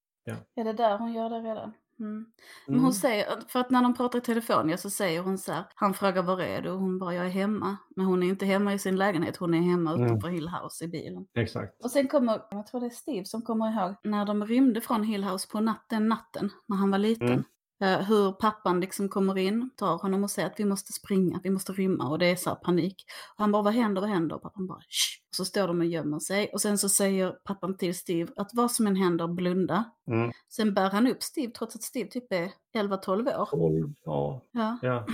är 0.55 0.65
det 0.65 0.73
där 0.73 0.99
hon 0.99 1.13
gör 1.13 1.31
det 1.31 1.41
redan? 1.41 1.73
Mm. 2.01 2.27
Men 2.67 2.75
Mm. 2.75 2.85
hon 2.85 2.93
säger, 2.95 3.27
för 3.49 3.61
att 3.61 3.71
när 3.71 3.83
de 3.83 3.95
pratar 3.95 4.19
i 4.19 4.23
telefon 4.23 4.69
ja, 4.69 4.77
så 4.77 4.91
säger 4.91 5.23
hon 5.23 5.39
så 5.39 5.53
här, 5.53 5.65
han 5.75 5.95
frågar 5.95 6.23
var 6.23 6.41
är 6.41 6.63
du? 6.63 6.71
Och 6.71 6.81
hon 6.81 6.99
bara, 6.99 7.15
jag 7.15 7.27
är 7.27 7.31
hemma. 7.31 7.77
Men 7.97 8.07
hon 8.07 8.23
är 8.23 8.27
inte 8.27 8.47
hemma 8.47 8.75
i 8.75 8.79
sin 8.79 8.97
lägenhet, 8.97 9.37
hon 9.37 9.55
är 9.55 9.61
hemma 9.61 9.93
Mm. 9.95 10.07
utanför 10.07 10.29
Hill 10.29 10.49
House 10.49 10.85
i 10.85 10.89
bilen. 10.89 11.27
Exakt. 11.35 11.85
Och 11.85 11.91
sen 11.91 12.09
kommer, 12.09 12.43
jag 12.51 12.67
tror 12.67 12.81
det 12.81 12.87
är 12.87 12.91
Steve 12.91 13.25
som 13.25 13.43
kommer 13.43 13.67
ihåg, 13.83 13.95
när 14.05 14.25
de 14.25 14.47
rymde 14.47 14.81
från 14.81 15.03
Hill 15.05 15.25
House 15.25 15.49
på 15.53 15.61
natt, 15.61 15.85
den 15.91 16.09
natten, 16.09 16.51
när 16.67 16.77
han 16.77 16.91
var 16.91 16.99
liten. 16.99 17.29
Mm. 17.29 17.45
Eh, 17.81 17.99
hur 17.99 18.33
pappan 18.33 18.81
liksom 18.81 19.09
kommer 19.09 19.39
in, 19.39 19.71
tar 19.77 19.99
honom 19.99 20.25
och 20.25 20.31
säger 20.31 20.49
att 20.49 20.61
vi 20.61 20.65
måste 20.65 20.93
springa, 20.93 21.41
vi 21.43 21.51
måste 21.51 21.73
rymma 21.73 22.09
och 22.09 22.19
det 22.19 22.27
är 22.27 22.37
så 22.37 22.55
panik. 22.55 23.05
Och 23.37 23.41
han 23.41 23.53
bara, 23.53 23.63
vad 23.63 23.73
händer, 23.75 24.01
vad 24.01 24.11
händer? 24.11 24.37
Och 24.37 24.43
pappan 24.43 24.67
bara, 24.67 24.79
Shh! 24.81 25.19
Och 25.31 25.35
så 25.35 25.45
står 25.45 25.69
de 25.69 25.81
och 25.81 25.87
gömmer 25.87 26.19
sig. 26.19 26.51
Och 26.53 26.61
sen 26.61 26.79
så 26.79 26.89
säger 26.89 27.31
pappan 27.31 27.77
till 27.77 27.99
Steve 27.99 28.33
att 28.37 28.51
vad 28.53 28.73
som 28.73 28.87
än 28.87 28.97
händer, 28.97 29.29
blunda. 29.29 29.85
Mm. 30.11 30.33
Sen 30.49 30.75
bär 30.75 30.91
han 30.91 31.07
upp 31.07 31.23
Steve 31.23 31.53
trots 31.53 31.77
att 31.77 31.83
Steve 31.83 32.09
typ 32.11 32.33
är 32.33 32.51
11-12 32.77 33.41
år. 33.41 33.47
12, 33.47 33.93
ja. 34.05 34.41
Ja. 34.53 34.79
ja. 34.83 35.07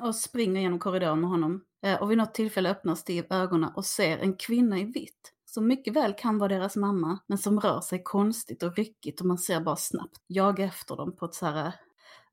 och 0.06 0.14
springer 0.16 0.60
genom 0.60 0.78
korridoren 0.78 1.20
med 1.20 1.30
honom. 1.30 1.60
Eh, 1.86 2.02
Och 2.02 2.10
vid 2.10 2.18
något 2.18 2.34
tillfälle 2.34 2.70
öppnar 2.70 2.94
Steve 2.94 3.26
ögonen 3.30 3.70
och 3.76 3.84
ser 3.84 4.18
en 4.18 4.36
kvinna 4.36 4.78
i 4.78 4.84
vitt. 4.84 5.30
Som 5.46 5.66
mycket 5.66 5.96
väl 5.96 6.14
kan 6.18 6.38
vara 6.38 6.48
deras 6.48 6.76
mamma, 6.76 7.18
men 7.26 7.38
som 7.38 7.60
rör 7.60 7.80
sig 7.80 8.02
konstigt 8.02 8.62
och 8.62 8.76
ryckigt 8.76 9.20
och 9.20 9.26
man 9.26 9.38
ser 9.38 9.60
bara 9.60 9.76
snabbt 9.76 10.16
jaga 10.26 10.64
efter 10.64 10.96
dem 10.96 11.16
på 11.16 11.24
ett 11.24 11.34
så 11.34 11.46
här, 11.46 11.72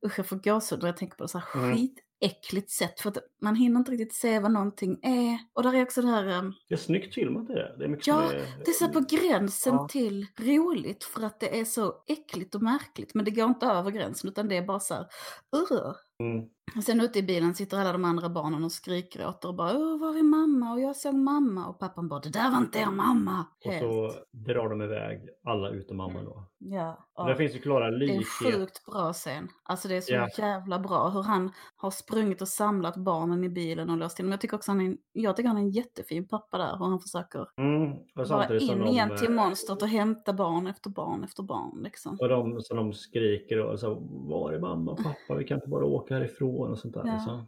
usch 0.06 0.20
jag 0.20 0.28
får 0.28 0.36
gåshud 0.36 0.80
när 0.82 0.88
jag 0.90 0.98
tänker 0.98 1.18
på 1.18 1.24
det, 1.24 1.28
så 1.28 1.38
här 1.38 1.64
Mm. 1.64 1.78
skitäckligt 1.78 2.70
sätt. 2.72 3.00
För 3.00 3.10
att 3.10 3.18
man 3.42 3.56
hinner 3.56 3.80
inte 3.80 3.92
riktigt 3.92 4.14
se 4.14 4.40
vad 4.40 4.52
någonting 4.52 5.00
är. 5.02 5.38
Och 5.54 5.64
där 5.64 5.74
är 5.76 5.84
också 5.84 6.02
det 6.02 6.08
här, 6.08 6.28
eh, 6.28 6.50
Det 6.70 6.74
är 6.74 6.78
snyggt 6.78 7.16
filmat 7.16 7.48
det. 7.48 7.76
Det 7.78 7.84
är 7.84 7.88
mycket 7.88 8.08
Ja, 8.08 8.28
som 8.28 8.36
är... 8.38 8.46
det 8.66 8.72
är 8.72 8.74
så 8.74 8.88
på 8.90 9.00
gränsen 9.00 9.74
Ja. 9.74 9.88
till 9.88 10.28
roligt 10.40 11.04
för 11.04 11.22
att 11.24 11.40
det 11.40 11.60
är 11.60 11.66
så 11.66 11.94
äckligt 12.08 12.56
och 12.56 12.62
märkligt. 12.62 13.14
Men 13.16 13.26
det 13.26 13.32
går 13.32 13.46
inte 13.46 13.66
över 13.66 13.92
gränsen 13.92 14.30
utan 14.30 14.48
det 14.48 14.58
är 14.58 14.62
bara 14.66 14.80
så 14.80 14.94
här, 14.94 15.08
"Ugh." 15.56 15.96
Mm. 16.20 16.46
Och 16.78 16.84
Sen 16.84 17.02
ute 17.02 17.20
i 17.20 17.24
bilen 17.24 17.56
sitter 17.56 17.78
alla 17.78 17.92
de 17.92 18.06
andra 18.06 18.30
barnen 18.30 18.64
och 18.64 18.72
skriker 18.72 19.36
och 19.46 19.56
bara 19.56 19.78
Åh, 19.78 20.00
var 20.00 20.18
är 20.20 20.24
mamma? 20.24 20.74
Och 20.74 20.80
jag 20.80 20.96
såg 20.96 21.14
mamma. 21.16 21.68
Och 21.68 21.80
pappan 21.80 22.08
bara, 22.08 22.20
det 22.20 22.30
där 22.30 22.52
var 22.52 22.58
inte 22.58 22.80
er 22.80 22.86
mamma. 22.86 23.46
Och 23.66 23.72
Helt. 23.72 23.84
så 23.84 24.12
drar 24.32 24.70
de 24.70 24.82
iväg 24.82 25.22
alla 25.46 25.70
utom 25.70 25.98
mamma 25.98 26.22
då. 26.24 26.48
Ja, 26.58 27.08
Och. 27.14 27.28
Där 27.28 27.36
finns 27.36 27.56
ju 27.56 27.60
klara 27.60 27.80
Det 27.92 28.06
är 28.06 28.10
en 28.10 28.18
likheter. 28.18 28.52
sjukt 28.60 28.86
bra 28.86 29.14
scen. 29.14 29.48
Alltså 29.64 29.88
det 29.88 29.96
är 29.98 30.02
så 30.02 30.14
Ja. 30.14 30.28
jävla 30.38 30.80
bra 30.80 31.10
hur 31.10 31.22
han 31.24 31.52
har 31.76 31.92
sprungit 31.92 32.42
och 32.42 32.48
samlat 32.48 32.96
barnen 32.98 33.44
i 33.44 33.50
bilen 33.50 33.90
och 33.90 33.98
låst 33.98 34.20
in 34.20 34.26
dem. 34.26 34.32
Jag 34.32 34.42
tycker 34.42 34.56
också 34.58 34.72
han 34.72 34.82
är 34.82 34.86
en, 34.86 34.98
jag 35.12 35.36
tycker 35.36 35.48
han 35.48 35.58
är 35.58 35.62
en 35.62 35.70
jättefin 35.70 36.28
pappa 36.28 36.58
där. 36.58 36.78
Hur 36.78 36.86
han 36.86 37.00
försöker 37.00 37.48
Mm. 37.58 37.92
Och 37.92 37.98
bara 38.16 38.26
samtidigt 38.26 38.64
som 38.68 38.78
in 38.78 38.84
de, 38.86 38.90
igen 38.92 39.18
till 39.18 39.28
eh, 39.28 39.34
monstret 39.34 39.82
och 39.82 39.88
hämta 39.88 40.34
barn 40.34 40.68
efter 40.68 40.90
barn 40.90 41.24
efter 41.24 41.44
barn. 41.44 41.84
Liksom. 41.84 42.18
Och 42.22 42.30
de, 42.30 42.62
som 42.62 42.78
de 42.78 42.94
skriker 42.94 43.60
och 43.60 43.80
så 43.80 43.94
var 44.30 44.52
är 44.54 44.60
mamma 44.60 44.92
och 44.92 44.98
pappa? 44.98 45.36
Vi 45.38 45.44
kan 45.44 45.58
inte 45.58 45.70
bara 45.70 45.86
åka 45.86 46.14
härifrån 46.14 46.61
och 46.69 46.80
sånt 46.80 46.93
där. 46.93 47.04
Ja. 47.06 47.13
Liksom. 47.13 47.47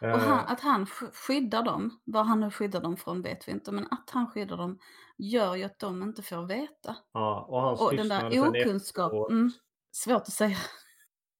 Och 0.00 0.06
Eh, 0.08 0.18
han, 0.18 0.44
att 0.46 0.60
han 0.60 0.84
sk- 0.84 1.10
skyddar 1.12 1.62
dem, 1.62 2.00
vad 2.04 2.26
han 2.26 2.40
nu 2.40 2.50
skyddar 2.50 2.80
dem 2.80 2.96
från 2.96 3.22
vet 3.22 3.48
vi 3.48 3.52
inte, 3.52 3.72
men 3.72 3.84
att 3.90 4.10
han 4.10 4.26
skyddar 4.26 4.56
dem 4.56 4.78
gör 5.18 5.54
ju 5.56 5.64
att 5.64 5.78
de 5.78 6.02
inte 6.02 6.22
får 6.22 6.46
veta. 6.46 6.96
ja, 7.12 7.46
och 7.48 7.60
hans 7.60 7.80
Och 7.80 7.96
den 7.96 8.08
där 8.08 8.30
sen 8.30 8.40
okunskap, 8.48 9.06
efteråt. 9.12 9.30
mm, 9.30 9.50
svårt 9.92 10.20
att 10.22 10.32
säga. 10.32 10.56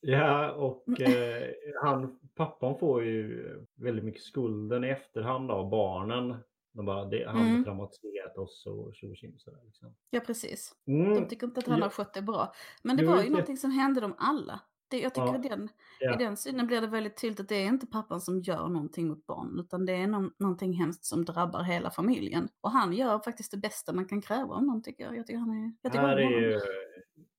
Ja, 0.01 0.53
och 0.53 1.01
eh, 1.01 1.51
han, 1.83 2.19
pappan 2.35 2.79
får 2.79 3.05
ju 3.05 3.45
väldigt 3.77 4.05
mycket 4.05 4.23
skulden 4.23 4.85
i 4.85 4.89
efterhand 4.89 5.51
av 5.51 5.71
barnen. 5.71 6.37
De 6.73 6.87
bara, 6.87 7.05
det, 7.05 7.25
han 7.27 7.37
har 7.39 7.49
Mm. 7.49 7.65
traumatiserat 7.65 8.39
oss 8.39 8.67
och 8.67 8.95
tjo. 8.95 9.09
Liksom. 9.23 9.95
Ja, 10.11 10.21
precis. 10.21 10.73
Mm. 10.87 11.15
De 11.15 11.29
tycker 11.29 11.47
inte 11.47 11.61
att 11.61 11.67
han 11.67 11.79
Ja. 11.79 11.85
har 11.85 11.91
skött 11.91 12.15
det 12.15 12.23
bra. 12.23 12.53
Men 12.83 12.97
det 12.97 13.03
Jo, 13.03 13.11
var 13.11 13.23
ju 13.23 13.31
någonting 13.31 13.57
som 13.57 13.71
hände 13.71 14.01
dem 14.01 14.15
alla. 14.19 14.61
Det, 14.91 15.01
jag 15.01 15.15
tycker 15.15 15.27
Ja. 15.27 15.45
i, 15.45 15.49
den, 15.49 15.69
Ja. 16.01 16.15
i 16.15 16.17
den 16.25 16.37
synen 16.37 16.67
blir 16.67 16.81
det 16.81 16.87
väldigt 16.87 17.17
tydligt 17.21 17.41
att 17.41 17.49
det 17.49 17.55
är 17.55 17.67
inte 17.67 17.87
pappan 17.87 18.21
som 18.21 18.41
gör 18.41 18.69
någonting 18.69 19.09
mot 19.09 19.27
barnen, 19.27 19.61
utan 19.61 19.87
det 19.87 19.93
är 19.93 20.07
någon, 20.07 20.35
någonting 20.39 20.73
hemskt 20.73 21.05
som 21.05 21.25
drabbar 21.25 21.63
hela 21.63 21.91
familjen. 21.91 22.49
Och 22.61 22.71
han 22.71 22.93
gör 22.93 23.19
faktiskt 23.19 23.51
det 23.51 23.57
bästa 23.59 23.93
man 23.93 24.05
kan 24.09 24.21
kräva 24.23 24.55
av 24.55 24.65
någon, 24.65 24.83
tycker 24.83 25.05
jag. 25.05 25.17
Jag 25.17 25.27
tycker 25.27 25.39
han 25.39 25.51
är... 25.65 25.73
Jag 25.83 25.93
tycker 25.93 26.07
här 26.07 26.17
är 26.17 26.25
honom. 26.25 26.41
ju 26.43 26.61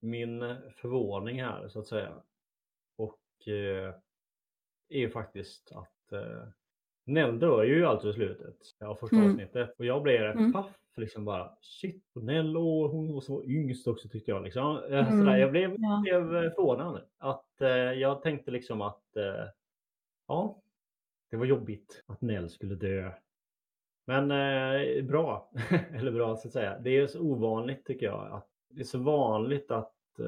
min 0.00 0.40
förvåning 0.76 1.42
här 1.42 1.68
så 1.68 1.78
att 1.80 1.86
säga. 1.86 2.12
Och 2.96 3.48
eh, 3.48 3.94
är 4.88 5.08
faktiskt 5.08 5.72
att 5.72 6.12
eh, 6.12 6.48
Nell 7.06 7.38
dör 7.38 7.64
ju 7.64 7.86
alltså 7.86 8.10
i 8.10 8.12
slutet 8.12 8.56
av 8.84 8.94
första 8.94 9.16
Mm. 9.16 9.30
avsnittet. 9.30 9.74
Och 9.78 9.84
jag 9.84 10.02
blev 10.02 10.20
rätt 10.20 10.34
Mm. 10.36 10.52
paff 10.52 10.66
liksom 10.96 11.24
bara 11.24 11.50
shit. 11.60 12.04
Och 12.14 12.24
Nell 12.24 12.56
och 12.56 12.90
hon 12.90 13.14
var 13.14 13.20
så 13.20 13.44
yngst 13.44 13.86
också 13.88 14.08
tyckte 14.08 14.30
jag 14.30 14.42
liksom. 14.42 14.76
Eh, 14.76 15.08
Mm. 15.08 15.18
Sådär, 15.20 15.36
jag 15.36 15.50
blev, 15.50 15.76
Ja. 15.78 16.00
blev 16.02 16.36
eh, 16.36 16.50
förvånad. 16.52 17.00
Att 17.18 17.60
eh, 17.60 17.68
jag 17.68 18.22
tänkte 18.22 18.50
liksom 18.50 18.82
att 18.82 19.16
eh, 19.16 19.44
ja, 20.28 20.62
det 21.30 21.36
var 21.36 21.46
jobbigt 21.46 22.02
att 22.06 22.20
Nell 22.20 22.50
skulle 22.50 22.74
dö. 22.74 23.12
Men 24.06 24.30
eh, 24.30 25.04
bra, 25.04 25.50
eller 25.94 26.12
bra 26.12 26.36
så 26.36 26.48
att 26.48 26.52
säga. 26.52 26.78
Det 26.78 26.96
är 26.96 27.06
så 27.06 27.20
ovanligt 27.20 27.84
tycker 27.86 28.06
jag. 28.06 28.32
Att 28.32 28.48
det 28.68 28.80
är 28.80 28.84
så 28.84 28.98
vanligt 28.98 29.70
att 29.70 29.94
eh, 30.18 30.26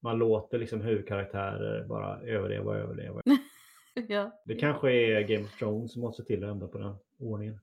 man 0.00 0.18
låter 0.18 0.58
liksom 0.58 0.80
huvudkaraktärer 0.80 1.84
bara 1.84 2.20
överleva 2.20 2.70
och 2.70 2.76
överleva. 2.76 3.22
ja. 4.08 4.42
Det 4.44 4.54
kanske 4.54 4.92
är 4.92 5.20
Game 5.20 5.44
of 5.44 5.58
Thrones 5.58 5.92
som 5.92 6.02
måste 6.02 6.24
till 6.24 6.44
att 6.44 6.50
ändra 6.50 6.68
på 6.68 6.78
den 6.78 6.94
ordningen. 7.18 7.60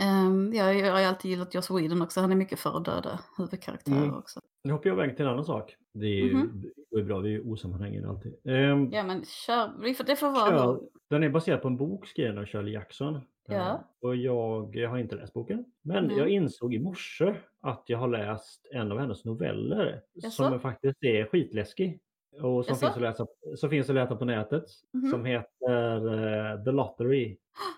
Eh, 0.00 0.26
ehm, 0.26 0.52
ja, 0.54 0.72
jag 0.72 0.92
har 0.92 1.00
ju 1.00 1.06
alltid 1.06 1.30
gillat 1.30 1.54
Joss 1.54 1.70
Whedon 1.70 2.02
också. 2.02 2.20
Han 2.20 2.32
är 2.32 2.36
mycket 2.36 2.58
för 2.58 2.76
att 2.76 2.84
döda 2.84 3.20
huvudkaraktärer 3.38 3.96
Mm. 4.04 4.14
också. 4.14 4.40
Nu 4.64 4.72
hoppar 4.72 4.88
jag 4.90 4.96
iväg 4.98 5.16
till 5.16 5.24
en 5.26 5.30
annan 5.32 5.44
sak. 5.44 5.76
Det 5.94 6.06
är 6.06 6.24
ju 6.24 6.34
Mhm. 6.34 6.64
det 6.90 6.96
är 7.00 7.04
bra, 7.04 7.20
det 7.20 7.28
är 7.28 7.30
ju 7.30 7.40
osammanhängande 7.50 8.08
alltid. 8.08 8.34
Ehm, 8.44 8.90
Ja, 8.92 9.02
men 9.02 9.24
kör. 9.24 9.70
Vi 9.80 9.96
Det 10.06 10.16
får 10.16 10.30
vara... 10.30 10.54
ja, 10.54 10.80
den 11.10 11.22
är 11.22 11.28
baserad 11.28 11.62
på 11.62 11.68
en 11.68 11.76
bok 11.76 12.06
skriven 12.06 12.38
av 12.38 12.44
Shirley 12.46 12.72
Jackson. 12.74 13.20
Ja. 13.48 13.54
Eh, 13.54 13.76
Och 14.08 14.16
jag, 14.16 14.76
jag 14.76 14.90
har 14.90 14.98
inte 14.98 15.16
läst 15.16 15.32
boken. 15.34 15.64
Men 15.82 16.04
Nej. 16.06 16.18
jag 16.18 16.28
insåg 16.28 16.74
i 16.74 16.78
morse 16.78 17.34
att 17.60 17.84
jag 17.86 17.98
har 17.98 18.08
läst 18.08 18.66
en 18.72 18.92
av 18.92 18.98
hennes 18.98 19.24
noveller 19.24 20.00
Jaså? 20.14 20.30
som 20.50 20.60
faktiskt 20.60 21.04
är 21.04 21.24
skitläskig. 21.26 22.00
Och 22.42 22.64
som 22.64 22.76
finns, 22.76 22.92
att 22.96 23.00
läsa, 23.00 23.26
som 23.56 23.70
finns 23.70 23.88
att 23.88 23.94
läsa 23.94 24.16
på 24.16 24.24
nätet. 24.24 24.64
Mhm. 24.92 25.10
Som 25.10 25.24
heter 25.24 26.52
eh, 26.56 26.64
The 26.64 26.70
Lottery. 26.70 27.36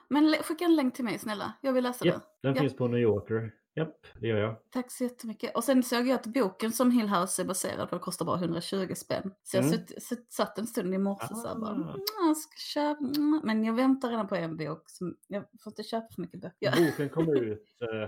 Men 0.08 0.34
skicka 0.34 0.64
en 0.64 0.76
länk 0.76 0.94
till 0.94 1.04
mig 1.04 1.18
snälla. 1.18 1.52
Jag 1.60 1.72
vill 1.72 1.84
läsa 1.84 2.06
Japp, 2.06 2.14
den. 2.14 2.22
den 2.42 2.54
Ja. 2.54 2.60
finns 2.60 2.76
på 2.76 2.88
New 2.88 3.00
Yorker. 3.00 3.52
Japp, 3.74 4.06
det 4.20 4.26
gör 4.26 4.38
jag. 4.38 4.56
Tack 4.70 4.90
så 4.90 5.04
jättemycket. 5.04 5.56
Och 5.56 5.64
sen 5.64 5.82
såg 5.82 6.06
jag 6.08 6.14
att 6.14 6.26
boken 6.26 6.72
som 6.72 6.90
Hill 6.90 7.08
House 7.08 7.42
är 7.42 7.46
baserad 7.46 7.90
på 7.90 7.98
kostar 7.98 8.24
bara 8.26 8.36
120 8.38 8.94
spänn. 8.96 9.30
Så 9.42 9.56
jag 9.56 9.64
Mm. 9.64 9.78
sutt, 10.00 10.32
satt 10.32 10.58
en 10.58 10.66
stund 10.66 10.94
i 10.94 10.98
morse 10.98 11.34
så 11.34 11.48
här 11.48 11.54
bara, 11.54 11.70
Ah. 11.70 11.74
"Mm, 11.74 12.00
jag 12.26 12.36
ska 12.36 12.56
köpa, 12.58 13.04
mm." 13.04 13.40
men 13.44 13.64
jag 13.64 13.74
väntar 13.74 14.08
redan 14.10 14.28
på 14.28 14.34
en 14.34 14.56
bok. 14.56 14.82
Som, 14.90 15.16
jag 15.28 15.44
får 15.60 15.70
inte 15.70 15.82
köpa 15.82 16.06
för 16.14 16.22
mycket 16.22 16.40
böcker. 16.40 16.70
Boken 16.96 17.08
kommer 17.08 17.42
ut 17.42 17.64
eh, 17.80 18.02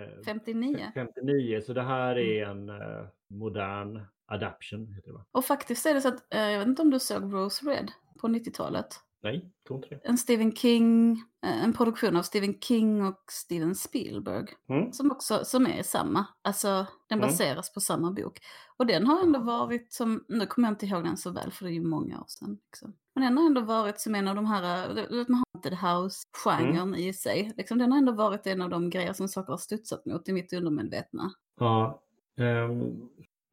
eh, 0.00 0.08
59. 0.24 0.90
59 0.94 1.60
så 1.60 1.72
det 1.72 1.82
här 1.82 2.18
är 2.18 2.42
Mm. 2.50 2.68
en 2.68 2.80
eh, 2.80 3.06
modern 3.30 4.00
adaption. 4.28 4.94
Heter 4.94 5.08
det, 5.08 5.14
va? 5.14 5.24
Och 5.32 5.44
faktiskt 5.44 5.86
är 5.86 5.94
det 5.94 6.00
så 6.00 6.08
att, 6.08 6.34
eh, 6.34 6.40
jag 6.50 6.58
vet 6.58 6.68
inte 6.68 6.82
om 6.82 6.90
du 6.90 6.98
såg 6.98 7.34
Rose 7.34 7.66
Red 7.70 7.92
på 8.20 8.28
90-talet. 8.28 8.86
Nej, 9.22 9.50
tror 9.66 9.76
inte 9.84 9.88
det. 9.94 10.08
En 10.08 10.18
Stephen 10.18 10.56
King, 10.56 11.12
eh, 11.46 11.64
en 11.64 11.72
produktion 11.72 12.16
av 12.16 12.22
Stephen 12.22 12.60
King 12.60 13.04
och 13.06 13.24
Steven 13.30 13.74
Spielberg. 13.74 14.46
Mm. 14.68 14.92
Som 14.92 15.10
också 15.10 15.44
som 15.44 15.66
är 15.66 15.82
samma, 15.82 16.26
alltså 16.42 16.86
den 17.08 17.18
Mm. 17.18 17.30
baseras 17.30 17.72
på 17.72 17.80
samma 17.80 18.10
bok. 18.12 18.38
Och 18.76 18.86
den 18.86 19.06
har 19.06 19.20
ändå 19.22 19.38
varit 19.40 19.92
som, 19.92 20.24
nu 20.28 20.46
kommer 20.46 20.68
jag 20.68 20.72
inte 20.72 20.86
ihåg 20.86 21.04
den 21.04 21.16
så 21.16 21.30
väl 21.30 21.50
för 21.52 21.64
det 21.64 21.70
är 21.70 21.74
ju 21.74 21.84
många 21.84 22.20
år 22.20 22.24
sedan. 22.28 22.58
Liksom. 22.70 22.94
Men 23.14 23.24
den 23.24 23.38
har 23.38 23.46
ändå 23.46 23.60
varit 23.60 24.00
som 24.00 24.14
en 24.14 24.28
av 24.28 24.34
de 24.34 24.46
här, 24.46 24.88
man 25.28 25.42
haunted 25.54 25.72
house-genren 25.78 26.88
Mm. 26.88 26.94
i 27.00 27.12
sig. 27.12 27.52
Liksom, 27.56 27.78
den 27.78 27.92
har 27.92 27.98
ändå 27.98 28.12
varit 28.12 28.46
en 28.46 28.62
av 28.62 28.70
de 28.70 28.90
grejer 28.90 29.12
som 29.12 29.28
saker 29.28 29.52
har 29.52 29.58
studsat 29.58 30.06
mot 30.06 30.28
i 30.28 30.32
mitt 30.32 30.52
undermedvetna. 30.52 31.32
Ja, 31.60 32.02
ehm, 32.38 33.08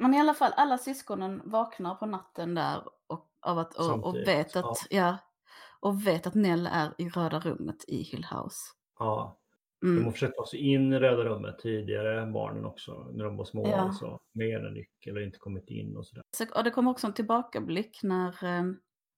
Men 0.06 0.14
i 0.14 0.20
alla 0.20 0.34
fall, 0.34 0.52
alla 0.56 0.78
syskonen 0.78 1.42
vaknar 1.46 1.96
på 1.96 2.06
natten 2.06 2.56
där 2.56 2.82
och, 3.08 3.28
av 3.42 3.60
att, 3.60 3.76
och, 3.76 4.04
och 4.06 4.16
vet 4.16 4.56
att, 4.56 4.88
ja. 4.90 5.18
och 5.80 6.08
vet 6.08 6.28
att 6.28 6.36
Nell 6.36 6.70
är 6.72 6.94
i 6.98 7.10
röda 7.10 7.40
rummet 7.40 7.86
i 7.88 8.04
Hill 8.04 8.26
House. 8.32 8.58
ja. 9.00 9.38
De 9.82 9.88
Mm. 9.88 10.06
har 10.06 10.12
försökt 10.12 10.38
ta 10.38 10.46
sig 10.46 10.60
in 10.60 10.94
i 10.94 11.00
Röda 11.00 11.24
rummet 11.24 11.60
tidigare, 11.60 12.26
barnen 12.26 12.66
också, 12.66 13.12
när 13.14 13.26
de 13.26 13.38
var 13.38 13.46
små. 13.46 13.68
Ja. 13.68 13.76
Alltså, 13.76 14.20
med 14.34 14.66
en 14.66 14.74
nyckel 14.74 15.18
och 15.18 15.24
inte 15.24 15.38
kommit 15.38 15.70
in 15.70 15.98
och 15.98 16.06
sådär. 16.06 16.24
Så, 16.38 16.46
och 16.56 16.64
det 16.64 16.72
kommer 16.72 16.92
också 16.92 17.08
en 17.08 17.14
tillbakablick 17.14 18.00
när, 18.04 18.44
eh, 18.44 18.64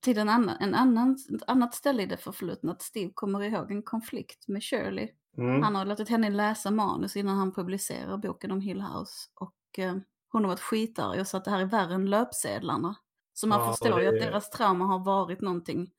till 0.02 0.18
en 0.18 0.30
annan, 0.30 0.58
en 0.60 0.74
annan, 0.76 1.18
ett 1.36 1.50
annat 1.50 1.74
ställe 1.76 2.04
i 2.04 2.06
det 2.06 2.18
förflutna, 2.18 2.72
att 2.72 2.82
Steve 2.82 3.12
kommer 3.14 3.44
ihåg 3.44 3.72
en 3.72 3.84
konflikt 3.84 4.48
med 4.48 4.64
Shirley. 4.64 5.10
Mm. 5.38 5.64
Han 5.64 5.76
har 5.76 5.86
låtit 5.86 6.10
henne 6.10 6.30
läsa 6.30 6.72
manus 6.72 7.16
innan 7.16 7.38
han 7.38 7.54
publicerar 7.54 8.18
boken 8.18 8.52
om 8.52 8.62
Hill 8.62 8.82
House. 8.82 9.30
Och 9.36 9.80
eh, 9.80 9.96
hon 10.38 10.44
har 10.44 10.50
varit 10.52 10.60
skitarg 10.60 11.20
och 11.20 11.28
sa 11.28 11.38
att 11.38 11.46
det 11.46 11.52
här 11.52 11.62
är 11.62 11.66
värre 11.66 11.94
än 11.94 12.10
löpsedlarna. 12.10 12.96
Så 13.34 13.48
man 13.48 13.60
Ja, 13.60 13.72
förstår 13.72 14.02
ju 14.02 14.08
att 14.08 14.14
deras 14.20 14.50
trauma 14.50 14.86
har 14.86 15.00
varit 15.00 15.42
någonting, 15.42 15.92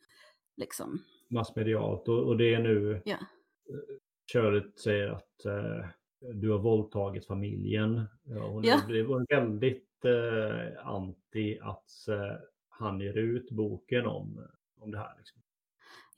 liksom, 0.57 1.03
Massmedialt 1.31 2.09
och, 2.09 2.18
och 2.22 2.37
det 2.37 2.55
är 2.55 2.59
nu 2.61 3.03
ja. 3.05 3.16
Shirley 4.33 4.62
säger 4.85 5.09
att 5.09 5.44
eh, 5.44 5.87
du 6.35 6.51
har 6.51 6.59
våldtagit 6.59 7.27
familjen. 7.27 8.05
Ja, 8.24 8.48
hon 8.48 8.64
Ja. 8.64 8.74
är- 8.74 9.37
väldigt 9.37 10.05
eh, 10.05 10.87
anti 10.88 11.59
att 11.62 12.09
eh, 12.09 12.37
han 12.68 13.01
ger 13.01 13.18
ut 13.18 13.51
boken 13.51 14.07
om, 14.07 14.46
om 14.81 14.90
det 14.90 14.98
här. 14.98 15.14
Liksom. 15.18 15.38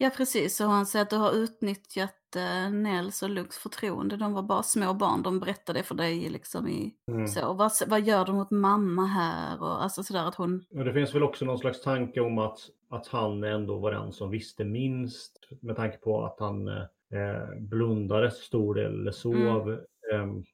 Ja, 0.03 0.11
precis. 0.17 0.61
Och 0.61 0.67
han 0.67 0.87
säger 0.87 1.03
att 1.03 1.11
du 1.11 1.17
har 1.17 1.33
utnyttjat 1.33 2.37
eh, 2.37 2.71
Nels 2.71 3.23
och 3.23 3.31
Lukes 3.31 3.59
förtroende. 3.59 4.17
De 4.17 4.33
var 4.33 4.43
bara 4.43 4.63
små 4.63 4.95
barn, 4.95 5.23
de 5.23 5.41
berättade 5.41 5.83
för 5.83 5.95
dig 5.95 6.29
liksom 6.31 6.69
i 6.69 6.95
Mm. 7.09 7.29
så. 7.29 7.47
Och 7.49 7.57
vad, 7.57 7.73
vad 7.87 8.01
gör 8.01 8.25
de 8.25 8.35
mot 8.37 8.51
mamma 8.51 9.07
här? 9.07 9.63
Och 9.63 9.83
alltså 9.83 10.03
sådär 10.03 10.25
att 10.25 10.35
hon, 10.35 10.65
Och 10.75 10.85
det 10.85 10.93
finns 10.93 11.15
väl 11.15 11.23
också 11.23 11.45
någon 11.45 11.59
slags 11.59 11.81
tanke 11.83 12.21
om 12.21 12.39
att, 12.39 12.59
att 12.91 13.07
han 13.07 13.45
ändå 13.45 13.79
var 13.79 13.93
den 13.93 14.13
som 14.13 14.31
visste 14.31 14.65
minst. 14.65 15.39
Med 15.63 15.77
tanke 15.77 15.97
på 15.97 16.25
att 16.25 16.37
han 16.41 16.69
eh, 16.69 16.85
blundade 17.61 18.31
så 18.31 18.43
stor 18.43 18.75
del, 18.75 19.01
eller 19.01 19.13
sov 19.13 19.73
eh, 19.73 19.81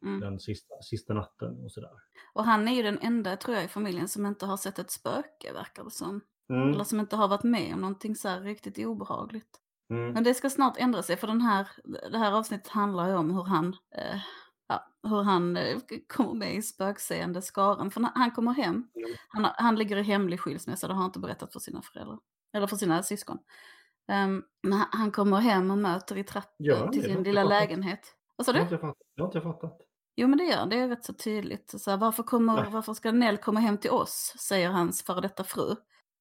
Mm. 0.03 0.21
den 0.21 0.41
sista, 0.41 0.75
sista 0.83 1.15
natten 1.15 1.65
och 1.65 1.73
sådär. 1.73 1.91
och 2.35 2.45
han 2.45 2.69
är 2.69 2.73
ju 2.73 2.83
den 2.83 2.99
enda, 3.03 3.37
tror 3.37 3.57
jag, 3.57 3.65
i 3.65 3.69
familjen 3.69 4.09
som 4.09 4.27
inte 4.27 4.47
har 4.47 4.57
sett 4.57 4.79
ett 4.79 4.91
spöke, 4.91 5.53
verkar 5.55 5.85
det 5.85 5.91
som. 5.91 6.21
Mm. 6.51 6.73
Eller 6.75 6.85
som 6.85 7.01
inte 7.01 7.17
har 7.17 7.29
varit 7.29 7.43
med 7.43 7.75
om 7.75 7.81
någonting 7.81 8.17
så 8.17 8.29
här 8.29 8.41
riktigt 8.41 8.79
obehagligt. 8.87 9.61
Mm. 9.91 10.13
Men 10.13 10.25
det 10.25 10.35
ska 10.35 10.51
snart 10.51 10.77
ändra 10.77 11.03
sig, 11.03 11.17
för 11.17 11.27
den 11.27 11.41
här, 11.41 11.69
det 12.13 12.19
här 12.19 12.33
avsnittet 12.33 12.69
handlar 12.69 13.09
ju 13.09 13.15
om 13.15 13.31
hur 13.31 13.45
han, 13.45 13.77
eh, 13.97 14.21
ja, 14.69 14.87
hur 15.03 15.23
han 15.23 15.57
eh, 15.57 15.79
kommer 16.09 16.35
med 16.35 16.55
i 16.55 16.63
spökseende 16.63 17.43
skaran. 17.43 17.91
För 17.91 18.01
när 18.01 18.11
han 18.15 18.31
kommer 18.31 18.53
hem, 18.53 18.75
Mm. 18.75 19.11
han, 19.29 19.47
han 19.57 19.77
ligger 19.77 19.97
i 19.97 20.03
hemlig 20.03 20.41
skilsmässa, 20.41 20.89
det 20.89 20.95
har 20.95 21.01
han 21.01 21.09
inte 21.09 21.19
berättat 21.19 21.53
för 21.53 21.61
sina 21.61 21.83
föräldrar. 21.83 22.19
Eller 22.53 22.67
för 22.67 22.77
sina 22.77 23.03
syskon. 23.03 23.39
Um, 24.13 24.45
han, 24.91 25.11
kommer 25.11 25.37
hem 25.41 25.71
och 25.71 25.79
möter 25.79 26.19
i 26.19 26.25
trappen 26.25 26.91
till 26.93 27.03
sin 27.03 27.23
lilla 27.23 27.43
fattat. 27.43 27.61
lägenhet. 27.63 28.15
Vad 28.37 28.47
sa 28.47 28.53
Jag 28.53 28.59
har 28.61 28.69
du? 28.71 28.75
inte 28.75 28.87
fattat. 28.87 29.07
Jag 29.15 29.25
har 29.25 29.29
inte 29.29 29.41
fattat. 29.41 29.79
Jo 30.17 30.29
men 30.29 30.39
det 30.39 30.45
gör 30.45 30.67
det 30.67 30.77
är 30.79 30.89
rätt 30.89 31.05
så 31.05 31.13
tydligt. 31.13 31.75
Så 31.81 31.91
här, 31.91 31.99
varför, 31.99 32.23
kommer, 32.23 32.55
Nej. 32.63 32.71
varför 32.71 32.95
ska 32.95 33.13
Nell 33.13 33.37
komma 33.37 33.61
hem 33.61 33.79
till 33.79 33.91
oss, 33.91 34.35
säger 34.39 34.71
hans 34.71 35.03
före 35.03 35.21
detta 35.21 35.45
fru. 35.45 35.77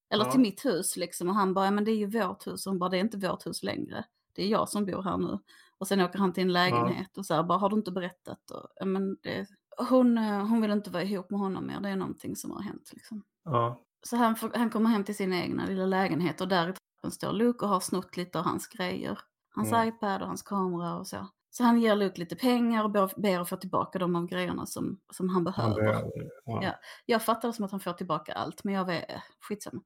Eller 0.10 0.26
Ja. 0.26 0.32
till 0.32 0.40
mitt 0.40 0.66
hus 0.66 0.98
liksom. 0.98 1.30
Och 1.30 1.36
han 1.36 1.54
bara, 1.54 1.66
ja, 1.66 1.72
men 1.72 1.84
det 1.86 1.92
är 1.92 1.96
ju 1.96 2.06
vårt 2.06 2.48
hus. 2.48 2.66
Och 2.66 2.72
hon 2.72 2.80
bara, 2.80 2.90
det 2.90 2.98
är 2.98 3.02
inte 3.02 3.18
vårt 3.18 3.48
hus 3.48 3.64
längre. 3.64 4.06
Det 4.34 4.44
är 4.44 4.48
jag 4.48 4.70
som 4.70 4.86
bor 4.86 5.02
här 5.02 5.18
nu. 5.18 5.40
Och 5.78 5.88
sen 5.88 6.02
åker 6.02 6.20
han 6.20 6.34
till 6.34 6.44
en 6.44 6.54
lägenhet 6.54 7.18
och 7.18 7.26
så 7.26 7.34
här, 7.34 7.44
bara, 7.44 7.58
har 7.58 7.70
du 7.70 7.76
inte 7.76 7.92
berättat? 7.92 8.52
Och, 8.52 8.68
ja, 8.76 8.86
men 8.86 9.18
det, 9.22 9.48
hon, 9.90 10.18
eh, 10.18 10.48
hon 10.48 10.62
vill 10.62 10.72
inte 10.72 10.90
vara 10.90 11.04
ihop 11.04 11.30
med 11.30 11.40
honom 11.40 11.68
mer, 11.68 11.80
det 11.80 11.90
är 11.90 11.96
någonting 11.96 12.36
som 12.36 12.52
har 12.52 12.62
hänt 12.62 12.90
liksom. 12.94 13.24
Ja. 13.44 13.82
Så 14.08 14.16
han, 14.16 14.36
han 14.54 14.70
kommer 14.70 14.90
hem 14.90 15.04
till 15.04 15.16
sin 15.16 15.34
egna 15.34 15.66
lilla 15.66 15.86
lägenhet 15.86 16.42
och 16.42 16.48
där 16.48 16.70
i 16.70 16.74
trappen 16.74 17.12
står 17.12 17.34
Luke 17.34 17.66
och 17.66 17.70
har 17.72 17.80
snott 17.80 18.18
lite 18.18 18.40
av 18.40 18.46
hans 18.46 18.68
grejer. 18.68 19.20
Hans 19.56 19.72
Mm. 19.72 19.88
iPad 19.88 20.22
och 20.22 20.28
hans 20.28 20.42
kamera 20.42 20.96
och 20.96 21.08
så. 21.08 21.28
Så 21.58 21.64
han 21.64 21.82
ger 21.82 21.96
Luke 21.96 22.20
lite 22.20 22.36
pengar 22.36 22.84
och 22.84 22.92
ber, 22.92 23.22
ber 23.22 23.40
att 23.40 23.50
få 23.50 23.58
tillbaka 23.58 24.00
de 24.00 24.16
av 24.16 24.28
grejerna 24.28 24.66
som, 24.66 25.00
som 25.12 25.30
han 25.30 25.44
behöver. 25.44 25.76
behöver, 25.76 26.32
ja. 26.46 26.64
Ja. 26.64 26.80
Jag 27.06 27.24
fattar 27.24 27.48
det 27.48 27.54
som 27.54 27.66
att 27.66 27.72
han 27.72 27.80
får 27.80 27.94
tillbaka 27.94 28.34
allt, 28.34 28.64
men 28.64 28.74
jag 28.74 28.86
vet, 28.86 29.06
skitsamma. 29.40 29.82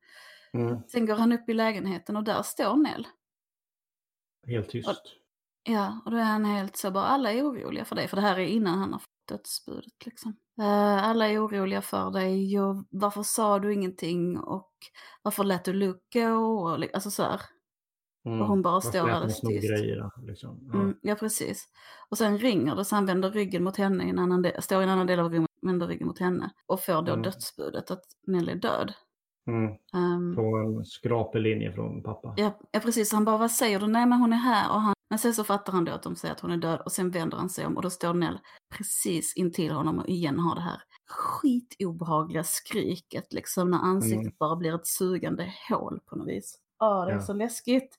Mm. 0.54 0.78
Sen 0.88 1.06
går 1.06 1.16
han 1.16 1.32
upp 1.32 1.50
i 1.50 1.54
lägenheten 1.54 2.16
och 2.16 2.24
där 2.24 2.42
står 2.44 2.76
Nell. 2.76 3.08
Helt 4.48 4.70
tyst. 4.70 5.02
Ja, 5.64 6.02
och 6.06 6.12
då 6.12 6.18
är 6.18 6.24
han 6.24 6.46
helt 6.46 6.78
så 6.78 6.92
bara, 6.92 7.06
alla 7.06 7.34
är 7.34 7.44
oroliga 7.44 7.86
för 7.86 7.96
dig, 7.96 8.08
för 8.08 8.16
det 8.16 8.22
här 8.22 8.40
är 8.40 8.46
innan 8.46 8.80
han 8.80 8.94
har 8.94 9.00
fått 9.00 9.28
dödsbudet 9.28 10.06
liksom. 10.06 10.36
Eh, 10.60 11.10
alla 11.10 11.28
är 11.28 11.46
oroliga 11.46 11.82
för 11.82 12.12
dig, 12.12 12.60
och 12.60 12.86
varför 12.90 13.24
sa 13.24 13.60
du 13.60 13.74
ingenting 13.74 14.40
och 14.40 14.74
varför 15.22 15.44
lät 15.44 15.66
du 15.66 15.74
Luke 15.74 16.26
gå? 16.26 16.70
Och, 16.70 16.94
alltså 16.94 17.12
så 17.12 17.24
här. 17.24 17.42
Mm. 18.26 18.42
Och 18.42 18.48
hon 18.48 18.62
bara 18.62 18.74
Varför 18.74 18.90
står 18.90 19.10
alldeles 19.10 19.42
tyst. 19.42 19.68
Grejerna, 19.70 20.12
liksom. 20.22 20.60
ja. 20.74 20.80
Mm, 20.80 20.96
ja, 21.02 21.16
precis. 21.16 21.66
Och 22.10 22.18
sen 22.18 22.38
ringer 22.38 22.76
det 22.76 22.86
så 22.86 22.96
han 22.96 23.06
vänder 23.06 23.32
ryggen 23.32 23.64
mot 23.64 23.78
henne, 23.78 24.04
i 24.04 24.10
en 24.10 24.20
annan 24.20 24.42
del, 24.42 24.62
står 24.62 24.82
i 24.82 24.84
en 24.84 24.90
annan 24.90 25.08
del 25.08 25.20
av 25.20 25.34
rummet, 25.34 25.50
vänder 25.62 25.88
ryggen 25.88 26.08
mot 26.08 26.20
henne 26.20 26.50
och 26.68 26.82
får 26.82 27.02
då 27.02 27.12
Mm. 27.12 27.22
dödsbudet 27.24 27.92
att 27.92 28.04
Nell 28.28 28.50
är 28.50 28.56
död. 28.56 28.94
Mm. 29.48 29.72
Ehm, 29.94 30.36
På 30.36 30.42
en 30.58 30.86
skrapig 30.86 31.40
linje 31.42 31.72
från 31.74 32.04
pappa. 32.04 32.34
Ja, 32.38 32.60
ja 32.72 32.80
precis, 32.80 33.14
han 33.14 33.26
bara 33.26 33.38
vad 33.38 33.52
säger 33.52 33.80
du? 33.80 33.88
Nej 33.88 34.06
men 34.06 34.20
hon 34.20 34.34
är 34.34 34.38
här. 34.38 34.72
Och 34.72 34.82
han, 34.82 34.94
men 35.10 35.20
sen 35.20 35.34
så 35.34 35.44
fattar 35.44 35.74
han 35.74 35.86
då 35.86 35.92
att 35.92 36.04
de 36.04 36.16
säger 36.16 36.34
att 36.34 36.40
hon 36.40 36.52
är 36.52 36.58
död 36.58 36.82
och 36.86 36.92
sen 36.92 37.12
vänder 37.12 37.38
han 37.38 37.50
sig 37.50 37.66
om 37.66 37.76
och 37.78 37.82
då 37.84 37.90
står 37.90 38.14
Nell 38.14 38.40
precis 38.78 39.36
intill 39.38 39.72
honom 39.72 40.00
och 40.00 40.08
igen 40.10 40.40
har 40.40 40.56
det 40.56 40.62
här 40.62 40.82
skitobehagliga 41.08 42.44
skriket 42.44 43.34
liksom 43.34 43.72
när 43.72 43.78
ansiktet 43.78 44.22
Mm. 44.22 44.34
bara 44.40 44.56
blir 44.56 44.76
ett 44.76 44.88
sugande 44.88 45.54
hål 45.70 46.00
på 46.06 46.16
något 46.16 46.28
vis. 46.28 46.58
Ja, 46.80 47.06
det 47.06 47.12
är 47.12 47.16
Ja. 47.16 47.22
så 47.22 47.34
läskigt. 47.34 47.96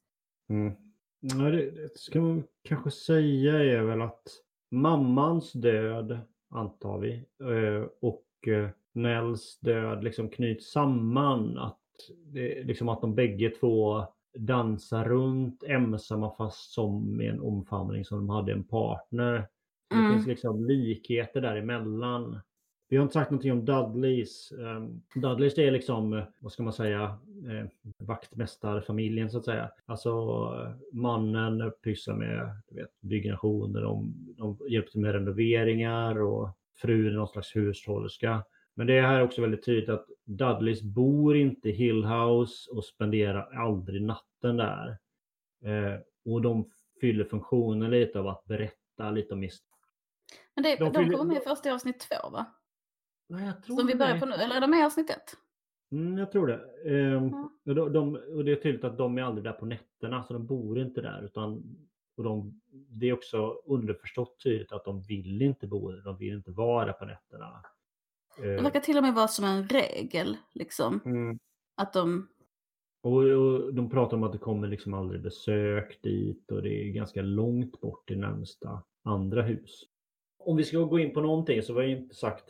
Mm. 0.50 0.72
Ja, 1.20 1.44
det, 1.50 1.70
det 1.70 1.98
ska 1.98 2.20
man 2.20 2.44
kanske 2.64 2.90
säga 2.90 3.52
är 3.64 3.82
väl 3.82 4.02
att 4.02 4.22
mammans 4.70 5.52
död, 5.52 6.18
antar 6.50 6.98
vi, 6.98 7.12
eh, 7.40 7.86
och 8.00 8.48
eh, 8.48 8.68
Nels 8.92 9.58
död 9.60 10.04
liksom 10.04 10.28
knyts 10.28 10.72
samman. 10.72 11.58
Att, 11.58 11.78
det, 12.24 12.62
liksom 12.64 12.88
att 12.88 13.00
de 13.00 13.14
bägge 13.14 13.50
två 13.50 14.04
dansar 14.38 15.04
runt 15.04 15.62
ensamma 15.62 16.34
fast 16.36 16.72
som 16.72 17.16
med 17.16 17.30
en 17.30 17.40
omfamning 17.40 18.04
som 18.04 18.18
de 18.18 18.28
hade 18.28 18.52
en 18.52 18.64
partner. 18.64 19.48
Det 19.90 19.96
Mm. 19.96 20.12
finns 20.12 20.26
liksom 20.26 20.64
likheter 20.64 21.40
däremellan. 21.40 22.40
Vi 22.90 22.96
har 22.96 23.02
inte 23.02 23.12
sagt 23.12 23.30
någonting 23.30 23.52
om 23.52 23.64
Dudleys. 23.64 24.52
Um, 24.52 25.02
Dudleys 25.14 25.54
det 25.54 25.66
är 25.66 25.70
liksom, 25.70 26.12
eh, 26.12 26.24
vad 26.40 26.52
ska 26.52 26.62
man 26.62 26.72
säga, 26.72 27.18
eh, 27.50 27.66
vaktmästarfamiljen 28.06 29.30
så 29.30 29.38
att 29.38 29.44
säga. 29.44 29.70
Alltså 29.86 30.10
eh, 30.10 30.96
mannen 30.98 31.72
pysslar 31.84 32.14
med 32.14 32.50
du 32.68 32.74
vet, 32.76 33.00
byggnationer, 33.00 33.80
de, 33.82 34.14
de 34.38 34.58
hjälper 34.68 34.90
till 34.90 35.00
med 35.00 35.12
renoveringar 35.12 36.20
och 36.22 36.48
frun 36.76 37.06
är 37.06 37.10
någon 37.10 37.28
slags 37.28 37.56
hushållerska. 37.56 38.44
Men 38.74 38.86
det 38.86 38.94
är 38.98 39.02
här 39.02 39.22
också 39.22 39.40
väldigt 39.40 39.64
tydligt 39.64 39.88
att 39.88 40.06
Dudleys 40.24 40.82
bor 40.82 41.36
inte 41.36 41.68
i 41.68 41.72
Hill 41.72 42.04
House 42.04 42.70
och 42.70 42.84
spenderar 42.84 43.50
aldrig 43.64 44.02
natten 44.02 44.56
där. 44.56 44.98
Eh, 45.64 46.00
och 46.24 46.42
de 46.42 46.70
fyller 47.00 47.24
funktionen 47.24 47.90
lite 47.90 48.18
av 48.18 48.28
att 48.28 48.44
berätta 48.44 49.10
lite 49.10 49.34
om 49.34 49.42
historien. 49.42 49.66
Men 50.54 50.62
det, 50.64 50.76
De 50.76 50.84
de, 50.92 51.04
fyller- 51.04 51.16
kommer 51.16 51.32
med 51.34 51.42
i 51.42 51.44
första 51.44 51.74
avsnitt 51.74 52.00
två 52.00 52.30
va? 52.30 52.46
Nej, 53.30 53.52
Som 53.66 53.86
vi 53.86 53.94
börjar 53.94 54.14
det. 54.14 54.20
på 54.20 54.26
nu. 54.26 54.32
Eller 54.34 54.56
är 54.56 54.60
de 54.60 54.70
med 54.70 54.80
i 54.80 54.82
avsnitt 54.84 55.10
ett? 55.10 55.36
Mm, 55.92 56.18
jag 56.18 56.32
tror 56.32 56.46
det. 56.46 56.60
Ehm, 56.84 57.28
Ja. 57.28 57.50
och, 57.66 57.74
de, 57.74 57.92
de, 57.92 58.14
och 58.36 58.44
det 58.44 58.52
är 58.52 58.56
tydligt 58.56 58.84
att 58.84 58.98
de 58.98 59.18
är 59.18 59.22
aldrig 59.22 59.44
där 59.44 59.52
på 59.52 59.66
nätterna, 59.66 60.22
så 60.22 60.32
de 60.32 60.46
bor 60.46 60.78
inte 60.78 61.00
där. 61.00 61.22
Utan, 61.24 61.76
och 62.16 62.24
de, 62.24 62.60
det 62.70 63.08
är 63.08 63.12
också 63.12 63.62
underförstått 63.66 64.42
tydligt 64.42 64.72
att 64.72 64.84
de 64.84 65.02
vill 65.02 65.42
inte 65.42 65.66
bo 65.66 65.90
där, 65.90 66.02
de 66.02 66.16
vill 66.16 66.34
inte 66.34 66.50
vara 66.50 66.84
där 66.86 66.92
på 66.92 67.04
nätterna. 67.04 67.62
Det 68.38 68.54
Ehm, 68.56 68.64
verkar 68.64 68.80
till 68.80 68.96
och 68.96 69.02
med 69.02 69.14
vara 69.14 69.28
som 69.28 69.44
en 69.44 69.68
regel. 69.68 70.36
Liksom. 70.54 71.00
mm. 71.04 71.38
Att 71.76 71.92
de... 71.92 72.28
och, 73.02 73.12
och 73.22 73.74
de 73.74 73.90
pratar 73.90 74.16
om 74.16 74.22
att 74.22 74.32
det 74.32 74.38
kommer 74.38 74.68
liksom 74.68 74.94
aldrig 74.94 75.22
besök 75.22 76.02
dit 76.02 76.50
och 76.52 76.62
det 76.62 76.88
är 76.88 76.92
ganska 76.92 77.22
långt 77.22 77.80
bort 77.80 78.08
till 78.08 78.18
närmsta 78.18 78.82
andra 79.04 79.42
hus. 79.42 79.82
Om 80.38 80.56
vi 80.56 80.64
ska 80.64 80.78
gå 80.78 80.98
in 80.98 81.14
på 81.14 81.20
någonting 81.20 81.62
så 81.62 81.72
var 81.74 81.82
jag 81.82 81.90
inte 81.90 82.14
sagt, 82.14 82.44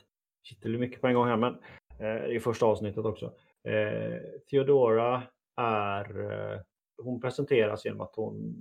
shit 0.48 0.58
det 0.62 0.68
är 0.68 0.78
mycket 0.78 1.00
på 1.00 1.06
en 1.06 1.14
gång 1.14 1.26
här, 1.26 1.36
men 1.36 1.56
eh, 1.98 2.36
i 2.36 2.40
första 2.40 2.66
avsnittet 2.66 3.04
också. 3.04 3.26
Eh, 3.68 4.18
Theodora 4.50 5.22
är, 5.60 6.30
eh, 6.32 6.60
hon 7.02 7.20
presenteras 7.20 7.84
genom 7.84 8.00
att 8.00 8.12
hon 8.16 8.54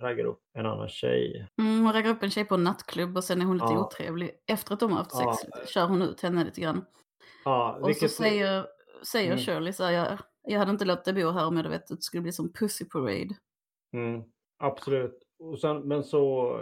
raggar 0.00 0.24
upp 0.24 0.40
en 0.58 0.66
annan 0.66 0.88
tjej. 0.88 1.46
Mm, 1.58 1.84
hon 1.84 1.92
raggar 1.92 2.10
upp 2.10 2.22
en 2.22 2.30
tjej 2.30 2.44
på 2.44 2.54
en 2.54 2.64
nattklubb 2.64 3.16
och 3.16 3.24
sen 3.24 3.40
är 3.40 3.44
hon 3.44 3.56
lite 3.56 3.72
Ja. 3.72 3.86
otrevlig. 3.86 4.30
Efter 4.46 4.74
att 4.74 4.80
de 4.80 4.90
har 4.90 4.98
haft 4.98 5.10
Ja. 5.14 5.36
sex 5.40 5.70
kör 5.72 5.86
hon 5.86 6.02
ut 6.02 6.20
henne 6.20 6.44
lite 6.44 6.60
grann. 6.60 6.84
Ja, 7.44 7.78
Och 7.82 7.96
så 7.96 8.08
säger, 8.08 8.66
säger 9.06 9.32
Mm. 9.32 9.38
Shirley 9.38 9.72
så 9.72 9.84
här, 9.84 9.92
jag, 9.92 10.18
jag 10.42 10.58
hade 10.58 10.70
inte 10.70 10.84
låtit 10.84 11.04
dig 11.04 11.14
bo 11.14 11.30
här 11.30 11.46
om 11.46 11.56
jag 11.56 11.62
hade 11.62 11.68
vetat 11.76 11.90
att 11.90 11.98
det 11.98 12.02
skulle 12.02 12.20
bli 12.22 12.32
som 12.32 12.52
pussy 12.52 12.84
parade. 12.84 13.34
Mm, 13.92 14.22
absolut. 14.58 15.18
Och 15.38 15.60
sen, 15.60 15.88
men 15.88 16.04
så, 16.04 16.60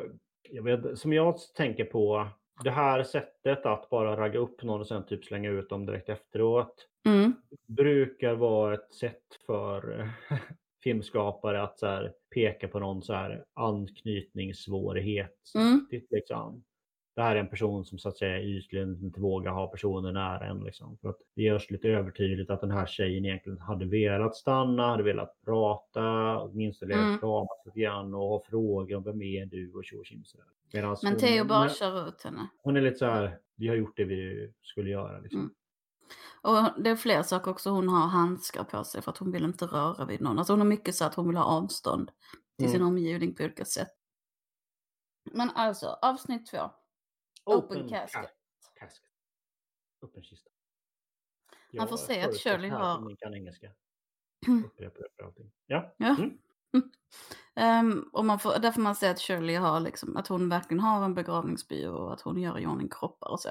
jag 0.50 0.62
vet, 0.62 0.98
som 0.98 1.12
jag 1.12 1.34
tänker 1.56 1.84
på, 1.84 2.28
det 2.64 2.70
här 2.70 3.02
sättet 3.02 3.66
att 3.66 3.90
bara 3.90 4.16
ragga 4.16 4.38
upp 4.38 4.62
någon 4.62 4.80
och 4.80 4.86
sen 4.86 5.06
typ 5.06 5.24
slänga 5.24 5.50
ut 5.50 5.68
dem 5.68 5.86
direkt 5.86 6.08
efteråt 6.08 6.88
Mm. 7.06 7.32
brukar 7.66 8.34
vara 8.34 8.74
ett 8.74 8.92
sätt 8.92 9.22
för 9.46 10.10
filmskapare 10.84 11.62
att 11.62 11.78
så 11.78 11.86
här, 11.86 12.12
peka 12.34 12.68
på 12.68 12.78
någon 12.78 13.02
så 13.02 13.12
här 13.12 13.44
anknytningssvårighet. 13.54 15.36
Mm. 15.54 15.86
Liksom. 16.10 16.64
Det 17.14 17.22
här 17.22 17.36
är 17.36 17.40
en 17.40 17.48
person 17.48 17.84
som 17.84 17.98
så 17.98 18.08
att 18.08 18.16
säga 18.16 18.42
ytligen 18.42 19.04
inte 19.04 19.20
vågar 19.20 19.52
ha 19.52 19.66
personer 19.66 20.12
nära 20.12 20.46
en. 20.46 20.64
Liksom. 20.64 20.98
För 20.98 21.08
att 21.08 21.18
det 21.34 21.42
görs 21.42 21.70
lite 21.70 21.88
övertydligt 21.88 22.50
att 22.50 22.60
den 22.60 22.70
här 22.70 22.86
tjejen 22.86 23.24
egentligen 23.24 23.58
hade 23.58 23.84
velat 23.84 24.36
stanna, 24.36 24.86
hade 24.88 25.02
velat 25.02 25.40
prata, 25.44 26.38
åtminstone 26.38 26.94
Mm. 26.94 27.18
kramas 27.18 27.62
lite 27.66 27.80
grann 27.80 28.14
och 28.14 28.20
ha 28.20 28.42
frågor 28.50 28.96
om 28.96 29.02
vem 29.02 29.22
är 29.22 29.46
du 29.46 29.72
och 29.72 29.84
tjo 29.84 29.98
och 30.00 30.98
Men 31.02 31.16
Theo 31.16 31.44
bara 31.44 31.68
kör 31.68 32.08
ut 32.08 32.22
henne. 32.22 32.46
Hon 32.62 32.76
är 32.76 32.80
lite 32.80 32.98
så 32.98 33.04
här, 33.06 33.38
vi 33.56 33.68
har 33.68 33.74
gjort 33.74 33.96
det 33.96 34.04
vi 34.04 34.52
skulle 34.62 34.90
göra. 34.90 35.18
Liksom. 35.18 35.40
Mm. 35.40 35.54
Och 36.42 36.82
det 36.82 36.90
är 36.90 36.96
fler 36.96 37.22
saker 37.22 37.50
också. 37.50 37.70
Hon 37.70 37.88
har 37.88 38.08
handskar 38.08 38.64
på 38.64 38.84
sig 38.84 39.02
för 39.02 39.10
att 39.10 39.18
hon 39.18 39.32
vill 39.32 39.44
inte 39.44 39.64
röra 39.66 40.04
vid 40.04 40.20
någon. 40.20 40.38
Alltså 40.38 40.52
hon 40.52 40.60
har 40.60 40.66
mycket 40.66 40.94
så 40.94 41.04
att 41.04 41.14
hon 41.14 41.26
vill 41.28 41.36
ha 41.36 41.44
avstånd 41.44 42.10
till 42.58 42.68
sin 42.68 42.76
Mm. 42.76 42.88
omgivning 42.88 43.34
på 43.34 43.44
olika 43.44 43.64
sätt. 43.64 43.88
Men 45.32 45.50
alltså, 45.50 45.86
avsnitt 46.02 46.46
två. 46.46 46.70
Open 47.44 47.88
casket. 47.88 48.30
casket. 48.78 49.08
Öppen 50.02 50.22
kista. 50.22 50.50
Man 51.72 51.88
får 51.88 51.96
se 51.96 52.22
att 52.22 52.36
Shirley 52.36 52.70
har- 52.70 52.98
Ingen 53.02 53.16
kan 53.16 53.34
engelska. 53.34 53.72
Upprepa 54.64 54.98
det 54.98 55.08
för 55.16 55.24
allting. 55.24 55.50
Ja. 55.66 55.94
Ja. 55.96 56.16
Mm. 56.18 56.38
Ehm, 57.54 58.08
och 58.12 58.24
man 58.24 58.38
får, 58.38 58.58
där 58.58 58.72
får 58.72 58.80
man 58.82 58.94
se 58.94 59.08
att 59.08 59.20
Shirley 59.20 59.56
har 59.56 59.80
liksom, 59.80 60.16
att 60.16 60.26
hon 60.28 60.48
verkligen 60.48 60.80
har 60.80 61.04
en 61.04 61.14
begravningsbyrå 61.14 61.96
och 61.96 62.12
att 62.12 62.20
hon 62.20 62.40
gör 62.40 62.58
i 62.58 62.66
ordning 62.66 62.88
kroppar 62.88 63.30
och 63.30 63.40
så. 63.40 63.48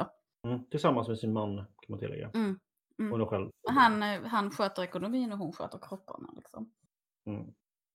Mm. 0.48 0.66
Tillsammans 0.66 1.08
med 1.08 1.20
sin 1.20 1.34
man 1.34 1.56
kan 1.58 1.66
man 1.88 2.00
tillägga. 2.00 2.32
Mm. 2.34 2.60
Mm. 3.00 3.26
Själv. 3.26 3.52
Han, 3.70 4.02
han 4.26 4.52
sköter 4.52 4.84
ekonomin 4.84 5.32
och 5.32 5.38
hon 5.38 5.54
sköter 5.54 5.80
kropparna 5.80 6.34
liksom. 6.36 6.74
Mm. 7.26 7.54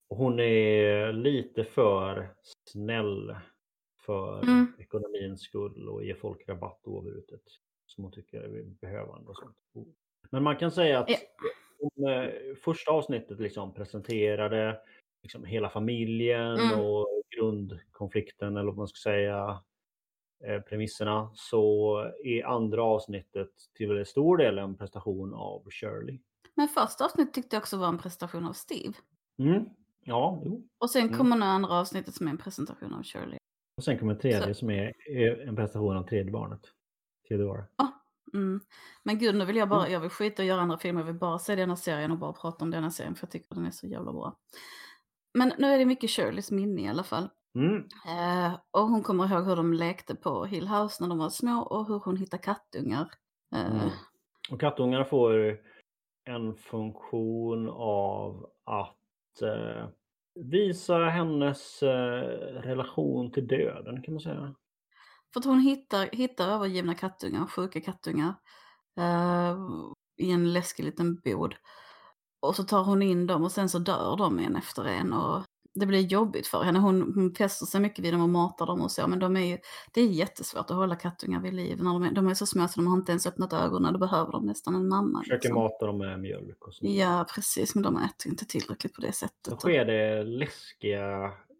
Hon 0.08 0.40
är 0.40 1.12
lite 1.12 1.64
för 1.64 2.34
snäll 2.70 3.36
för 4.06 4.42
Mm. 4.42 4.72
ekonomins 4.78 5.40
skull 5.42 5.88
och 5.88 6.04
ger 6.04 6.14
folk 6.14 6.48
rabatt 6.48 6.80
oavbrutet. 6.84 7.42
Som 7.86 8.04
hon 8.04 8.12
tycker 8.12 8.40
är 8.40 8.62
behövande 8.80 9.30
och 9.30 9.36
sånt. 9.36 9.56
Men 10.30 10.42
man 10.42 10.56
kan 10.56 10.70
säga 10.70 10.98
att 10.98 11.10
eh, 11.10 12.56
första 12.64 12.90
avsnittet 12.92 13.40
liksom 13.40 13.74
presenterade 13.74 14.80
liksom 15.22 15.44
hela 15.44 15.70
familjen 15.70 16.56
Mm. 16.58 16.80
och 16.80 17.06
grundkonflikten 17.36 18.56
eller 18.56 18.66
vad 18.66 18.76
man 18.76 18.88
ska 18.88 19.10
säga 19.10 19.62
eh, 20.44 20.60
premisserna 20.60 21.30
så 21.34 21.98
är 22.24 22.44
andra 22.46 22.82
avsnittet 22.82 23.50
till 23.74 23.88
väldigt 23.88 24.08
stor 24.08 24.36
del 24.36 24.58
en 24.58 24.76
prestation 24.76 25.34
av 25.34 25.70
Shirley. 25.70 26.18
Men 26.54 26.68
första 26.68 27.04
avsnittet 27.04 27.34
tyckte 27.34 27.56
jag 27.56 27.60
också 27.60 27.76
var 27.76 27.88
en 27.88 27.98
prestation 27.98 28.46
av 28.46 28.52
Steve. 28.52 28.94
Mm. 29.38 29.64
Ja, 30.04 30.42
jo. 30.44 30.68
Och 30.78 30.90
sen 30.90 31.02
Mm. 31.06 31.18
kommer 31.18 31.36
nu 31.36 31.44
andra 31.44 31.70
avsnittet 31.80 32.14
som 32.14 32.26
är 32.26 32.30
en 32.30 32.38
presentation 32.38 32.94
av 32.94 33.02
Shirley. 33.02 33.38
Och 33.76 33.84
sen 33.84 33.98
kommer 33.98 34.12
en 34.14 34.20
tredje 34.20 34.54
Så- 34.54 34.54
som 34.54 34.70
är, 34.70 34.92
är 35.10 35.48
en 35.48 35.56
prestation 35.56 35.96
av 35.96 36.02
tredje 36.02 36.32
barnet. 36.32 36.60
Theodora. 37.28 37.64
Mm. 38.34 38.60
Men 39.02 39.18
gud, 39.18 39.34
nu 39.34 39.44
vill 39.44 39.56
jag 39.56 39.68
bara, 39.68 39.80
Mm. 39.80 39.92
jag 39.92 40.00
vill 40.00 40.10
skita 40.10 40.42
och 40.42 40.46
göra 40.46 40.60
andra 40.60 40.78
filmer, 40.78 41.00
jag 41.00 41.06
vill 41.06 41.14
bara 41.14 41.38
se 41.38 41.54
denna 41.56 41.76
serien 41.76 42.10
och 42.10 42.18
bara 42.18 42.32
prata 42.32 42.64
om 42.64 42.70
denna 42.70 42.90
serien 42.90 43.14
för 43.14 43.26
jag 43.26 43.30
tycker 43.30 43.54
den 43.54 43.66
är 43.66 43.70
så 43.70 43.86
jävla 43.86 44.12
bra. 44.12 44.36
Men 45.34 45.52
nu 45.58 45.66
är 45.66 45.78
det 45.78 45.84
mycket 45.84 46.10
Shirleys 46.10 46.50
minne 46.50 46.82
i 46.82 46.88
alla 46.88 47.02
fall. 47.02 47.28
Mm. 47.54 47.76
Eh, 48.08 48.58
och 48.70 48.82
hon 48.88 49.02
kommer 49.02 49.28
ihåg 49.34 49.44
hur 49.44 49.56
de 49.56 49.72
lekte 49.72 50.14
på 50.14 50.44
Hill 50.44 50.68
House 50.68 51.02
när 51.02 51.08
de 51.08 51.18
var 51.18 51.30
små 51.30 51.62
och 51.62 51.86
hur 51.88 51.98
hon 52.04 52.16
hittade 52.16 52.42
kattungar. 52.42 53.10
Eh, 53.54 53.66
Mm. 53.76 53.88
Och 54.50 54.60
kattungarna 54.60 55.04
får 55.04 55.58
en 56.24 56.54
funktion 56.54 57.68
av 57.78 58.50
att 58.64 59.42
eh, 59.42 59.88
visa 60.36 60.98
hennes 60.98 61.82
eh, 61.82 62.22
relation 62.62 63.32
till 63.32 63.46
döden 63.46 64.02
kan 64.02 64.14
man 64.14 64.20
säga. 64.20 64.54
För 65.32 65.40
att 65.40 65.46
hon 65.46 65.60
hittar, 65.60 66.08
hittar 66.12 66.48
övergivna 66.48 66.94
kattungar, 66.94 67.46
sjuka 67.46 67.80
kattungar, 67.80 68.34
eh, 68.98 69.56
i 70.16 70.30
en 70.30 70.52
läskig 70.52 70.84
liten 70.84 71.20
bod. 71.24 71.54
Och 72.40 72.56
så 72.56 72.64
tar 72.64 72.84
hon 72.84 73.02
in 73.02 73.26
dem 73.26 73.44
och 73.44 73.52
sen 73.52 73.68
så 73.68 73.78
dör 73.78 74.16
de 74.16 74.38
en 74.38 74.56
efter 74.56 74.84
en. 74.84 75.12
Och 75.12 75.44
det 75.80 75.86
blir 75.86 76.00
jobbigt 76.00 76.46
för 76.46 76.62
henne. 76.62 76.78
Hon, 76.78 77.12
hon 77.14 77.34
fäster 77.34 77.66
sig 77.66 77.80
mycket 77.80 78.04
vid 78.04 78.14
dem 78.14 78.22
och 78.22 78.28
matar 78.28 78.66
dem 78.66 78.80
och 78.82 78.90
så. 78.90 79.06
Men 79.06 79.18
de 79.18 79.36
är 79.36 79.40
ju, 79.44 79.58
det 79.94 80.00
är 80.00 80.06
jättesvårt 80.06 80.70
att 80.70 80.76
hålla 80.76 80.96
kattungar 80.96 81.40
vid 81.40 81.54
liv. 81.54 81.78
När 81.82 81.92
de, 81.92 82.02
är, 82.02 82.10
de 82.12 82.28
är 82.28 82.34
så 82.34 82.46
små 82.46 82.68
så 82.68 82.80
de 82.80 82.86
har 82.86 82.96
inte 82.96 83.12
ens 83.12 83.26
öppnat 83.26 83.52
ögonen. 83.52 83.92
Då 83.92 83.98
behöver 83.98 84.32
de 84.32 84.46
nästan 84.46 84.74
en 84.74 84.88
mamma. 84.88 85.18
Försöker 85.20 85.48
liksom. 85.48 85.54
mata 85.62 85.86
dem 85.86 85.98
med 85.98 86.20
mjölk 86.20 86.66
och 86.66 86.74
så. 86.74 86.86
Ja, 86.86 87.26
precis. 87.34 87.74
Men 87.74 87.82
de 87.84 87.96
äter 87.96 88.30
inte 88.30 88.44
tillräckligt 88.46 88.94
på 88.94 89.00
det 89.00 89.06
Då 89.06 89.12
sättet. 89.12 89.60
sker 89.60 89.84
det 89.84 90.24
läskiga, 90.24 91.00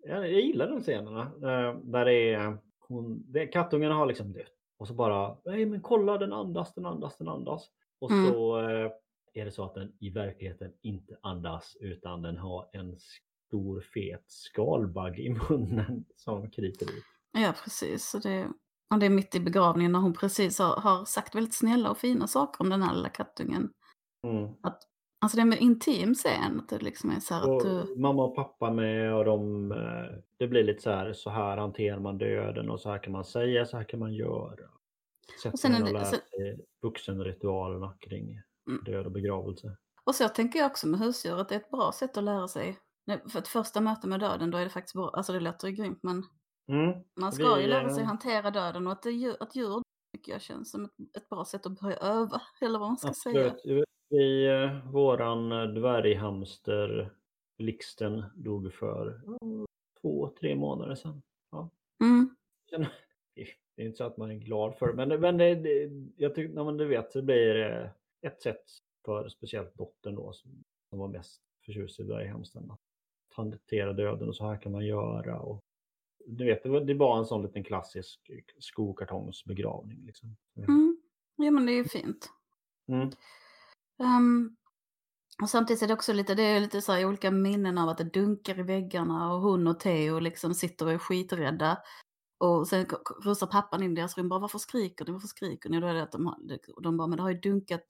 jag, 0.06 0.30
jag 0.32 0.40
gillar 0.40 0.68
de 0.70 0.80
scenerna. 0.80 1.20
eh, 1.22 1.78
Där 1.82 2.04
det 2.04 2.34
är, 2.34 2.58
hon, 2.88 3.32
det, 3.32 3.46
kattungarna 3.46 3.94
har 3.94 4.06
liksom 4.06 4.32
dött. 4.32 4.46
Och 4.78 4.88
så 4.88 4.94
bara, 4.94 5.36
nej 5.44 5.66
men 5.66 5.80
kolla 5.80 6.18
den 6.18 6.32
andas, 6.32 6.74
den 6.74 6.86
andas, 6.86 7.16
den 7.18 7.28
andas. 7.28 7.66
Och 8.00 8.10
Mm. 8.10 8.32
så 8.32 8.58
eh, 8.60 8.90
är 9.34 9.44
det 9.44 9.50
så 9.52 9.64
att 9.64 9.74
den 9.74 9.92
i 10.00 10.10
verkligheten 10.10 10.72
inte 10.82 11.16
andas 11.22 11.76
utan 11.80 12.22
den 12.22 12.38
har 12.38 12.68
en 12.72 12.96
stor 13.46 13.80
fet 13.80 14.24
skalbagge 14.26 15.22
i 15.22 15.28
munnen 15.50 16.04
som 16.16 16.50
kryper 16.50 16.84
ut. 16.86 17.04
Ja, 17.32 17.52
precis. 17.64 18.04
Så 18.10 18.18
det, 18.18 18.48
och 18.94 18.98
det 19.00 19.06
är 19.06 19.10
mitt 19.10 19.34
i 19.34 19.40
begravningen 19.40 19.92
när 19.92 19.98
hon 19.98 20.12
precis 20.14 20.58
har, 20.58 20.76
har 20.76 21.04
sagt 21.04 21.34
väldigt 21.34 21.54
snälla 21.54 21.90
och 21.90 21.98
fina 21.98 22.26
saker 22.26 22.60
om 22.64 22.70
den 22.70 22.82
här 22.82 22.94
lilla 22.94 23.08
kattungen. 23.08 23.70
Mm. 24.26 24.52
Alltså 25.20 25.36
det 25.36 25.42
är 25.42 25.46
en 25.46 25.58
intim 25.58 26.14
scen. 26.14 26.58
Att 26.60 26.68
det 26.68 26.78
liksom 26.78 27.10
är 27.10 27.20
så 27.20 27.34
här 27.34 27.42
att 27.42 27.48
Och 27.48 27.62
du... 27.86 27.96
mamma 27.96 28.24
och 28.24 28.34
pappa 28.36 28.70
med 28.72 29.14
och 29.14 29.24
de, 29.24 29.72
eh, 29.72 30.18
det 30.38 30.46
blir 30.48 30.64
lite 30.64 30.82
så 30.82 30.90
här, 30.90 31.12
så 31.12 31.30
här 31.30 31.56
hanterar 31.56 31.98
man 32.00 32.18
döden 32.18 32.70
och 32.70 32.80
så 32.80 32.90
här 32.90 33.02
kan 33.02 33.12
man 33.12 33.24
säga, 33.24 33.66
så 33.66 33.76
här 33.76 33.84
kan 33.84 34.00
man 34.00 34.14
göra. 34.14 34.70
Sätter 35.42 35.52
Och 35.52 35.58
sen 35.58 35.74
är 35.74 35.80
och 35.80 35.86
det- 35.86 35.92
lär 35.92 36.04
sen- 36.04 36.20
sig 36.30 36.60
vuxenritualerna 36.82 37.94
kring 38.00 38.40
Mm. 38.68 38.84
död 38.84 39.06
och 39.06 39.12
begravelse. 39.12 39.76
Och 40.04 40.14
så 40.14 40.28
tänker 40.28 40.58
jag 40.58 40.66
också 40.70 40.88
med 40.88 41.00
husdjur 41.00 41.40
att 41.40 41.48
det 41.48 41.54
är 41.54 41.60
ett 41.60 41.70
bra 41.70 41.92
sätt 41.94 42.16
att 42.16 42.24
lära 42.24 42.48
sig. 42.48 42.78
För 43.28 43.38
ett 43.38 43.48
första 43.48 43.80
möte 43.80 44.08
med 44.08 44.20
döden 44.20 44.50
då 44.50 44.58
är 44.58 44.64
det 44.64 44.70
faktiskt 44.70 44.94
bra. 44.94 45.10
Alltså 45.10 45.32
det 45.32 45.40
låter 45.40 45.68
ju 45.68 45.74
grymt 45.74 46.02
men 46.02 46.22
Mm. 46.68 47.00
man 47.20 47.32
ska 47.32 47.54
Vi, 47.54 47.62
ju 47.62 47.68
lära 47.68 47.86
eh, 47.88 47.94
sig 47.94 48.04
hantera 48.04 48.50
döden 48.50 48.86
och 48.86 48.92
att, 48.92 49.02
det, 49.02 49.36
att 49.40 49.56
djur 49.56 49.82
tycker 50.16 50.32
jag 50.32 50.42
känns 50.42 50.70
som 50.70 50.84
ett, 50.84 51.16
ett 51.16 51.28
bra 51.28 51.44
sätt 51.44 51.66
att 51.66 51.80
börja 51.80 51.96
öva. 51.96 52.42
Eller 52.60 52.78
vad 52.78 52.88
man 52.88 52.98
ska 52.98 53.12
säga. 53.12 53.50
Absolut. 53.52 53.84
Vi, 54.08 54.46
eh, 54.46 54.90
våran 54.90 55.48
dvärghamster 55.74 57.10
Lixten 57.58 58.24
dog 58.34 58.72
för 58.74 59.20
två, 60.00 60.34
tre 60.40 60.56
månader 60.56 60.94
sedan. 60.94 61.22
Mm. 62.00 62.36
Sen- 62.70 62.86
Det 63.76 63.82
är 63.82 63.86
inte 63.86 63.96
så 63.96 64.04
att 64.04 64.16
man 64.16 64.30
är 64.30 64.34
glad 64.34 64.74
för 64.78 64.86
det, 64.86 65.06
men, 65.06 65.20
men 65.20 65.36
det, 65.36 65.54
det, 65.54 65.90
jag 66.16 66.34
tycker, 66.34 66.54
när 66.54 66.64
man 66.64 66.76
du 66.76 66.86
vet 66.86 67.12
så 67.12 67.22
blir 67.22 67.54
det 67.54 67.90
ett 68.22 68.42
sätt 68.42 68.64
för 69.04 69.28
speciellt 69.28 69.74
dottern 69.74 70.14
då 70.14 70.32
som, 70.32 70.64
som 70.90 70.98
var 70.98 71.08
mest 71.08 71.42
förtjust 71.66 72.00
i 72.00 72.02
dvärghamsten 72.02 72.70
att 72.70 72.80
hantera 73.36 73.92
döden 73.92 74.28
och 74.28 74.36
så 74.36 74.48
här 74.48 74.60
kan 74.60 74.72
man 74.72 74.86
göra 74.86 75.40
och 75.40 75.62
du 76.26 76.44
vet, 76.44 76.62
det 76.62 76.68
var, 76.68 76.80
det 76.80 76.94
var 76.94 77.18
en 77.18 77.26
sån 77.26 77.42
liten 77.42 77.64
klassisk 77.64 78.30
skokartongsbegravning. 78.58 80.06
Liksom. 80.06 80.36
Mm. 80.56 80.96
Ja 81.36 81.50
men 81.50 81.66
det 81.66 81.72
är 81.72 81.76
ju 81.76 81.84
fint. 81.84 82.30
Mm. 82.88 83.10
Um, 83.98 84.56
och 85.42 85.50
samtidigt 85.50 85.82
är 85.82 85.86
det 85.86 85.94
också 85.94 86.12
lite, 86.12 86.34
det 86.34 86.42
är 86.42 86.60
lite 86.60 86.82
så 86.82 86.92
här 86.92 87.04
olika 87.04 87.30
minnen 87.30 87.78
av 87.78 87.88
att 87.88 87.98
det 87.98 88.04
dunkar 88.04 88.58
i 88.58 88.62
väggarna 88.62 89.32
och 89.32 89.40
hon 89.40 89.66
och 89.66 89.80
Theo 89.80 90.18
liksom 90.18 90.54
sitter 90.54 90.86
och 90.86 90.92
är 90.92 90.98
skiträdda. 90.98 91.78
Och 92.38 92.68
sen 92.68 92.86
rusar 93.24 93.46
pappan 93.46 93.82
in 93.82 93.92
i 93.92 93.94
deras 93.94 94.18
rum 94.18 94.28
bara 94.28 94.40
varför 94.40 94.58
skriker 94.58 95.04
ni, 95.04 95.12
varför 95.12 95.28
skriker 95.28 95.70
ni? 95.70 95.76
Och 95.76 95.80
då 95.80 95.86
är 95.86 95.94
det 95.94 96.02
att 96.02 96.12
de, 96.12 96.26
har, 96.26 96.36
de 96.82 96.96
bara 96.96 97.06
men 97.06 97.16
det 97.16 97.22
har 97.22 97.30
ju 97.30 97.40
dunkat 97.40 97.86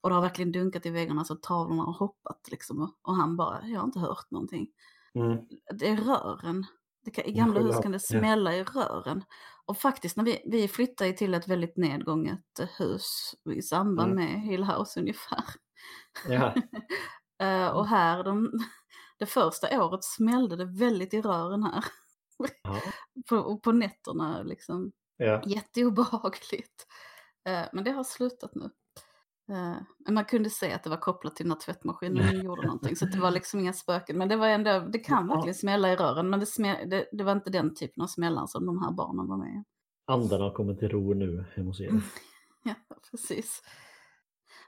och 0.00 0.08
det 0.08 0.14
har 0.14 0.22
verkligen 0.22 0.52
dunkat 0.52 0.86
i 0.86 0.90
väggarna 0.90 1.24
så 1.24 1.34
tavlorna 1.34 1.82
har 1.82 1.92
hoppat 1.92 2.48
liksom. 2.50 2.94
Och, 3.02 3.16
han 3.16 3.36
bara 3.36 3.66
jag 3.66 3.80
har 3.80 3.86
inte 3.86 3.98
hört 4.00 4.30
någonting. 4.30 4.68
Mm. 5.14 5.38
Det 5.74 5.88
är 5.88 5.96
rören. 5.96 6.66
Det 7.04 7.10
kan, 7.10 7.24
I 7.24 7.32
gamla 7.32 7.60
hus 7.60 7.76
kan 7.82 7.92
det 7.92 8.00
smälla 8.00 8.54
i 8.56 8.64
rören. 8.64 9.24
Och 9.66 9.78
faktiskt 9.78 10.16
när 10.16 10.24
vi, 10.24 10.42
vi 10.46 10.68
flyttade 10.68 11.12
till 11.12 11.34
ett 11.34 11.48
väldigt 11.48 11.76
nedgånget 11.76 12.58
eh, 12.60 12.68
hus 12.78 13.34
i 13.50 13.62
samband 13.62 14.12
Mm. 14.12 14.24
med 14.24 14.40
Hill 14.40 14.64
House 14.64 15.00
ungefär. 15.00 15.44
Ja. 16.28 16.54
Eh, 17.40 17.68
och 17.68 17.86
här, 17.86 18.24
de, 18.24 18.50
det 19.18 19.26
första 19.26 19.84
året 19.84 20.04
smällde 20.04 20.56
det 20.56 20.64
väldigt 20.64 21.14
i 21.14 21.20
rören 21.20 21.62
här. 21.62 21.84
Ja. 22.62 22.80
på, 23.28 23.58
på 23.58 23.72
nätterna 23.72 24.42
liksom. 24.42 24.92
Ja. 25.16 25.42
Jätteobehagligt. 25.46 26.86
Eh, 27.48 27.62
men 27.72 27.84
det 27.84 27.90
har 27.90 28.04
slutat 28.04 28.54
nu. 28.54 28.70
Men 29.98 30.14
man 30.14 30.24
kunde 30.24 30.50
se 30.50 30.72
att 30.72 30.82
det 30.84 30.90
var 30.90 30.96
kopplat 30.96 31.36
till 31.36 31.46
när 31.46 31.54
tvättmaskinen 31.56 32.44
gjorde 32.44 32.62
någonting. 32.66 32.96
Så 32.96 33.06
det 33.06 33.18
var 33.20 33.30
liksom 33.30 33.60
inga 33.60 33.72
spöken. 33.72 34.18
Men 34.18 34.28
det 34.28 34.36
var 34.36 34.46
ändå, 34.46 34.80
det 34.80 34.98
kan 34.98 35.28
Ja. 35.28 35.34
verkligen 35.34 35.54
smälla 35.54 35.92
i 35.92 35.96
rören. 35.96 36.30
Men 36.30 36.40
det, 36.40 36.46
smä, 36.46 36.84
det, 36.84 37.08
det 37.12 37.24
var 37.24 37.32
inte 37.32 37.50
den 37.50 37.74
typen 37.74 38.02
av 38.02 38.06
smällar 38.06 38.46
som 38.46 38.66
de 38.66 38.82
här 38.82 38.92
barnen 38.92 39.26
var 39.28 39.36
med 39.36 39.48
i. 39.48 39.64
Andarna 40.06 40.44
har 40.44 40.50
kommit 40.54 40.78
till 40.78 40.88
ro 40.88 41.14
nu 41.14 41.44
hemma 41.54 41.68
hos 41.70 41.80
er. 41.80 41.90
Ja, 42.62 42.74
precis. 43.10 43.62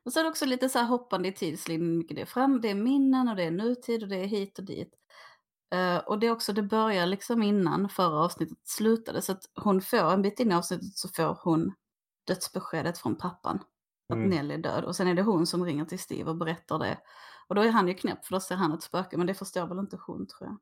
Och 0.04 0.12
så 0.12 0.20
är 0.20 0.24
det 0.24 0.30
också 0.30 0.46
lite 0.46 0.68
så 0.68 0.78
här 0.78 0.86
hoppande 0.86 1.28
i 1.28 1.32
tidslinjen. 1.32 1.98
Mycket 1.98 2.16
det 2.16 2.22
är 2.22 2.26
fram, 2.26 2.60
det 2.60 2.70
är 2.70 2.74
minnen 2.74 3.28
och 3.28 3.36
det 3.36 3.42
är 3.44 3.50
nutid 3.50 4.02
och 4.02 4.08
det 4.08 4.16
är 4.16 4.26
hit 4.26 4.58
och 4.58 4.64
dit. 4.64 4.94
Eh, 5.72 5.98
och 5.98 6.18
det 6.18 6.26
är 6.26 6.30
också, 6.30 6.52
det 6.52 6.62
börjar 6.62 7.06
liksom 7.06 7.42
innan 7.42 7.88
förra 7.88 8.24
avsnittet 8.24 8.58
slutade. 8.64 9.22
Så 9.22 9.32
att 9.32 9.50
hon 9.54 9.80
får, 9.80 10.12
en 10.12 10.22
bit 10.22 10.40
in 10.40 10.52
i 10.52 10.54
avsnittet 10.54 10.94
så 10.94 11.08
får 11.08 11.38
hon 11.42 11.74
dödsbeskedet 12.26 12.98
från 12.98 13.16
pappan. 13.16 13.56
Att 14.08 14.16
Mm. 14.16 14.30
Nelly 14.30 14.54
är 14.54 14.58
död. 14.58 14.84
Och 14.84 14.96
sen 14.96 15.08
är 15.08 15.14
det 15.14 15.22
hon 15.22 15.46
som 15.46 15.64
ringer 15.64 15.84
till 15.84 15.98
Steve 15.98 16.30
och 16.30 16.36
berättar 16.36 16.78
det. 16.78 16.98
Och 17.48 17.54
då 17.54 17.62
är 17.62 17.70
han 17.70 17.88
ju 17.88 17.94
knäpp 17.94 18.24
för 18.24 18.34
då 18.34 18.40
ser 18.40 18.54
han 18.54 18.72
ett 18.72 18.82
spöke. 18.82 19.16
Men 19.16 19.26
det 19.26 19.34
förstår 19.34 19.66
väl 19.66 19.78
inte 19.78 19.98
hon 20.06 20.26
tror 20.26 20.48
jag. 20.50 20.58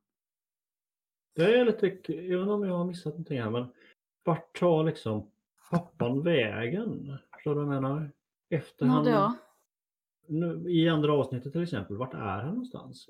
Det 1.35 1.59
är 1.59 1.65
lite, 1.65 1.85
jag 2.11 2.37
vet 2.37 2.41
inte 2.41 2.51
om 2.51 2.67
jag 2.67 2.77
har 2.77 2.85
missat 2.85 3.13
någonting 3.13 3.41
här 3.41 3.49
men 3.49 3.67
vart 4.23 4.59
tar 4.59 4.83
liksom 4.83 5.31
pappan 5.69 6.23
vägen? 6.23 7.17
Förstår 7.33 7.55
du 7.55 7.65
vad 7.65 7.75
jag 7.75 7.81
menar? 7.81 8.11
Efter 8.49 8.85
han, 8.85 9.05
då? 9.05 9.33
nu, 10.27 10.71
I 10.71 10.89
andra 10.89 11.13
avsnittet 11.13 11.51
till 11.51 11.63
exempel, 11.63 11.97
vart 11.97 12.13
är 12.13 12.17
han 12.17 12.47
någonstans? 12.47 13.07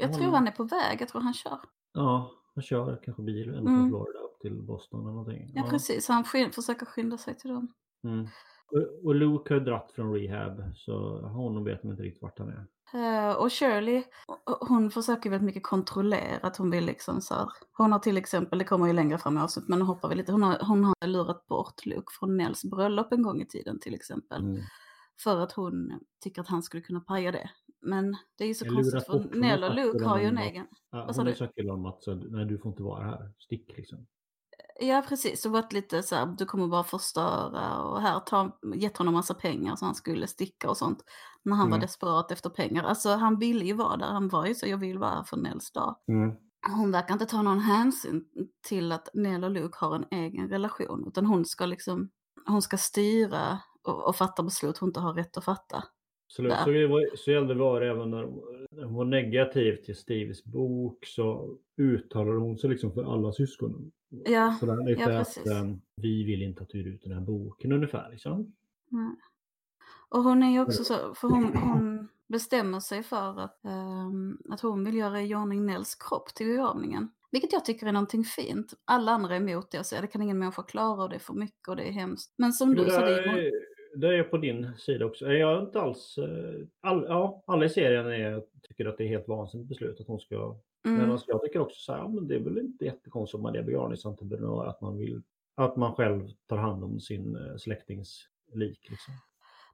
Jag 0.00 0.12
tror 0.14 0.30
han 0.32 0.46
är 0.46 0.52
på 0.52 0.64
väg, 0.64 1.00
jag 1.00 1.08
tror 1.08 1.20
han 1.22 1.34
kör. 1.34 1.58
Ja, 1.92 2.30
han 2.54 2.62
kör 2.62 3.00
kanske 3.04 3.22
bil 3.22 3.48
ända 3.48 3.58
Mm. 3.70 3.76
från 3.80 3.88
Florida 3.88 4.18
upp 4.18 4.40
till 4.40 4.62
Boston 4.62 5.00
eller 5.00 5.10
någonting. 5.10 5.52
Ja, 5.54 5.62
precis. 5.70 6.08
Han 6.08 6.24
sky- 6.24 6.50
försöker 6.50 6.86
skynda 6.86 7.18
sig 7.18 7.36
till 7.38 7.50
dem. 7.50 7.68
Mm. 8.04 8.26
Och, 8.72 9.06
och 9.06 9.14
Luke 9.14 9.54
har 9.54 9.60
dratt 9.60 9.92
från 9.92 10.12
rehab 10.14 10.62
så 10.76 11.20
honom 11.28 11.64
vet 11.64 11.84
man 11.84 11.90
inte 11.92 12.02
riktigt 12.02 12.22
vart 12.22 12.38
han 12.38 12.48
är. 12.48 12.66
Eh, 12.94 13.32
och 13.36 13.52
Shirley, 13.52 14.02
hon 14.60 14.90
försöker 14.90 15.30
väldigt 15.30 15.46
mycket 15.46 15.62
kontrollera 15.62 16.38
att 16.46 16.56
hon 16.56 16.70
vill 16.70 16.84
liksom 16.84 17.20
så 17.20 17.34
här. 17.34 17.48
Hon 17.72 17.92
har 17.92 17.98
till 17.98 18.16
exempel, 18.16 18.58
det 18.58 18.64
kommer 18.64 18.86
ju 18.86 18.92
längre 18.92 19.18
fram 19.18 19.38
i 19.38 19.40
avsnittet, 19.40 19.68
men 19.68 19.78
nu 19.78 19.84
hoppar 19.84 20.08
vi 20.08 20.14
lite. 20.14 20.32
Hon 20.32 20.42
har, 20.42 20.58
hon 20.66 20.84
har 20.84 21.06
lurat 21.06 21.46
bort 21.46 21.86
Luke 21.86 22.06
från 22.20 22.36
Nels 22.36 22.64
bröllop 22.64 23.12
en 23.12 23.22
gång 23.22 23.40
i 23.40 23.46
tiden 23.46 23.78
till 23.80 23.94
exempel. 23.94 24.42
Mm. 24.42 24.62
För 25.22 25.38
att 25.40 25.52
hon 25.52 26.00
tycker 26.24 26.40
att 26.40 26.48
han 26.48 26.62
skulle 26.62 26.82
kunna 26.82 27.00
paja 27.00 27.32
det. 27.32 27.50
Men 27.82 28.16
det 28.38 28.44
är 28.44 28.48
ju 28.48 28.54
så 28.54 28.66
Jag 28.66 28.74
konstigt 28.74 29.06
för 29.06 29.40
Nell 29.40 29.64
och 29.64 29.74
Luke 29.74 30.04
har 30.04 30.18
ju 30.18 30.24
en 30.26 30.38
egen. 30.38 30.66
Ja, 30.90 31.04
Vad 31.06 31.16
sa 31.16 31.24
du? 31.24 31.34
sagt 31.34 31.54
till 31.54 31.68
honom 31.70 31.86
att 31.86 32.02
så, 32.02 32.14
nej, 32.14 32.46
du 32.46 32.58
får 32.58 32.70
inte 32.72 32.82
vara 32.82 33.04
här, 33.04 33.32
stick 33.38 33.76
liksom. 33.76 34.06
Ja 34.80 35.04
precis, 35.08 35.46
och 35.46 35.52
varit 35.52 35.72
lite 35.72 36.02
så 36.02 36.14
här, 36.14 36.26
du 36.26 36.44
kommer 36.46 36.66
bara 36.68 36.84
förstöra 36.84 37.82
och 37.82 38.00
här 38.00 38.20
ta, 38.20 38.58
gett 38.76 38.96
honom 38.96 39.14
massa 39.14 39.34
pengar 39.34 39.76
så 39.76 39.84
han 39.84 39.94
skulle 39.94 40.26
sticka 40.26 40.70
och 40.70 40.76
sånt. 40.76 41.04
När 41.42 41.56
han 41.56 41.70
var 41.70 41.76
Mm. 41.76 41.80
desperat 41.86 42.30
efter 42.30 42.50
pengar. 42.50 42.84
Alltså 42.84 43.08
han 43.10 43.38
ville 43.38 43.64
ju 43.64 43.72
vara 43.72 43.96
där, 43.96 44.06
han 44.06 44.28
var 44.28 44.46
ju 44.46 44.54
så, 44.54 44.66
jag 44.66 44.78
vill 44.78 44.98
vara 44.98 45.10
här 45.10 45.22
för 45.22 45.36
Nels 45.36 45.72
dag. 45.72 45.96
Hon 46.76 46.90
verkar 46.92 47.12
inte 47.12 47.26
ta 47.26 47.42
någon 47.42 47.58
hänsyn 47.58 48.24
till 48.68 48.92
att 48.92 49.08
Nell 49.14 49.44
och 49.44 49.50
Luke 49.50 49.76
har 49.80 49.94
en 49.96 50.04
egen 50.10 50.48
relation. 50.48 51.04
Utan 51.08 51.26
hon 51.26 51.44
ska 51.44 51.66
liksom, 51.66 52.10
hon 52.46 52.62
ska 52.62 52.76
styra 52.76 53.58
och, 53.82 54.08
och 54.08 54.16
fatta 54.16 54.42
beslut 54.42 54.78
hon 54.78 54.88
inte 54.88 55.00
har 55.00 55.12
rätt 55.14 55.36
att 55.36 55.44
fatta. 55.44 55.84
Så, 56.30 56.42
Där. 56.42 56.56
så, 56.64 56.88
var- 56.88 57.16
så 57.16 57.30
gällde 57.30 57.54
var 57.54 57.80
det 57.80 57.88
även 57.90 58.10
när 58.10 58.22
hon 58.84 58.94
var 58.94 59.04
negativ 59.04 59.76
till 59.76 59.96
Steves 59.96 60.44
bok 60.44 61.06
så 61.06 61.56
uttalade 61.76 62.38
hon 62.38 62.58
sig 62.58 62.70
liksom 62.70 62.92
för 62.92 63.14
alla 63.14 63.32
syskonen. 63.32 63.92
Ja, 64.08 64.56
Sådär 64.60 64.88
lite 64.88 65.00
ja, 65.00 65.18
att 65.20 65.26
precis. 65.26 65.52
ehm, 65.52 65.80
vi 65.96 66.24
vill 66.24 66.42
inte 66.42 66.62
att 66.62 66.68
du 66.68 66.78
ger 66.78 66.86
ut 66.94 67.02
den 67.02 67.12
här 67.12 67.20
boken 67.20 67.72
ungefär 67.72 68.08
liksom. 68.10 68.52
nej. 68.88 69.16
Och 70.08 70.22
hon 70.22 70.42
är 70.42 70.50
ju 70.50 70.60
också 70.62 70.84
så, 70.84 71.14
för 71.14 71.28
hon, 71.28 71.56
hon 71.56 72.08
bestämmer 72.28 72.80
sig 72.80 73.02
för 73.02 73.40
att, 73.40 73.64
ehm, 73.64 74.38
att 74.48 74.60
hon 74.60 74.84
vill 74.84 74.94
göra 74.96 75.22
i 75.22 75.34
ordning 75.34 75.66
Nells 75.66 75.94
kropp 75.94 76.34
till 76.34 76.46
begravningen. 76.46 77.10
Vilket 77.32 77.52
jag 77.52 77.64
tycker 77.64 77.86
är 77.86 77.92
någonting 77.92 78.24
fint. 78.24 78.74
Alla 78.84 79.12
andra 79.12 79.36
är 79.36 79.40
emot 79.40 79.70
det 79.70 79.78
och 79.78 79.86
säger 79.86 80.02
det 80.02 80.08
kan 80.08 80.22
ingen 80.22 80.38
människa 80.38 80.62
klara 80.62 81.02
och 81.02 81.08
det 81.08 81.14
är 81.14 81.20
för 81.20 81.34
mycket 81.34 81.68
och 81.68 81.76
det 81.76 81.82
är 81.88 81.92
hemskt. 81.92 82.34
Men 82.36 82.52
som 82.52 82.74
du 82.74 82.84
sa, 82.84 83.00
det 83.00 83.24
är- 83.24 83.52
där 83.94 84.08
är 84.08 84.16
jag 84.16 84.30
på 84.30 84.36
din 84.36 84.70
sida 84.78 85.04
också. 85.04 85.32
Jag 85.32 85.56
är 85.56 85.60
inte 85.60 85.80
alls... 85.80 86.18
eh, 86.18 86.66
All, 86.80 87.04
ja, 87.08 87.42
alla 87.46 87.64
i 87.64 87.68
serien 87.68 88.06
är, 88.06 88.42
tycker 88.62 88.86
att 88.86 88.98
det 88.98 89.04
är 89.04 89.08
helt 89.08 89.28
vansinnigt 89.28 89.68
beslut 89.68 90.00
att 90.00 90.06
hon 90.06 90.20
ska... 90.20 90.56
Men 90.82 90.96
mm, 90.96 91.10
alltså, 91.10 91.30
jag 91.30 91.42
tycker 91.42 91.60
också 91.60 91.80
så 91.80 91.92
här, 91.92 91.98
ja, 91.98 92.08
men 92.08 92.28
det 92.28 92.34
är 92.34 92.40
väl 92.40 92.58
inte 92.58 92.84
jättekonstigt 92.84 93.34
om 93.34 93.42
man 93.42 93.56
är 93.56 93.62
begravningsentreprenör 93.62 94.66
att 94.66 94.80
man 94.80 94.96
vill... 94.98 95.22
Att 95.54 95.76
man 95.76 95.94
själv 95.94 96.28
tar 96.46 96.56
hand 96.56 96.84
om 96.84 97.00
sin 97.00 97.36
eh, 97.36 97.56
släktings 97.56 98.28
lik. 98.54 98.86
Liksom. 98.90 99.14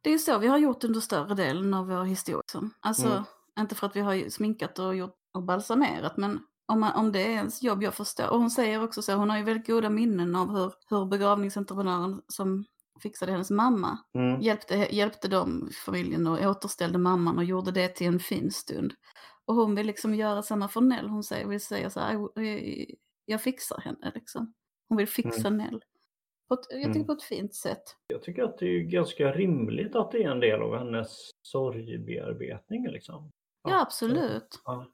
Det 0.03 0.11
är 0.11 0.19
så 0.19 0.39
vi 0.39 0.47
har 0.47 0.59
gjort 0.59 0.85
under 0.85 1.01
större 1.01 1.35
delen 1.35 1.75
av 1.75 1.87
vår 1.89 2.05
historia. 2.05 2.39
liksom. 2.47 2.71
Alltså, 2.81 3.07
Mm. 3.09 3.23
inte 3.59 3.75
för 3.75 3.87
att 3.87 3.97
vi 3.97 4.01
har 4.01 4.29
sminkat 4.31 4.79
och 4.79 4.97
gjort 4.97 5.17
och 5.35 5.43
balsamerat, 5.43 6.17
men 6.17 6.39
om, 6.67 6.81
man, 6.81 6.93
om 6.97 7.13
det 7.13 7.21
är 7.23 7.31
ens 7.31 7.63
jobb, 7.63 7.83
jag 7.83 7.95
förstår. 7.95 8.31
Och 8.31 8.39
hon 8.39 8.51
säger 8.51 8.85
också 8.85 9.03
så, 9.03 9.13
hon 9.15 9.31
har 9.31 9.39
ju 9.39 9.45
väldigt 9.45 9.67
goda 9.67 9.91
minnen 9.91 10.37
av 10.37 10.51
hur, 10.51 10.73
hur 10.91 11.07
begravningsentreprenören 11.07 12.23
som 12.29 12.65
fixade 13.03 13.33
hennes 13.33 13.51
mamma 13.51 13.99
Mm. 14.15 14.41
hjälpte, 14.41 14.75
hjälpte 14.91 15.29
dem, 15.29 15.71
familjen, 15.87 16.27
och 16.27 16.39
återställde 16.51 16.99
mamman 16.99 17.39
och 17.39 17.45
gjorde 17.45 17.71
det 17.71 17.89
till 17.89 18.07
en 18.07 18.19
fin 18.21 18.51
stund. 18.51 18.93
Och 19.45 19.55
hon 19.55 19.75
vill 19.75 19.87
liksom 19.87 20.15
göra 20.15 20.43
samma 20.43 20.69
för 20.69 20.81
Nell. 20.81 21.09
Hon 21.09 21.23
säger, 21.23 21.47
vill 21.47 21.61
säga 21.61 21.91
så 21.91 22.01
här, 22.01 22.13
"Jag- 22.35 22.95
jag 23.25 23.43
fixar 23.43 23.81
henne 23.81 24.13
liksom. 24.15 24.53
Hon 24.89 24.99
vill 24.99 25.09
fixa 25.09 25.51
Nell. 25.51 25.83
På 26.49 26.55
ett, 26.55 26.61
jag 26.71 26.79
tycker 26.83 26.91
Mm. 26.95 27.07
på 27.07 27.13
ett 27.13 27.23
fint 27.23 27.55
sätt. 27.55 27.83
Jag 28.07 28.23
tycker 28.23 28.43
att 28.43 28.59
det 28.59 28.67
är 28.67 28.81
ganska 28.81 29.33
rimligt 29.33 29.97
att 29.97 30.11
det 30.13 30.23
är 30.23 30.31
en 30.31 30.41
del 30.41 30.63
av 30.63 30.79
hennes 30.79 31.31
sorgbearbetning. 31.43 32.89
Liksom. 32.89 33.31
Ja, 33.63 33.81
absolut. 33.83 34.61
Ja. 34.65 34.87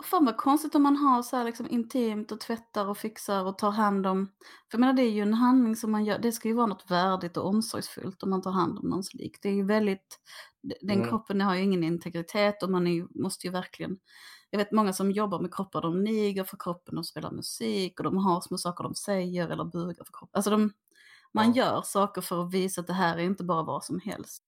Och 0.00 0.06
fan 0.06 0.24
vad 0.24 0.36
konstigt 0.36 0.74
om 0.74 0.82
man 0.82 0.96
har 0.96 1.22
så 1.22 1.36
här 1.36 1.44
liksom 1.44 1.68
intimt 1.70 2.32
och 2.32 2.40
tvättar 2.40 2.86
och 2.86 2.98
fixar 2.98 3.44
och 3.44 3.58
tar 3.58 3.70
hand 3.70 4.06
om. 4.06 4.26
För 4.70 4.78
jag 4.78 4.80
menar 4.80 4.92
det 4.92 5.02
är 5.02 5.10
ju 5.10 5.22
en 5.22 5.34
handling 5.34 5.76
som 5.76 5.92
man 5.92 6.04
gör, 6.04 6.18
det 6.18 6.32
ska 6.32 6.48
ju 6.48 6.54
vara 6.54 6.66
något 6.66 6.90
värdigt 6.90 7.36
och 7.36 7.46
omsorgsfullt 7.46 8.22
om 8.22 8.30
man 8.30 8.42
tar 8.42 8.50
hand 8.50 8.78
om 8.78 8.88
någons 8.88 9.14
lik. 9.14 9.38
Det 9.42 9.48
är 9.48 9.52
ju 9.52 9.64
väldigt, 9.66 10.18
den 10.80 10.96
Mm. 10.98 11.08
kroppen 11.08 11.40
har 11.40 11.54
ju 11.56 11.62
ingen 11.62 11.84
integritet 11.84 12.62
och 12.62 12.70
man 12.70 12.86
ju, 12.86 13.06
måste 13.10 13.46
ju 13.46 13.52
verkligen, 13.52 13.98
jag 14.50 14.58
vet 14.58 14.72
många 14.72 14.92
som 14.92 15.10
jobbar 15.10 15.40
med 15.40 15.54
kroppar, 15.54 15.82
de 15.82 16.04
niger 16.04 16.44
för 16.44 16.56
kroppen 16.56 16.98
och 16.98 17.06
spelar 17.06 17.30
musik 17.30 18.00
och 18.00 18.04
de 18.04 18.16
har 18.16 18.40
små 18.40 18.58
saker 18.58 18.84
de 18.84 18.94
säger 18.94 19.48
eller 19.48 19.64
bugar 19.64 20.04
för 20.04 20.12
kroppen. 20.18 20.30
Alltså 20.38 20.50
de, 20.50 20.72
man 21.32 21.52
Ja. 21.54 21.64
gör 21.64 21.82
saker 21.82 22.20
för 22.20 22.42
att 22.46 22.54
visa 22.54 22.80
att 22.80 22.86
det 22.86 22.92
här 22.92 23.16
är 23.18 23.22
inte 23.22 23.44
bara 23.44 23.62
vad 23.62 23.84
som 23.84 24.00
helst. 24.00 24.42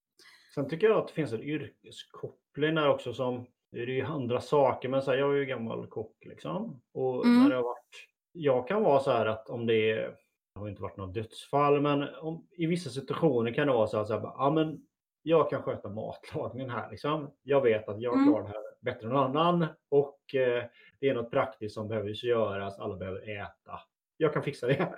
Sen 0.54 0.68
tycker 0.68 0.86
jag 0.86 0.98
att 0.98 1.08
det 1.08 1.14
finns 1.14 1.32
en 1.32 1.42
yrkeskoppling 1.42 2.74
där 2.74 2.88
också 2.88 3.12
som 3.14 3.46
det 3.72 3.82
är 3.82 3.86
ju 3.86 4.02
andra 4.02 4.40
saker, 4.40 4.88
men 4.88 5.02
så 5.02 5.10
här, 5.10 5.18
jag 5.18 5.30
är 5.30 5.36
ju 5.36 5.44
gammal 5.46 5.86
kock 5.86 6.16
liksom. 6.24 6.80
Och 6.94 7.24
Mm. 7.26 7.42
när 7.42 7.48
det 7.48 7.54
har 7.56 7.62
varit, 7.62 8.08
jag 8.32 8.68
kan 8.68 8.82
vara 8.82 9.00
så 9.00 9.10
här 9.10 9.26
att 9.26 9.48
om 9.50 9.66
det 9.66 9.90
är, 9.90 10.16
det 10.54 10.60
har 10.60 10.68
inte 10.68 10.82
varit 10.82 10.96
något 10.96 11.14
dödsfall, 11.14 11.80
men 11.80 12.14
om, 12.14 12.46
i 12.50 12.66
vissa 12.66 12.90
situationer 12.90 13.52
kan 13.54 13.66
det 13.66 13.72
vara 13.72 13.86
så 13.86 13.96
här, 13.96 14.04
så 14.04 14.12
här 14.12 14.22
ja 14.22 14.50
men 14.50 14.86
jag 15.22 15.50
kan 15.50 15.62
sköta 15.62 15.88
matlagningen 15.88 16.70
här 16.70 16.90
liksom. 16.90 17.30
Jag 17.42 17.60
vet 17.60 17.88
att 17.88 18.00
jag 18.00 18.14
Mm. 18.14 18.26
klarar 18.28 18.42
det 18.42 18.48
här 18.48 18.64
bättre 18.80 19.06
än 19.06 19.12
någon 19.12 19.36
annan 19.36 19.66
och 19.88 20.34
eh, 20.34 20.64
det 21.00 21.08
är 21.08 21.14
något 21.14 21.30
praktiskt 21.30 21.74
som 21.74 21.88
behöver 21.88 22.24
göras, 22.26 22.78
alla 22.78 22.96
behöver 22.96 23.36
äta. 23.40 23.80
Jag 24.16 24.32
kan 24.32 24.42
fixa 24.42 24.66
det 24.66 24.72
här. 24.74 24.96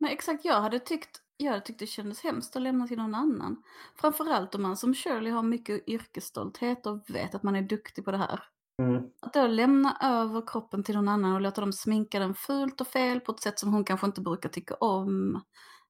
Men 0.00 0.10
exakt, 0.10 0.44
jag 0.44 0.60
hade 0.60 0.78
tyckt, 0.78 1.10
jag 1.42 1.52
hade 1.52 1.64
tyckt 1.64 1.78
det 1.78 1.86
kändes 1.86 2.22
hemskt 2.22 2.56
att 2.56 2.62
lämna 2.62 2.86
till 2.86 2.98
någon 2.98 3.14
annan. 3.14 3.62
Framförallt 3.94 4.54
om 4.54 4.62
man 4.62 4.76
som 4.76 4.94
Shirley 4.94 5.32
har 5.32 5.42
mycket 5.42 5.88
yrkesstolthet 5.88 6.86
och 6.86 7.04
vet 7.08 7.34
att 7.34 7.42
man 7.42 7.56
är 7.56 7.62
duktig 7.62 8.04
på 8.04 8.10
det 8.10 8.18
här. 8.18 8.40
Mm. 8.82 9.04
Att 9.20 9.32
då 9.32 9.46
lämna 9.46 9.98
över 10.02 10.46
kroppen 10.46 10.84
till 10.84 10.94
någon 10.94 11.08
annan 11.08 11.34
och 11.34 11.40
låta 11.40 11.60
dem 11.60 11.72
sminka 11.72 12.18
den 12.18 12.34
fult 12.34 12.80
och 12.80 12.86
fel 12.86 13.20
på 13.20 13.32
ett 13.32 13.40
sätt 13.40 13.58
som 13.58 13.72
hon 13.72 13.84
kanske 13.84 14.06
inte 14.06 14.20
brukar 14.20 14.48
tycka 14.48 14.74
om. 14.74 15.40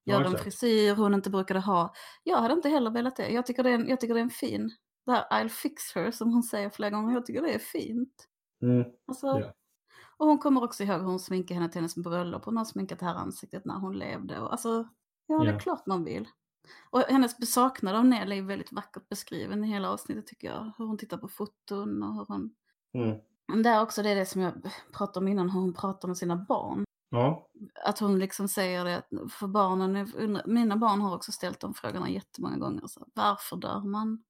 Ja, 0.04 0.14
Göra 0.14 0.26
en 0.26 0.38
frisyr 0.38 0.94
hon 0.94 1.14
inte 1.14 1.30
brukade 1.30 1.60
ha. 1.60 1.92
Jag 2.22 2.38
hade 2.38 2.54
inte 2.54 2.68
heller 2.68 2.90
velat 2.90 3.16
det. 3.16 3.28
Jag 3.28 3.46
tycker 3.46 3.62
det 3.62 3.70
är 3.70 3.74
en, 3.74 3.88
jag 3.88 4.00
tycker 4.00 4.14
det 4.14 4.20
är 4.20 4.24
en 4.24 4.30
fin, 4.30 4.70
det 5.06 5.12
här 5.12 5.24
I'll 5.30 5.48
fix 5.48 5.94
her 5.94 6.10
som 6.10 6.32
hon 6.32 6.42
säger 6.42 6.70
flera 6.70 6.90
gånger, 6.90 7.14
jag 7.14 7.26
tycker 7.26 7.42
det 7.42 7.54
är 7.54 7.58
fint. 7.58 8.28
Mm. 8.62 8.84
Alltså, 9.06 9.26
Ja. 9.26 9.54
Och 10.16 10.28
hon 10.28 10.38
kommer 10.38 10.64
också 10.64 10.82
ihåg 10.82 11.00
hur 11.00 11.06
hon 11.06 11.18
sminkade 11.18 11.60
henne 11.60 11.72
till 11.72 11.80
hennes 11.80 11.96
bröllop. 11.96 12.44
Hon 12.44 12.56
har 12.56 12.64
sminkat 12.64 12.98
det 12.98 13.04
här 13.04 13.14
ansiktet 13.14 13.64
när 13.64 13.74
hon 13.74 13.98
levde. 13.98 14.40
Och 14.40 14.52
alltså, 14.52 14.88
ja, 15.26 15.38
det 15.38 15.50
är 15.50 15.58
klart 15.58 15.86
man 15.86 16.04
vill. 16.04 16.28
Och 16.90 17.00
hennes 17.00 17.52
saknad 17.52 17.96
av 17.96 18.04
Nelly 18.04 18.38
är 18.38 18.42
väldigt 18.42 18.72
vackert 18.72 19.08
beskriven 19.08 19.64
i 19.64 19.68
hela 19.68 19.90
avsnittet 19.90 20.26
tycker 20.26 20.48
jag. 20.48 20.72
Hur 20.78 20.84
hon 20.86 20.98
tittar 20.98 21.18
på 21.18 21.28
foton 21.28 22.02
och 22.02 22.14
hur 22.14 22.24
hon... 22.28 22.54
Mm. 22.94 23.18
Men 23.46 23.62
det 23.62 23.70
är 23.70 23.82
också 23.82 24.02
det, 24.02 24.10
är 24.10 24.16
det 24.16 24.26
som 24.26 24.40
jag 24.40 24.54
pratade 24.92 25.18
om 25.24 25.28
innan, 25.28 25.50
hur 25.50 25.60
hon 25.60 25.74
pratar 25.74 26.08
med 26.08 26.16
sina 26.16 26.36
barn. 26.36 26.84
Ja. 27.10 27.48
Att 27.84 27.98
hon 27.98 28.18
liksom 28.18 28.48
säger 28.48 28.84
det 28.84 28.96
att 28.96 29.32
för 29.32 29.46
barnen, 29.46 30.12
mina 30.46 30.76
barn 30.76 31.00
har 31.00 31.14
också 31.14 31.32
ställt 31.32 31.60
de 31.60 31.74
frågorna 31.74 32.10
jättemånga 32.10 32.56
gånger. 32.56 32.86
Så, 32.86 33.06
varför 33.14 33.56
dör 33.56 33.80
man? 33.80 34.24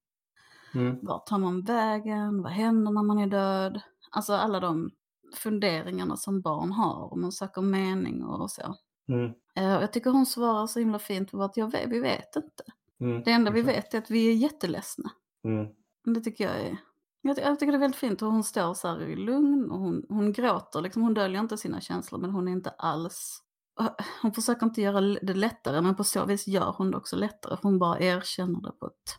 Mm. 0.74 0.98
Vart 1.02 1.26
tar 1.26 1.38
man 1.38 1.62
vägen? 1.62 2.42
Vad 2.42 2.52
händer 2.52 2.92
när 2.92 3.02
man 3.02 3.18
är 3.18 3.26
död? 3.26 3.80
Alltså 4.10 4.32
alla 4.34 4.60
de 4.60 4.90
funderingarna 5.34 6.16
som 6.16 6.40
barn 6.40 6.72
har 6.72 7.12
och 7.12 7.18
man 7.18 7.32
söker 7.32 7.62
mening 7.62 8.24
och 8.24 8.50
så. 8.50 8.76
Mm. 9.08 9.32
Eh, 9.56 9.64
Jag 9.80 9.92
tycker 9.92 10.10
hon 10.10 10.26
svarar 10.26 10.66
så 10.66 10.78
himla 10.78 10.98
fint 10.98 11.30
på 11.30 11.42
att 11.42 11.56
jag 11.56 11.72
vet, 11.72 11.90
vi 11.90 12.00
vet 12.00 12.36
inte. 12.36 12.64
Mm. 13.00 13.22
Det 13.24 13.30
enda 13.30 13.50
vi 13.50 13.62
vet 13.62 13.94
är 13.94 13.98
att 13.98 14.10
vi 14.10 14.28
är 14.30 14.34
jätteledsna. 14.34 15.10
Mm. 15.44 15.66
Det 16.14 16.20
tycker 16.20 16.44
jag 16.44 16.60
är... 16.60 16.76
Jag, 17.22 17.36
ty- 17.36 17.42
jag 17.42 17.58
tycker 17.60 17.72
det 17.72 17.76
är 17.78 17.80
väldigt 17.80 18.00
fint 18.00 18.22
hur 18.22 18.26
hon 18.26 18.44
står 18.44 18.74
så 18.74 18.88
här 18.88 19.00
i 19.02 19.16
lugn 19.16 19.70
och 19.70 19.78
hon, 19.78 20.06
hon 20.08 20.32
gråter. 20.32 20.80
Liksom, 20.80 21.02
hon 21.02 21.14
döljer 21.14 21.40
inte 21.40 21.56
sina 21.56 21.80
känslor 21.80 22.20
men 22.20 22.30
hon 22.30 22.48
är 22.48 22.52
inte 22.52 22.70
alls... 22.70 23.42
Hon 24.22 24.32
försöker 24.32 24.66
inte 24.66 24.80
göra 24.82 25.00
det 25.00 25.34
lättare 25.34 25.80
men 25.80 25.96
på 25.96 26.04
så 26.04 26.24
vis 26.26 26.46
gör 26.48 26.74
hon 26.78 26.90
det 26.90 26.96
också 26.96 27.16
lättare. 27.16 27.56
För 27.56 27.62
hon 27.62 27.78
bara 27.78 27.98
erkänner 28.00 28.60
det 28.60 28.72
på 28.72 28.86
ett 28.86 29.18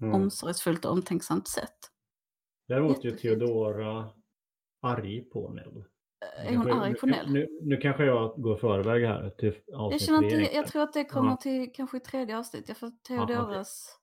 Mm. 0.00 0.14
omsorgsfullt 0.14 0.84
och 0.84 0.92
omtänksamt 0.92 1.48
sätt. 1.48 1.76
Däremot 2.68 3.04
är. 3.04 3.10
Theodora 3.10 4.08
arg 4.82 5.20
på 5.20 5.48
Nell. 5.50 5.84
Är 6.36 6.56
hon 6.56 6.72
arg 6.72 6.94
på 6.94 7.06
nu, 7.06 7.12
Nell? 7.12 7.32
Nu, 7.32 7.58
nu 7.62 7.76
kanske 7.76 8.04
jag 8.04 8.42
går 8.42 8.56
förväg 8.56 9.04
här 9.04 9.30
till 9.30 9.54
Jag, 9.66 9.80
avsnitt 9.80 10.02
känner 10.02 10.20
tre 10.20 10.40
inte, 10.42 10.56
jag 10.56 10.66
tror 10.66 10.82
att 10.82 10.92
det 10.92 11.04
kommer 11.04 11.30
Ja. 11.30 11.36
till 11.36 11.72
kanske 11.74 11.96
i 11.96 12.00
tredje 12.00 12.38
avsnittet. 12.38 12.78
För 12.78 12.90
Theodoras 13.08 13.98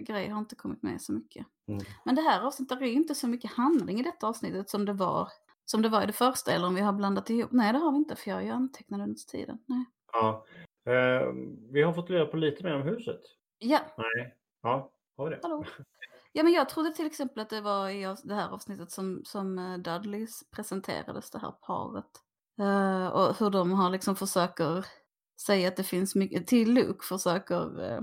grej 0.00 0.28
har 0.28 0.38
inte 0.38 0.54
kommit 0.56 0.82
med 0.82 1.00
så 1.02 1.12
mycket. 1.12 1.46
Mm. 1.68 1.84
Men 2.04 2.14
det 2.14 2.22
här 2.22 2.46
avsnittet 2.46 2.80
är 2.80 2.86
ju 2.86 2.92
inte 2.92 3.14
så 3.14 3.28
mycket 3.28 3.52
handling 3.52 4.00
i 4.00 4.02
detta 4.02 4.26
avsnittet 4.28 4.70
som 4.70 4.84
det 4.84 4.92
var 4.92 5.28
som 5.64 5.82
det 5.82 5.88
var 5.88 6.02
i 6.02 6.06
det 6.06 6.12
första. 6.12 6.52
Eller 6.52 6.66
om 6.66 6.74
vi 6.74 6.80
har 6.80 6.92
blandat 6.92 7.30
ihop. 7.30 7.52
Nej 7.52 7.72
det 7.72 7.78
har 7.78 7.92
vi 7.92 7.98
inte 7.98 8.16
för 8.16 8.30
jag 8.30 8.48
antecknat 8.48 9.00
under 9.00 9.14
tiden. 9.30 9.58
Nej. 9.66 9.84
Ja. 10.12 10.44
Eh, 10.86 11.32
vi 11.72 11.82
har 11.82 11.92
fått 11.92 12.10
reda 12.10 12.26
på 12.26 12.36
lite 12.36 12.64
mer 12.64 12.74
om 12.74 12.82
huset. 12.82 13.20
Ja, 13.58 13.80
Nej. 13.98 14.34
Ja, 14.62 14.92
har 15.16 15.24
vi 15.24 15.30
det? 15.36 15.40
hallå. 15.42 15.64
Ja 16.36 16.42
men 16.42 16.52
jag 16.52 16.68
trodde 16.68 16.90
till 16.90 17.06
exempel 17.06 17.42
att 17.42 17.50
det 17.50 17.60
var 17.60 17.88
i 17.88 18.14
det 18.24 18.34
här 18.34 18.48
avsnittet 18.48 18.90
som, 18.90 19.22
som 19.24 19.58
eh, 19.58 19.78
Dudleys 19.78 20.50
presenterades, 20.50 21.30
det 21.30 21.38
här 21.38 21.50
paret. 21.50 22.10
Eh, 22.60 23.06
och 23.06 23.38
hur 23.38 23.50
de 23.50 23.72
har 23.72 23.90
liksom 23.90 24.16
försöker 24.16 24.86
säga 25.46 25.68
att 25.68 25.76
det 25.76 25.84
finns 25.84 26.14
mycket, 26.14 26.46
till 26.46 26.74
Luke 26.74 27.06
försöker 27.06 27.92
eh, 27.92 28.00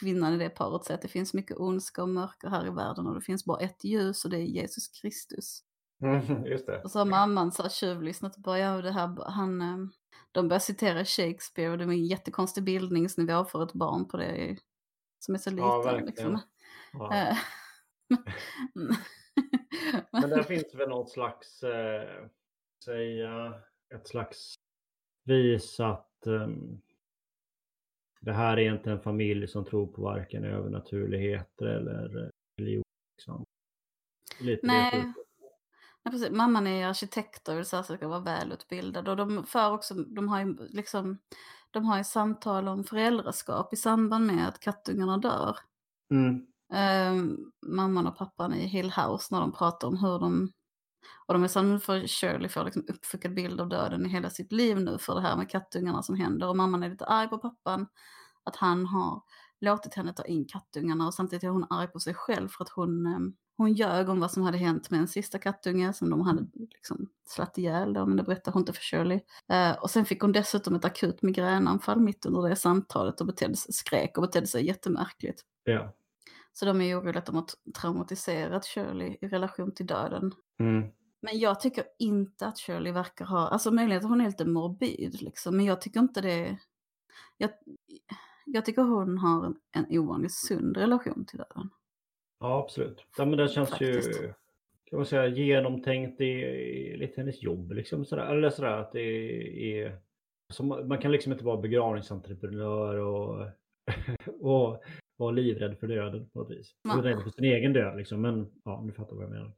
kvinnan 0.00 0.32
i 0.32 0.38
det 0.38 0.48
paret 0.48 0.84
säga 0.84 0.94
att 0.94 1.02
det 1.02 1.08
finns 1.08 1.34
mycket 1.34 1.56
ondska 1.56 2.02
och 2.02 2.08
mörker 2.08 2.48
här 2.48 2.66
i 2.66 2.70
världen 2.70 3.06
och 3.06 3.14
det 3.14 3.20
finns 3.20 3.44
bara 3.44 3.60
ett 3.60 3.84
ljus 3.84 4.24
och 4.24 4.30
det 4.30 4.38
är 4.38 4.44
Jesus 4.44 4.88
Kristus. 4.88 5.60
Mm, 6.02 6.46
just 6.46 6.66
det. 6.66 6.82
Och 6.82 6.90
så 6.90 6.98
har 6.98 7.06
mamman 7.06 7.52
så 7.52 7.62
här 7.62 7.70
tjuvlyssnat 7.70 8.36
och 8.36 8.42
bara, 8.42 8.58
ja 8.58 8.82
det 8.82 8.92
här, 8.92 9.30
han, 9.30 9.60
de 10.32 10.48
börjar 10.48 10.60
citera 10.60 11.04
Shakespeare 11.04 11.70
och 11.70 11.78
det 11.78 11.84
är 11.84 11.88
en 11.88 12.06
jättekonstig 12.06 12.64
bildningsnivå 12.64 13.44
för 13.44 13.62
ett 13.62 13.72
barn 13.72 14.08
på 14.08 14.16
det 14.16 14.56
som 15.18 15.34
är 15.34 15.38
så 15.38 15.50
liten. 15.50 15.66
Ja, 15.66 15.82
verkligen. 15.82 16.06
liksom. 16.06 16.40
Ja. 16.92 17.36
Eh, 18.10 18.96
Men 20.10 20.30
där 20.30 20.42
finns 20.48 20.74
väl 20.74 20.88
något 20.88 21.10
slags, 21.10 21.62
eh, 21.62 22.26
säga, 22.84 23.62
ett 23.94 24.08
slags 24.08 24.54
vis 25.24 25.80
att 25.80 26.26
ehm, 26.26 26.80
det 28.20 28.32
här 28.32 28.56
är 28.58 28.74
inte 28.74 28.90
en 28.90 29.00
familj 29.00 29.48
som 29.48 29.64
tror 29.64 29.86
på 29.86 30.02
varken 30.02 30.44
övernaturligheter 30.44 31.66
eller 31.66 32.24
eh, 32.24 32.30
religion. 32.58 32.82
Liksom. 33.16 33.44
Lite 34.40 34.66
Nej. 34.66 35.12
Ja, 36.02 36.10
precis. 36.10 36.30
Mamman 36.30 36.66
är 36.66 36.86
arkitekt 36.86 37.48
och 37.48 37.56
vill 37.56 37.64
så 37.64 37.82
ska 37.82 38.08
vara 38.08 38.20
välutbildad. 38.20 39.08
Och 39.08 39.16
de 39.16 39.44
för 39.44 39.72
också, 39.72 39.94
de 39.94 40.28
har 40.28 40.40
ju 40.40 40.56
liksom, 40.68 41.18
de 41.70 41.84
har 41.84 41.98
ju 41.98 42.04
samtal 42.04 42.68
om 42.68 42.84
föräldraskap 42.84 43.72
i 43.72 43.76
samband 43.76 44.26
med 44.26 44.48
att 44.48 44.60
kattungarna 44.60 45.18
dör. 45.18 45.56
Mm 46.10 46.46
eh, 46.72 47.14
mamman 47.66 48.06
och 48.06 48.16
pappan 48.16 48.54
i 48.54 48.66
Hill 48.66 48.90
House 48.90 49.34
när 49.34 49.40
de 49.40 49.52
pratar 49.52 49.88
om 49.88 49.96
hur 49.96 50.18
de, 50.18 50.52
och 51.26 51.34
de 51.34 51.44
är 51.44 51.48
så 51.48 51.78
för 51.78 52.06
Shirley 52.06 52.48
får 52.48 52.64
liksom 52.64 52.84
uppfuckad 52.88 53.34
bild 53.34 53.60
av 53.60 53.68
döden 53.68 54.06
i 54.06 54.08
hela 54.08 54.30
sitt 54.30 54.52
liv 54.52 54.80
nu 54.80 54.98
för 54.98 55.14
det 55.14 55.20
här 55.20 55.36
med 55.36 55.50
kattungarna 55.50 56.02
som 56.02 56.16
händer. 56.16 56.48
Och 56.48 56.56
mamman 56.56 56.82
är 56.82 56.90
lite 56.90 57.06
arg 57.06 57.28
på 57.28 57.38
pappan 57.38 57.86
att 58.44 58.56
han 58.56 58.86
har 58.86 59.22
låtit 59.60 59.94
henne 59.94 60.12
ta 60.12 60.24
in 60.24 60.44
kattungarna 60.44 61.06
och 61.06 61.14
samtidigt 61.14 61.44
är 61.44 61.48
hon 61.48 61.66
arg 61.70 61.88
på 61.88 62.00
sig 62.00 62.14
själv 62.14 62.48
för 62.48 62.64
att 62.64 62.70
hon, 62.70 63.06
ehm, 63.06 63.34
hon 63.56 63.72
ljög 63.72 64.08
om 64.08 64.20
vad 64.20 64.30
som 64.30 64.42
hade 64.42 64.58
hänt 64.58 64.90
med 64.90 65.00
en 65.00 65.08
sista 65.08 65.38
kattunge 65.38 65.92
som 65.92 66.10
de 66.10 66.20
hade 66.20 66.46
liksom 66.70 67.08
slatt 67.26 67.58
ihjäl 67.58 67.92
då, 67.92 68.06
men 68.06 68.16
det 68.16 68.22
berättade 68.22 68.54
hon 68.54 68.62
inte 68.62 68.72
för 68.72 68.82
Shirley. 68.82 69.20
Eh, 69.48 69.72
och 69.72 69.90
sen 69.90 70.04
fick 70.04 70.20
hon 70.20 70.32
dessutom 70.32 70.74
ett 70.74 70.84
akut 70.84 71.22
migränanfall 71.22 72.00
mitt 72.00 72.26
under 72.26 72.48
det 72.48 72.56
samtalet 72.56 73.20
och 73.20 73.26
betedde 73.26 73.56
sig, 73.56 73.72
skrek 73.72 74.18
och 74.18 74.22
betedde 74.22 74.46
sig 74.46 74.66
jättemärkligt. 74.66 75.42
Ja. 75.64 75.94
Så 76.54 76.66
de 76.66 76.80
är 76.80 76.84
ju 76.84 76.94
oroliga 76.94 77.18
att 77.18 77.26
de 77.26 77.34
har 77.34 77.46
traumatiserat 77.80 78.64
Shirley 78.64 79.16
i 79.20 79.28
relation 79.28 79.74
till 79.74 79.86
döden. 79.86 80.32
Mm. 80.58 80.88
Men 81.20 81.38
jag 81.38 81.60
tycker 81.60 81.84
inte 81.98 82.46
att 82.46 82.58
Shirley 82.58 82.92
verkar 82.92 83.24
ha, 83.24 83.48
alltså 83.48 83.70
möjligen 83.70 84.04
att 84.04 84.10
hon 84.10 84.20
är 84.20 84.26
lite 84.26 84.44
morbid 84.44 85.22
liksom, 85.22 85.56
men 85.56 85.66
jag 85.66 85.80
tycker 85.80 86.00
inte 86.00 86.20
det, 86.20 86.58
jag, 87.36 87.50
jag 88.46 88.64
tycker 88.64 88.82
hon 88.82 89.18
har 89.18 89.46
en, 89.46 89.56
en 89.72 89.98
ovanligt 89.98 90.32
sund 90.32 90.76
relation 90.76 91.24
till 91.24 91.38
döden. 91.38 91.70
ja, 92.40 92.62
absolut. 92.64 93.06
Ja, 93.18 93.24
men 93.24 93.38
det 93.38 93.48
känns 93.48 93.70
Faktiskt. 93.70 94.22
ju 94.22 94.32
kan 94.94 94.98
man 94.98 95.06
säga, 95.06 95.26
genomtänkt 95.26 96.20
i, 96.20 96.24
i 96.24 96.96
lite 96.96 97.20
hennes 97.20 97.42
jobb. 97.42 97.72
Liksom, 97.72 98.04
sådär. 98.04 98.26
Eller 98.26 98.50
sådär 98.50 98.78
att 98.78 98.92
det 98.92 99.00
är... 99.80 99.98
Man 100.62 100.88
man 100.88 100.98
kan 100.98 101.12
liksom 101.12 101.32
inte 101.32 101.44
vara 101.44 101.56
begravningsentreprenör 101.56 102.94
och, 102.94 103.46
och 104.40 104.84
vara 105.16 105.30
livrädd 105.30 105.78
för 105.78 105.86
döden 105.86 106.30
på 106.30 106.38
något 106.38 106.50
vis. 106.50 106.74
Nej. 106.84 106.96
Rädd 106.96 107.22
för 107.22 107.30
sin 107.30 107.44
egen 107.44 107.72
död 107.72 107.96
liksom. 107.96 108.20
Men 108.20 108.52
ja, 108.64 108.82
nu 108.84 108.92
fattar 108.92 109.14
vad 109.16 109.24
jag 109.24 109.30
menar. 109.30 109.52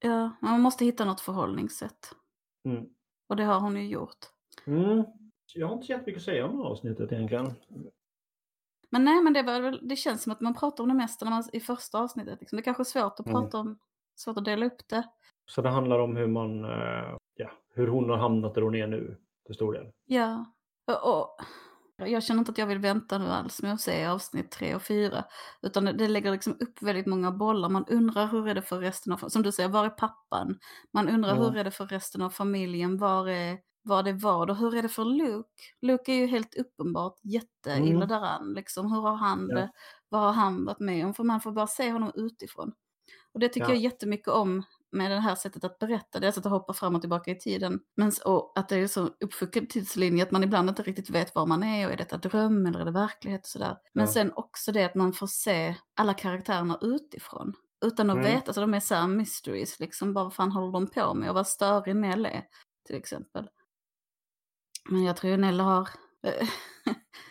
Ja, 0.00 0.30
man 0.40 0.60
måste 0.60 0.84
hitta 0.84 1.04
något 1.04 1.20
förhållningssätt. 1.20 2.14
Mm. 2.64 2.86
Och 3.28 3.36
det 3.36 3.44
har 3.44 3.60
hon 3.60 3.76
ju 3.76 3.88
gjort. 3.88 4.18
Mm. 4.66 5.04
Jag 5.54 5.66
har 5.66 5.74
inte 5.74 5.86
så 5.86 5.92
jättemycket 5.92 6.20
att 6.20 6.24
säga 6.24 6.46
om 6.46 6.56
det 6.56 6.62
här 6.62 6.70
avsnittet 6.70 7.12
egentligen. 7.12 7.54
Men 8.90 9.04
nej, 9.04 9.22
men 9.22 9.32
det, 9.32 9.42
var 9.42 9.88
det 9.88 9.96
känns 9.96 10.22
som 10.22 10.32
att 10.32 10.40
man 10.40 10.54
pratar 10.54 10.84
om 10.84 10.88
det 10.88 10.94
mesta 10.94 11.24
när 11.24 11.30
man, 11.32 11.44
i 11.52 11.60
första 11.60 11.98
avsnittet. 11.98 12.40
Liksom. 12.40 12.56
Det 12.56 12.60
är 12.60 12.64
kanske 12.64 12.82
är 12.82 12.84
svårt 12.84 13.20
att 13.20 13.26
Mm. 13.26 13.32
prata 13.42 13.58
om, 13.58 13.78
svårt 14.16 14.38
att 14.38 14.44
dela 14.44 14.66
upp 14.66 14.88
det. 14.88 15.08
Så 15.46 15.62
det 15.62 15.68
handlar 15.68 15.98
om 15.98 16.16
hur 16.16 16.26
man, 16.26 16.64
eh, 16.64 17.16
ja, 17.34 17.50
hur 17.74 17.88
hon 17.88 18.10
har 18.10 18.16
hamnat 18.16 18.54
där 18.54 18.62
hon 18.62 18.74
är 18.74 18.86
nu 18.86 19.16
till 19.46 19.54
stor 19.54 19.72
del. 19.72 19.92
Ja, 20.04 20.44
och, 20.86 21.20
och 21.20 21.36
jag 22.08 22.22
känner 22.22 22.38
inte 22.38 22.52
att 22.52 22.58
jag 22.58 22.66
vill 22.66 22.78
vänta 22.78 23.18
nu 23.18 23.24
alls 23.26 23.62
med 23.62 23.72
att 23.72 23.80
se 23.80 24.06
avsnitt 24.06 24.50
tre 24.50 24.74
och 24.74 24.82
fyra. 24.82 25.24
Utan 25.62 25.84
det, 25.84 25.92
det 25.92 26.08
lägger 26.08 26.32
liksom 26.32 26.56
upp 26.60 26.82
väldigt 26.82 27.06
många 27.06 27.30
bollar. 27.32 27.68
Man 27.68 27.84
undrar 27.88 28.26
hur 28.26 28.48
är 28.48 28.54
det 28.54 28.62
för 28.62 28.78
resten 28.78 29.12
av, 29.12 29.28
som 29.28 29.42
du 29.42 29.52
säger, 29.52 29.68
var 29.68 29.84
är 29.84 29.90
pappan? 29.90 30.58
Man 30.92 31.08
undrar 31.08 31.36
Ja. 31.36 31.42
hur 31.42 31.56
är 31.56 31.64
det 31.64 31.70
för 31.70 31.86
resten 31.86 32.22
av 32.22 32.30
familjen? 32.30 32.98
Var 32.98 33.28
är, 33.28 33.58
var 33.82 34.02
det 34.02 34.12
vad? 34.12 34.50
Och 34.50 34.56
hur 34.56 34.74
är 34.76 34.82
det 34.82 34.88
för 34.88 35.04
Luke? 35.04 35.48
Luke 35.82 36.12
är 36.12 36.16
ju 36.16 36.26
helt 36.26 36.54
uppenbart 36.54 37.16
jätteilla 37.22 37.96
Mm. 37.96 38.08
däran. 38.08 38.52
Liksom, 38.54 38.92
hur 38.92 39.00
har 39.00 39.16
han 39.16 39.46
Ja. 39.50 39.56
det? 39.56 39.70
Vad 40.08 40.20
har 40.22 40.32
han 40.32 40.64
varit 40.64 40.80
med 40.80 41.06
om? 41.06 41.14
För 41.14 41.24
man 41.24 41.40
får 41.40 41.52
bara 41.52 41.66
se 41.66 41.92
honom 41.92 42.12
utifrån. 42.14 42.72
Och 43.34 43.40
det 43.40 43.48
tycker 43.48 43.66
Ja. 43.68 43.74
jag 43.74 43.82
jättemycket 43.82 44.28
om 44.28 44.62
med 44.92 45.10
det 45.10 45.20
här 45.20 45.34
sättet 45.34 45.64
att 45.64 45.78
berätta. 45.78 46.20
Det 46.20 46.26
är 46.26 46.28
alltså 46.28 46.40
att 46.40 46.50
hoppa 46.50 46.72
fram 46.72 46.94
och 46.94 47.00
tillbaka 47.00 47.30
i 47.30 47.38
tiden. 47.38 47.80
Men, 47.96 48.12
och 48.24 48.52
att 48.58 48.68
det 48.68 48.76
är 48.76 48.86
så 48.86 49.06
uppfuckad 49.20 49.68
tidslinje 49.68 50.22
att 50.22 50.30
man 50.30 50.44
ibland 50.44 50.68
inte 50.68 50.82
riktigt 50.82 51.10
vet 51.10 51.34
var 51.34 51.46
man 51.46 51.62
är 51.62 51.86
och 51.86 51.92
är 51.92 51.96
detta 51.96 52.16
dröm 52.16 52.66
eller 52.66 52.80
är 52.80 52.84
det 52.84 52.90
verklighet 52.90 53.40
och 53.40 53.48
sådär. 53.48 53.76
Men 53.92 54.06
Ja. 54.06 54.12
sen 54.12 54.32
också 54.34 54.72
det 54.72 54.84
att 54.84 54.94
man 54.94 55.12
får 55.12 55.26
se 55.26 55.74
alla 55.96 56.14
karaktärerna 56.14 56.78
utifrån. 56.82 57.54
Utan 57.84 58.10
att 58.10 58.16
Mm. 58.16 58.32
veta, 58.32 58.46
alltså 58.46 58.60
de 58.60 58.74
är 58.74 58.80
så 58.80 58.94
här 58.94 59.06
mysteries 59.08 59.80
liksom, 59.80 60.12
bara 60.14 60.24
vad 60.24 60.34
fan 60.34 60.52
håller 60.52 60.72
de 60.72 60.86
på 60.86 61.14
med 61.14 61.28
och 61.28 61.34
vad 61.34 61.46
störig 61.46 61.96
Nell 61.96 62.26
är 62.26 62.44
till 62.86 62.96
exempel. 62.96 63.48
Men 64.90 65.04
jag 65.04 65.16
tror 65.16 65.30
ju 65.30 65.36
Nell 65.36 65.60
har, 65.60 65.88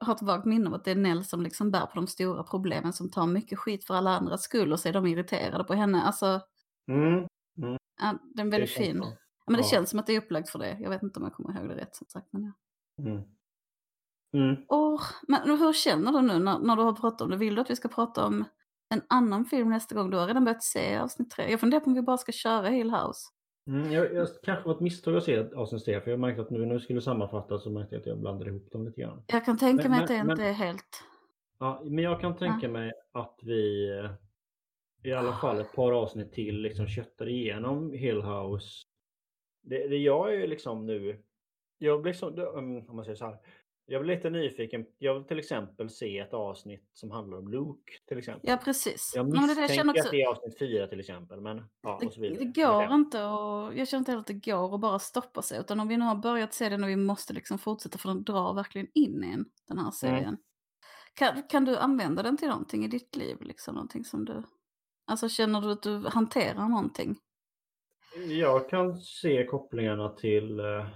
har 0.00 0.14
ett 0.14 0.22
vagt 0.22 0.44
minne 0.46 0.68
av 0.68 0.74
att 0.74 0.84
det 0.84 0.90
är 0.90 0.94
Nell 0.96 1.24
som 1.24 1.42
liksom 1.42 1.70
bär 1.70 1.86
på 1.86 1.94
de 1.94 2.06
stora 2.06 2.42
problemen 2.42 2.92
som 2.92 3.10
tar 3.10 3.26
mycket 3.26 3.58
skit 3.58 3.84
för 3.84 3.94
alla 3.94 4.10
andras 4.16 4.42
skull 4.42 4.72
och 4.72 4.80
så 4.80 4.88
är 4.88 4.92
de 4.92 5.06
irriterade 5.06 5.64
på 5.64 5.74
henne. 5.74 6.02
Alltså, 6.02 6.40
Mm. 6.88 7.26
Mm. 7.58 7.78
Ja, 8.00 8.18
den 8.34 8.46
är 8.46 8.50
väldigt 8.50 8.70
fin. 8.70 8.96
Ja, 8.96 9.16
men 9.46 9.56
det 9.56 9.62
Ja. 9.62 9.68
känns 9.70 9.90
som 9.90 9.98
att 9.98 10.06
det 10.06 10.12
är 10.16 10.20
upplagt 10.20 10.50
för 10.50 10.58
det. 10.58 10.76
Jag 10.80 10.90
vet 10.90 11.02
inte 11.02 11.18
om 11.18 11.24
jag 11.24 11.34
kommer 11.34 11.60
ihåg 11.60 11.68
det 11.68 11.74
rätt 11.76 11.96
som 11.96 12.06
sagt. 12.08 12.26
Men, 12.32 12.42
ja. 12.42 12.52
Mm. 13.10 13.22
Mm. 14.34 14.64
Åh, 14.68 15.00
men 15.28 15.58
hur 15.58 15.72
känner 15.72 16.12
du 16.12 16.20
nu 16.22 16.38
när, 16.38 16.58
när 16.58 16.76
du 16.76 16.82
har 16.82 16.92
pratat 16.92 17.20
om 17.20 17.30
det? 17.30 17.36
Vill 17.36 17.54
du 17.54 17.60
att 17.60 17.70
vi 17.70 17.76
ska 17.76 17.88
prata 17.88 18.26
om 18.26 18.44
en 18.94 19.02
annan 19.08 19.44
film 19.44 19.70
nästa 19.70 19.94
gång? 19.94 20.10
Du 20.10 20.16
har 20.16 20.26
redan 20.26 20.44
börjat 20.44 20.62
se 20.64 20.96
avsnitt 20.98 21.30
tre. 21.30 21.50
Jag 21.50 21.60
funderar 21.60 21.80
på 21.80 21.86
om 21.86 21.94
vi 21.94 22.02
bara 22.02 22.18
ska 22.18 22.32
köra 22.32 22.68
Hill 22.68 22.90
House. 22.90 23.28
Mm, 23.70 23.92
jag, 23.92 24.14
jag 24.14 24.28
kanske 24.42 24.64
var 24.68 24.74
ett 24.74 24.80
misstag 24.80 25.16
att 25.16 25.24
se 25.24 25.38
avsnitt 25.54 25.84
tre, 25.84 26.00
för 26.00 26.10
jag 26.10 26.20
märkte 26.20 26.42
att 26.42 26.50
nu 26.50 26.66
när 26.66 26.74
vi 26.74 26.80
skulle 26.80 27.00
sammanfatta 27.00 27.58
så 27.58 27.70
märkte 27.70 27.94
jag 27.94 28.00
att 28.00 28.06
jag 28.06 28.18
blandade 28.20 28.50
ihop 28.50 28.70
dem 28.72 28.84
lite 28.84 29.00
grann. 29.00 29.22
Jag 29.26 29.44
kan 29.44 29.58
tänka 29.58 29.82
Men- 29.82 29.90
mig 29.90 30.00
att 30.02 30.08
det 30.08 30.24
men- 30.24 30.30
inte 30.30 30.44
är 30.44 30.52
helt... 30.52 31.04
Ja, 31.58 31.82
men 31.84 32.04
jag 32.04 32.20
kan 32.20 32.36
tänka 32.36 32.68
mig 32.68 32.92
att 33.12 33.38
vi 33.42 33.90
eh, 33.98 34.10
i 35.02 35.12
alla 35.12 35.32
fall 35.32 35.60
ett 35.60 35.72
par 35.72 35.92
avsnitt 35.92 36.32
till 36.32 36.60
liksom 36.60 36.86
köttar 36.86 37.28
igenom 37.28 37.92
Hill 37.92 38.22
House. 38.22 38.86
Det, 39.62 39.88
det 39.88 39.96
jag 39.96 40.34
är 40.34 40.38
ju 40.38 40.46
liksom 40.46 40.86
nu, 40.86 41.22
jag 41.78 42.02
blir 42.02 42.12
liksom, 42.12 42.84
om 42.88 42.96
man 42.96 43.04
säger 43.04 43.16
så 43.16 43.24
här, 43.24 43.36
jag 43.90 44.02
blir 44.02 44.16
lite 44.16 44.30
nyfiken. 44.30 44.86
Jag 44.98 45.14
vill 45.14 45.24
till 45.24 45.38
exempel 45.38 45.90
se 45.90 46.18
ett 46.18 46.34
avsnitt 46.34 46.90
som 46.92 47.10
handlar 47.10 47.38
om 47.38 47.48
Luke 47.48 47.92
till 48.08 48.18
exempel. 48.18 48.50
Ja, 48.50 48.56
precis. 48.56 49.12
Jag 49.16 49.24
men 49.28 49.32
det, 49.32 49.46
misstänker 49.46 49.74
jag 49.74 49.88
också... 49.88 50.04
att 50.04 50.10
det 50.10 50.22
är 50.22 50.28
avsnitt 50.28 50.58
fyra 50.58 50.86
till 50.86 51.00
exempel, 51.00 51.40
men 51.40 51.62
ja, 51.82 51.98
Det, 52.00 52.28
det 52.28 52.44
går 52.44 52.84
Okej. 52.84 52.94
inte 52.94 53.24
och 53.24 53.74
jag 53.76 53.88
känner 53.88 53.98
inte 53.98 54.10
heller 54.10 54.20
att 54.20 54.26
det 54.26 54.50
går 54.50 54.74
att 54.74 54.80
bara 54.80 54.98
stoppa 54.98 55.42
sig. 55.42 55.60
Utan 55.60 55.80
om 55.80 55.88
vi 55.88 55.96
nu 55.96 56.04
har 56.04 56.14
börjat 56.14 56.54
se 56.54 56.68
den 56.68 56.84
och 56.84 56.90
vi 56.90 56.96
måste 56.96 57.32
liksom 57.32 57.58
fortsätta 57.58 57.98
för 57.98 58.08
den 58.08 58.24
drar 58.24 58.54
verkligen 58.54 58.88
in 58.94 59.24
i 59.24 59.32
en, 59.32 59.44
den 59.68 59.78
Mm. 59.78 59.84
här 59.84 59.90
serien. 59.92 60.36
Kan, 61.14 61.42
kan 61.42 61.64
du 61.64 61.76
använda 61.76 62.22
den 62.22 62.36
till 62.36 62.48
någonting 62.48 62.84
i 62.84 62.88
ditt 62.88 63.16
liv? 63.16 63.36
Liksom, 63.40 63.74
någonting 63.74 64.04
som 64.04 64.24
du... 64.24 64.42
Alltså 65.06 65.28
känner 65.28 65.60
du 65.60 65.72
att 65.72 65.82
du 65.82 66.08
hanterar 66.08 66.68
någonting? 66.68 67.16
Jag 68.28 68.68
kan 68.70 69.00
se 69.00 69.46
kopplingarna 69.46 70.08
till 70.08 70.60
eh, 70.60 70.86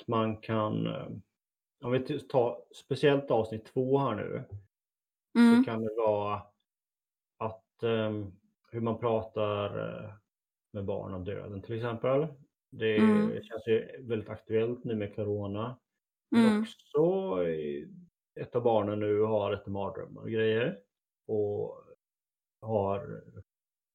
att 0.00 0.08
man 0.08 0.36
kan, 0.36 0.86
eh, 0.86 1.06
om 1.82 1.92
vi 1.92 2.20
tar 2.20 2.62
speciellt 2.74 3.30
avsnitt 3.30 3.64
två 3.64 3.98
här 3.98 4.14
nu, 4.14 4.44
Mm. 5.38 5.58
så 5.64 5.70
kan 5.70 5.82
det 5.82 5.94
vara 5.96 6.42
att 7.38 7.82
eh, 7.82 8.12
hur 8.70 8.80
man 8.80 8.98
pratar 8.98 9.78
eh, 10.04 10.10
med 10.72 10.84
barn 10.84 11.14
om 11.14 11.24
döden 11.24 11.62
till 11.62 11.74
exempel. 11.76 12.26
Det 12.70 12.96
Mm. 12.98 13.42
känns 13.42 13.66
ju 13.66 14.02
väldigt 14.08 14.28
aktuellt 14.28 14.84
nu 14.84 14.94
med 14.96 15.14
corona. 15.14 15.78
Men 16.30 16.44
Mm. 16.44 16.62
också 16.62 17.36
ett 18.40 18.56
av 18.56 18.62
barnen 18.62 19.00
nu 19.00 19.20
har 19.20 19.52
ett 19.52 19.66
mardrömmar 19.66 20.22
och 20.22 20.30
grejer. 20.30 20.78
Och 21.26 21.84
har 22.60 23.22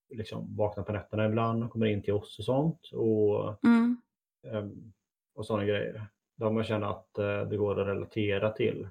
liksom 0.10 0.56
vaknat 0.56 0.86
på 0.86 0.92
nätterna 0.92 1.26
ibland 1.26 1.64
och 1.64 1.72
kommer 1.72 1.86
in 1.86 2.02
till 2.04 2.14
oss 2.14 2.40
och 2.40 2.46
sånt. 2.46 2.90
Och, 2.94 3.66
Mm. 3.66 4.02
ehm, 4.48 4.94
och 5.36 5.46
sådana 5.46 5.66
grejer. 5.66 6.08
Där 6.38 6.52
man 6.52 6.64
känner 6.64 6.88
att 6.88 7.18
eh, 7.18 7.42
det 7.50 7.58
går 7.58 7.82
att 7.82 7.88
relatera 7.88 8.52
till. 8.52 8.90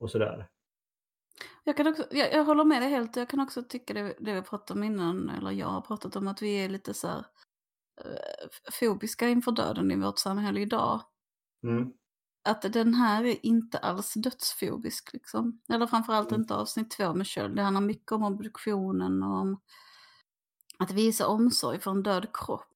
Och 0.00 0.10
sådär. 0.10 0.48
Jag, 1.64 1.76
kan 1.76 1.86
också, 1.86 2.06
jag, 2.10 2.32
jag 2.32 2.44
håller 2.44 2.64
med 2.64 2.82
dig 2.82 2.90
helt. 2.90 3.16
Jag 3.16 3.28
kan 3.28 3.40
också 3.40 3.62
tycka 3.62 3.94
det, 3.94 4.14
det 4.20 4.34
vi 4.34 4.42
pratade 4.42 4.80
om 4.80 4.84
innan, 4.84 5.28
eller 5.30 5.50
jag 5.50 5.66
har 5.66 5.80
pratat 5.80 6.16
om, 6.16 6.28
att 6.28 6.42
vi 6.42 6.64
är 6.64 6.68
lite 6.68 6.94
så 6.94 7.08
här 7.08 7.24
eh, 8.00 8.48
fobiska 8.72 9.28
inför 9.28 9.52
döden 9.52 9.90
i 9.90 9.96
vårt 9.96 10.18
samhälle 10.18 10.60
idag. 10.60 11.00
Mm. 11.62 11.92
Att 12.48 12.72
den 12.72 12.94
här 12.94 13.24
är 13.24 13.46
inte 13.46 13.78
alls 13.78 14.14
dödsfobisk 14.14 15.12
liksom. 15.12 15.60
Eller 15.68 15.86
framförallt 15.86 16.28
Mm. 16.30 16.40
inte 16.40 16.54
avsnitt 16.54 16.90
två 16.90 17.14
med 17.14 17.26
köld. 17.26 17.56
Det 17.56 17.62
handlar 17.62 17.80
mycket 17.80 18.12
om 18.12 18.24
obduktionen 18.24 19.22
och 19.22 19.36
om 19.40 19.60
att 20.78 20.90
visa 20.90 21.26
omsorg 21.26 21.80
för 21.80 21.90
en 21.90 22.02
död 22.02 22.26
kropp. 22.32 22.75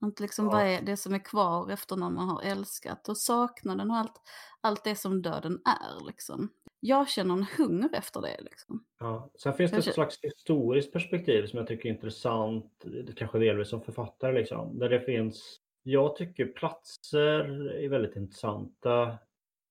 Att 0.00 0.20
liksom 0.20 0.44
Ja. 0.44 0.52
vad 0.52 0.66
är 0.66 0.82
det 0.82 0.96
som 0.96 1.14
är 1.14 1.24
kvar 1.24 1.70
efter 1.70 1.96
någon 1.96 2.14
man 2.14 2.28
har 2.28 2.42
älskat 2.42 3.08
och 3.08 3.16
saknaden 3.16 3.90
och 3.90 3.96
allt, 3.96 4.20
allt 4.60 4.84
det 4.84 4.96
som 4.96 5.22
döden 5.22 5.60
är 5.64 6.06
liksom. 6.06 6.48
Jag 6.80 7.08
känner 7.08 7.34
en 7.34 7.46
hunger 7.58 7.90
efter 7.92 8.20
det 8.20 8.40
liksom. 8.40 8.84
Ja. 8.98 9.30
Sen 9.34 9.54
finns 9.54 9.70
det 9.70 9.76
Jag 9.76 9.86
ett 9.86 9.94
slags 9.94 10.18
historiskt 10.22 10.92
perspektiv 10.92 11.46
som 11.46 11.58
jag 11.58 11.68
tycker 11.68 11.88
är 11.88 11.92
intressant, 11.92 12.84
kanske 13.16 13.38
delvis 13.38 13.68
som 13.68 13.82
författare 13.82 14.32
liksom. 14.32 14.78
Där 14.78 14.88
det 14.88 15.00
finns, 15.00 15.56
jag 15.82 16.16
tycker 16.16 16.46
platser 16.46 17.70
är 17.70 17.88
väldigt 17.88 18.16
intressanta. 18.16 19.18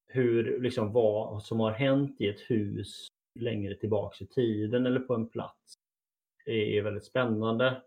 Hur, 0.06 0.60
liksom 0.60 0.92
vad 0.92 1.42
som 1.42 1.60
har 1.60 1.72
hänt 1.72 2.20
i 2.20 2.28
ett 2.28 2.40
hus 2.40 3.06
längre 3.38 3.74
tillbaks 3.74 4.22
i 4.22 4.26
tiden 4.26 4.86
eller 4.86 5.00
på 5.00 5.14
en 5.14 5.28
plats 5.28 5.74
är 6.46 6.82
väldigt 6.82 7.04
spännande. 7.04 7.82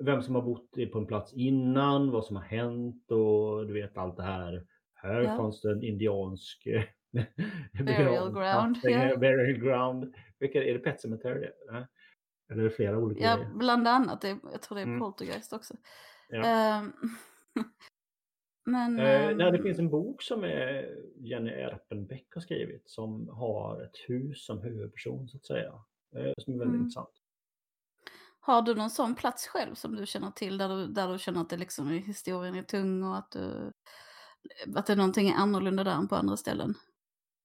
Ehm, 0.00 0.06
Vem 0.06 0.22
som 0.22 0.34
har 0.34 0.42
bott 0.42 0.70
på 0.92 0.98
en 0.98 1.06
plats 1.06 1.32
innan, 1.32 2.10
vad 2.10 2.24
som 2.24 2.36
har 2.36 2.42
hänt 2.42 3.10
och 3.10 3.66
du 3.66 3.72
vet 3.72 3.96
allt 3.96 4.16
det 4.16 4.22
här. 4.22 4.66
Här 4.94 5.20
Ja. 5.22 5.36
fanns 5.36 5.60
det 5.62 5.72
en 5.72 5.82
indiansk 5.82 6.66
eh, 6.66 6.82
Burial 7.84 8.32
ground, 8.32 8.76
ja. 8.82 9.16
Burial 9.16 9.58
ground. 9.60 10.14
Vilka, 10.38 10.64
är 10.64 10.72
det 10.72 10.78
Pet 10.78 11.00
Cemetery? 11.00 11.50
Nej. 11.72 11.86
Eller 12.52 12.60
är 12.60 12.64
det 12.68 12.74
flera 12.74 12.98
olika 12.98 13.24
Ja, 13.24 13.36
grejer? 13.36 13.50
bland 13.54 13.88
annat. 13.88 14.20
Det, 14.20 14.38
jag 14.52 14.62
tror 14.62 14.76
det 14.76 14.82
är 14.82 14.86
Mm. 14.86 15.00
Poltergeist 15.00 15.52
också. 15.52 15.74
Ja. 16.28 16.44
Ehm, 16.46 16.92
men... 18.66 18.98
Eh, 18.98 19.24
ehm, 19.30 19.36
nej, 19.38 19.52
det 19.52 19.62
finns 19.62 19.78
en 19.78 19.90
bok 19.90 20.22
som 20.22 20.44
är 20.44 20.96
Jenny 21.16 21.50
Erpenbeck 21.50 22.26
har 22.34 22.40
skrivit 22.40 22.90
som 22.90 23.28
har 23.28 23.82
ett 23.82 23.96
hus 24.08 24.44
som 24.46 24.62
huvudperson 24.62 25.28
så 25.28 25.36
att 25.36 25.44
säga. 25.46 25.72
Eh, 26.16 26.32
som 26.38 26.54
är 26.54 26.58
väldigt 26.58 26.62
Mm. 26.74 26.80
intressant. 26.80 27.10
Har 28.46 28.62
du 28.62 28.74
någon 28.74 28.90
sån 28.90 29.14
plats 29.14 29.46
själv 29.46 29.74
som 29.74 29.96
du 29.96 30.06
känner 30.06 30.30
till 30.30 30.58
där 30.58 30.68
du, 30.68 30.86
där 30.86 31.12
du 31.12 31.18
känner 31.18 31.40
att 31.40 31.50
det 31.50 31.56
liksom, 31.56 31.88
historien 31.90 32.54
är 32.54 32.62
tung 32.62 33.02
och 33.02 33.16
att, 33.16 33.30
du, 33.30 33.72
att 34.76 34.86
det 34.86 34.92
är 34.92 34.96
någonting 34.96 35.28
är 35.28 35.34
annorlunda 35.34 35.84
där 35.84 35.94
än 35.94 36.08
på 36.08 36.14
andra 36.16 36.36
ställen? 36.36 36.74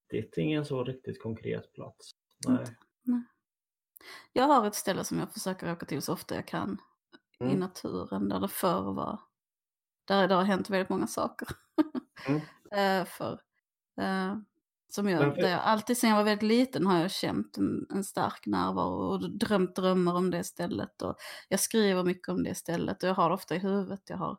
Det 0.09 0.17
är 0.17 0.39
ingen 0.39 0.65
så 0.65 0.83
riktigt 0.83 1.21
konkret 1.21 1.73
plats. 1.73 2.11
Inte. 2.47 2.75
Nej. 3.03 3.23
Jag 4.33 4.43
har 4.43 4.67
ett 4.67 4.75
ställe 4.75 5.03
som 5.03 5.19
jag 5.19 5.33
försöker 5.33 5.71
åka 5.73 5.85
till 5.85 6.01
så 6.01 6.13
ofta 6.13 6.35
jag 6.35 6.47
kan 6.47 6.77
i 7.39 7.43
Mm. 7.43 7.59
naturen 7.59 8.29
där 8.29 8.39
det 8.39 8.47
förr 8.47 8.93
var. 8.93 9.19
Där 10.05 10.27
det 10.27 10.35
har 10.35 10.43
hänt 10.43 10.69
väldigt 10.69 10.89
många 10.89 11.07
saker. 11.07 11.47
Mm. 12.27 12.41
eh, 13.01 13.05
förr. 13.05 13.41
Eh, 14.01 14.35
som 14.93 15.09
jag, 15.09 15.37
Men 15.37 15.49
jag 15.49 15.59
alltid 15.63 15.97
sedan 15.97 16.09
jag 16.09 16.17
var 16.17 16.23
väldigt 16.23 16.47
liten 16.49 16.85
har 16.87 17.01
jag 17.01 17.11
känt 17.11 17.57
en, 17.57 17.85
en 17.93 18.03
stark 18.03 18.45
närvaro 18.45 19.07
och 19.13 19.37
drömt 19.37 19.75
drömmar 19.75 20.15
om 20.15 20.31
det 20.31 20.43
stället. 20.43 21.01
Och 21.01 21.15
jag 21.49 21.59
skriver 21.59 22.03
mycket 22.03 22.29
om 22.29 22.43
det 22.43 22.55
stället 22.55 23.03
och 23.03 23.09
jag 23.09 23.13
har 23.13 23.29
det 23.29 23.35
ofta 23.35 23.55
i 23.55 23.59
huvudet. 23.59 24.01
Jag 24.09 24.17
har 24.17 24.37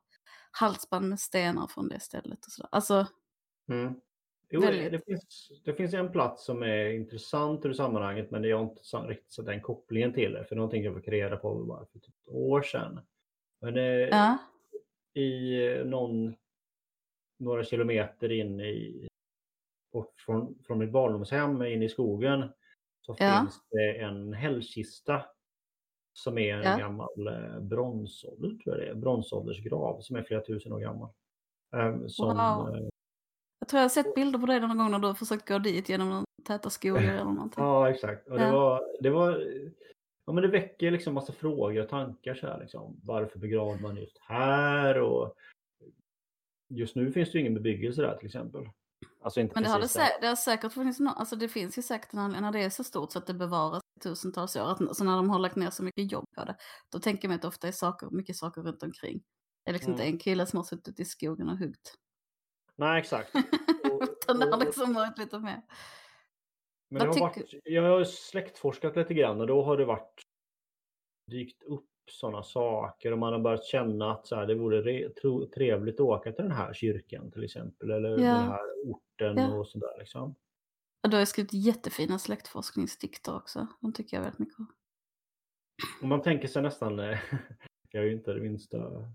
halsband 0.50 1.08
med 1.08 1.20
stenar 1.20 1.66
från 1.66 1.88
det 1.88 2.00
stället. 2.00 2.46
Och 2.46 2.52
sådär. 2.52 2.68
Alltså, 2.72 3.06
Mm. 3.68 3.94
Jo, 4.50 4.60
Väldigt. 4.60 4.92
det, 4.92 5.00
finns, 5.06 5.50
det 5.64 5.74
finns 5.74 5.94
en 5.94 6.12
plats 6.12 6.44
som 6.44 6.62
är 6.62 6.90
intressant 6.90 7.64
ur 7.66 7.72
sammanhanget 7.72 8.30
men 8.30 8.42
det 8.42 8.50
har 8.52 8.62
inte 8.62 8.82
så- 8.84 9.02
riktigt 9.06 9.32
sett 9.32 9.46
den 9.46 9.60
kopplingen 9.60 10.12
till 10.12 10.32
det. 10.32 10.44
För 10.44 10.56
någonting 10.56 10.84
jag 10.84 10.94
fick 10.96 11.08
reda 11.08 11.36
på 11.36 11.64
bara 11.64 11.86
för 11.92 11.98
typ 11.98 12.14
ett 12.22 12.28
år 12.28 12.62
sedan. 12.62 13.00
Men 13.60 13.74
det, 13.74 14.08
ja. 14.08 14.38
i 15.20 15.54
eh, 15.66 15.84
någon, 15.84 16.34
några 17.38 17.64
kilometer 17.64 18.32
in 18.32 18.60
i, 18.60 19.08
bort 19.92 20.20
från, 20.20 20.58
från 20.66 20.78
mitt 20.78 20.90
barndomshem 20.92 21.62
in 21.62 21.82
i 21.82 21.88
skogen 21.88 22.48
så 23.00 23.16
Ja. 23.18 23.40
finns 23.40 23.60
det 23.70 23.98
en 23.98 24.32
hällkista 24.32 25.24
som 26.12 26.38
är 26.38 26.54
en 26.56 26.62
Ja. 26.72 26.76
gammal 26.78 27.26
eh, 27.26 27.60
bronsålder, 27.60 28.48
tror 28.48 28.76
jag 28.76 28.78
det 28.78 28.90
är, 28.90 28.94
bronsåldersgrav 28.94 30.00
som 30.00 30.16
är 30.16 30.22
flera 30.22 30.40
tusen 30.40 30.72
år 30.72 30.80
gammal. 30.80 31.08
Ehm, 31.76 32.08
som, 32.08 32.26
Wow. 32.28 32.76
eh, 32.76 32.88
Jag 33.60 33.68
tror 33.68 33.78
jag 33.78 33.84
har 33.84 33.88
sett 33.88 34.14
bilder 34.14 34.38
på 34.38 34.46
dig 34.46 34.60
någon 34.60 34.78
gång 34.78 34.90
när 34.90 34.98
du 34.98 35.06
har 35.06 35.14
försökt 35.14 35.48
gå 35.48 35.58
dit 35.58 35.88
genom 35.88 36.24
täta 36.46 36.70
skogar 36.70 37.02
eller 37.02 37.24
någonting. 37.24 37.64
Ja, 37.64 37.90
exakt. 37.94 38.28
Och 38.28 38.38
det, 38.38 38.44
Ja. 38.44 38.52
var, 38.52 39.02
det 39.02 39.10
var... 39.10 39.46
Ja, 40.26 40.32
men 40.32 40.42
det 40.42 40.48
väcker 40.48 40.90
liksom 40.90 41.14
massa 41.14 41.32
frågor 41.32 41.82
och 41.82 41.88
tankar 41.88 42.34
så 42.34 42.46
här 42.46 42.60
liksom. 42.60 43.00
Varför 43.04 43.38
begravde 43.38 43.82
man 43.82 43.96
just 43.96 44.18
här? 44.20 45.00
Och 45.00 45.34
just 46.68 46.96
nu 46.96 47.12
finns 47.12 47.32
det 47.32 47.38
ingen 47.38 47.54
bebyggelse 47.54 48.02
där 48.02 48.16
till 48.16 48.26
exempel. 48.26 48.68
Alltså 49.22 49.40
inte 49.40 49.54
Men 49.54 49.62
det 49.62 49.78
precis 49.78 49.96
sä- 49.96 50.20
det 50.20 50.26
har 50.26 50.36
säkert 50.36 50.72
funnits 50.72 51.00
no- 51.00 51.14
alltså 51.14 51.36
det 51.36 51.48
finns 51.48 51.78
ju 51.78 51.82
säkert 51.82 52.12
en 52.12 52.18
anledning 52.18 52.42
när 52.42 52.52
det 52.58 52.64
är 52.64 52.70
så 52.70 52.84
stort 52.84 53.12
så 53.12 53.18
att 53.18 53.26
det 53.26 53.34
bevaras 53.34 53.82
i 53.96 54.00
tusentals 54.00 54.56
år. 54.56 54.70
Att, 54.70 54.96
så 54.96 55.04
när 55.04 55.16
de 55.16 55.30
har 55.30 55.38
lagt 55.38 55.56
ner 55.56 55.70
så 55.70 55.82
mycket 55.82 56.12
jobb 56.12 56.24
på 56.36 56.44
det, 56.44 56.56
då 56.92 56.98
tänker 56.98 57.28
man 57.28 57.34
att 57.34 57.42
det 57.42 57.48
ofta 57.48 57.68
är 57.68 57.72
saker, 57.72 58.10
mycket 58.10 58.36
saker 58.36 58.62
runt 58.62 58.82
omkring. 58.82 59.22
Det 59.64 59.70
är 59.70 59.72
liksom 59.72 59.92
Mm. 59.92 60.06
inte 60.06 60.14
en 60.14 60.18
kille 60.18 60.46
som 60.46 60.56
har 60.56 60.64
suttit 60.64 61.00
i 61.00 61.04
skogen 61.04 61.48
och 61.48 61.58
huggt. 61.58 61.94
Nej, 62.76 63.00
exakt. 63.00 63.30
Utan 64.02 64.38
det 64.38 64.50
har 64.50 64.58
liksom 64.58 64.94
varit 64.94 65.18
lite 65.18 65.38
mer. 65.38 65.62
Men 66.90 67.06
Vad 67.06 67.18
har 67.18 67.20
varit, 67.20 67.54
jag 67.64 67.82
har 67.82 68.04
släktforskat 68.04 68.96
lite 68.96 69.14
grann 69.14 69.40
och 69.40 69.46
då 69.46 69.62
har 69.64 69.76
det 69.76 69.84
varit 69.84 70.22
dykt 71.30 71.62
upp 71.62 71.86
sådana 72.10 72.42
saker 72.42 73.12
och 73.12 73.18
man 73.18 73.32
har 73.32 73.40
börjat 73.40 73.64
känna 73.64 74.12
att 74.12 74.26
så 74.26 74.36
här, 74.36 74.46
det 74.46 74.54
vore 74.54 75.08
trevligt 75.54 75.94
att 75.94 76.00
åka 76.00 76.32
till 76.32 76.42
den 76.44 76.52
här 76.52 76.74
kyrkan 76.74 77.30
till 77.30 77.44
exempel 77.44 77.90
eller 77.90 78.08
Ja. 78.10 78.16
den 78.16 78.26
här 78.48 78.60
orten 78.84 79.36
Ja. 79.36 79.54
och 79.54 79.68
sådär 79.68 79.98
liksom. 79.98 80.34
Och 81.02 81.10
då 81.10 81.16
har 81.16 81.24
skrivit 81.24 81.52
jättefina 81.52 82.18
släktforskningsdikter 82.18 83.36
också. 83.36 83.66
De 83.80 83.92
tycker 83.92 84.16
jag 84.16 84.22
väldigt 84.24 84.38
mycket 84.38 84.58
om. 84.58 84.66
om 86.02 86.08
man 86.08 86.22
tänker 86.22 86.48
sig 86.48 86.62
nästan, 86.62 86.98
eh, 86.98 87.18
jag 87.90 88.02
är 88.04 88.06
ju 88.08 88.12
inte 88.12 88.32
det 88.32 88.40
minsta 88.40 89.08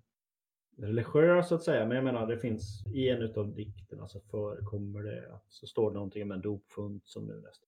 religiös 0.77 1.47
så 1.49 1.55
att 1.55 1.63
säga, 1.63 1.85
men 1.85 1.95
jag 1.95 2.03
menar 2.03 2.27
det 2.27 2.38
finns 2.39 2.83
i 2.93 3.09
en 3.09 3.33
av 3.39 3.55
dikterna 3.55 4.07
så 4.07 4.19
förekommer 4.19 5.03
det, 5.03 5.39
så 5.49 5.67
står 5.67 5.89
det 5.89 5.93
någonting 5.95 6.23
om 6.23 6.31
en 6.31 6.41
dopfunt 6.41 7.07
som 7.07 7.25
nu 7.27 7.33
nästan. 7.41 7.66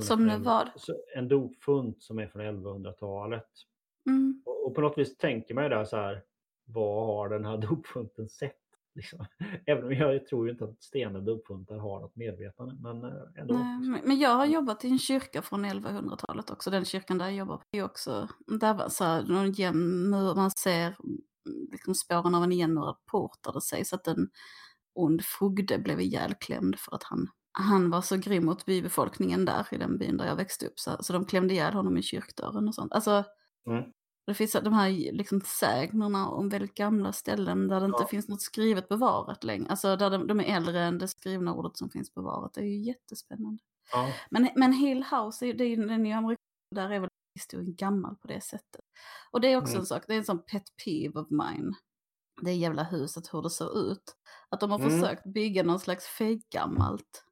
Som 0.00 0.26
nu 0.26 0.38
vad? 0.38 0.70
En 1.14 1.28
dopfunt 1.28 2.02
som 2.02 2.18
är 2.18 2.26
från 2.26 2.42
1100-talet. 2.42 3.48
Mm. 4.06 4.42
Och, 4.46 4.66
och, 4.66 4.74
på 4.74 4.80
något 4.80 4.98
vis 4.98 5.16
tänker 5.16 5.54
man 5.54 5.64
ju 5.64 5.70
där 5.70 5.84
så 5.84 5.96
här, 5.96 6.22
vad 6.64 7.06
har 7.06 7.28
den 7.28 7.44
här 7.44 7.56
dopfunten 7.68 8.28
sett? 8.28 8.56
Liksom. 8.94 9.26
Även 9.66 9.84
om 9.84 9.92
jag 9.92 10.26
tror 10.26 10.46
ju 10.46 10.52
inte 10.52 10.64
att 10.64 10.82
stenade 10.82 11.24
dopfuntar 11.24 11.76
har 11.76 12.00
något 12.00 12.16
medvetande. 12.16 12.74
Men, 12.80 13.04
eh, 13.04 13.40
ändå. 13.40 13.54
Nej, 13.54 14.02
men 14.04 14.18
jag 14.18 14.30
har 14.30 14.46
jobbat 14.46 14.84
i 14.84 14.88
en 14.88 14.98
kyrka 14.98 15.42
från 15.42 15.64
1100-talet 15.64 16.50
också. 16.50 16.70
Den 16.70 16.84
kyrkan 16.84 17.18
där 17.18 17.26
jag 17.26 17.34
jobbar 17.34 17.56
på 17.56 17.64
är 17.70 17.84
också, 17.84 18.28
där 18.46 18.74
var 18.74 18.88
så 18.88 19.04
här, 19.04 19.22
någon 19.22 19.52
jämn 19.52 20.10
mur, 20.10 20.34
man 20.34 20.50
ser 20.50 20.86
mm, 20.86 21.20
liksom 21.72 21.94
spåren 21.94 22.34
av 22.34 22.44
en 22.44 22.52
igenmurad 22.52 22.96
port 23.06 23.38
där 23.42 23.52
det 23.52 23.60
sägs 23.60 23.92
att 23.92 24.06
en 24.06 24.28
ond 24.94 25.24
fogde 25.24 25.78
blev 25.78 26.00
ihjälklämd 26.00 26.78
för 26.78 26.94
att 26.94 27.02
han, 27.02 27.26
han 27.58 27.90
var 27.90 28.00
så 28.00 28.16
grym 28.16 28.44
mot 28.44 28.64
bybefolkningen 28.64 29.44
där 29.44 29.66
i 29.70 29.76
den 29.76 29.98
byn 29.98 30.16
där 30.16 30.26
jag 30.26 30.36
växte 30.36 30.66
upp. 30.66 30.78
Så, 30.78 30.96
så 31.00 31.12
de 31.12 31.24
klämde 31.24 31.54
ihjäl 31.54 31.74
honom 31.74 31.98
i 31.98 32.02
kyrkdörren 32.02 32.68
och 32.68 32.74
sånt. 32.74 32.92
Alltså, 32.92 33.24
mm. 33.66 33.84
Det 34.26 34.34
finns 34.34 34.52
de 34.52 34.72
här 34.72 35.12
liksom 35.12 35.40
sägnerna 35.40 36.28
om 36.28 36.48
väldigt 36.48 36.74
gamla 36.74 37.12
ställen 37.12 37.68
där 37.68 37.80
det 37.80 37.86
inte 37.86 38.06
finns 38.10 38.28
något 38.28 38.42
skrivet 38.42 38.88
bevarat 38.88 39.44
längre. 39.44 39.70
Alltså 39.70 39.96
där 39.96 40.10
de, 40.10 40.26
de, 40.26 40.40
är 40.40 40.56
äldre 40.56 40.80
än 40.80 40.98
det 40.98 41.08
skrivna 41.08 41.54
ordet 41.54 41.76
som 41.76 41.90
finns 41.90 42.14
bevarat. 42.14 42.54
Det 42.54 42.60
är 42.60 42.64
ju 42.64 42.82
jättespännande. 42.82 43.62
Ja. 43.92 44.12
Men, 44.30 44.48
men 44.56 44.72
Hill 44.72 45.04
House, 45.04 45.52
det 45.52 45.64
är, 45.64 45.76
den 45.76 45.90
är 45.90 46.10
ju 46.10 46.12
amerikansk, 46.12 46.40
där 46.74 46.90
är 46.90 47.00
väl 47.00 47.10
historien 47.34 47.74
gammal 47.74 48.16
på 48.16 48.28
det 48.28 48.40
sättet. 48.40 48.80
Och 49.30 49.40
det 49.40 49.52
är 49.52 49.56
också 49.56 49.72
mm. 49.72 49.80
en 49.80 49.86
sak, 49.86 50.04
det 50.06 50.14
är 50.14 50.18
en 50.18 50.24
sån 50.24 50.42
pet 50.42 50.64
peeve 50.84 51.20
of 51.20 51.26
mine. 51.30 51.72
Det 52.42 52.52
jävla 52.52 52.82
huset, 52.82 53.34
hur 53.34 53.42
det 53.42 53.50
ser 53.50 53.90
ut. 53.90 54.16
Att 54.48 54.60
de 54.60 54.70
har 54.70 54.78
mm. 54.78 54.90
försökt 54.90 55.24
bygga 55.24 55.62
någon 55.62 55.80
slags 55.80 56.06
fejkgammalt. 56.06 57.25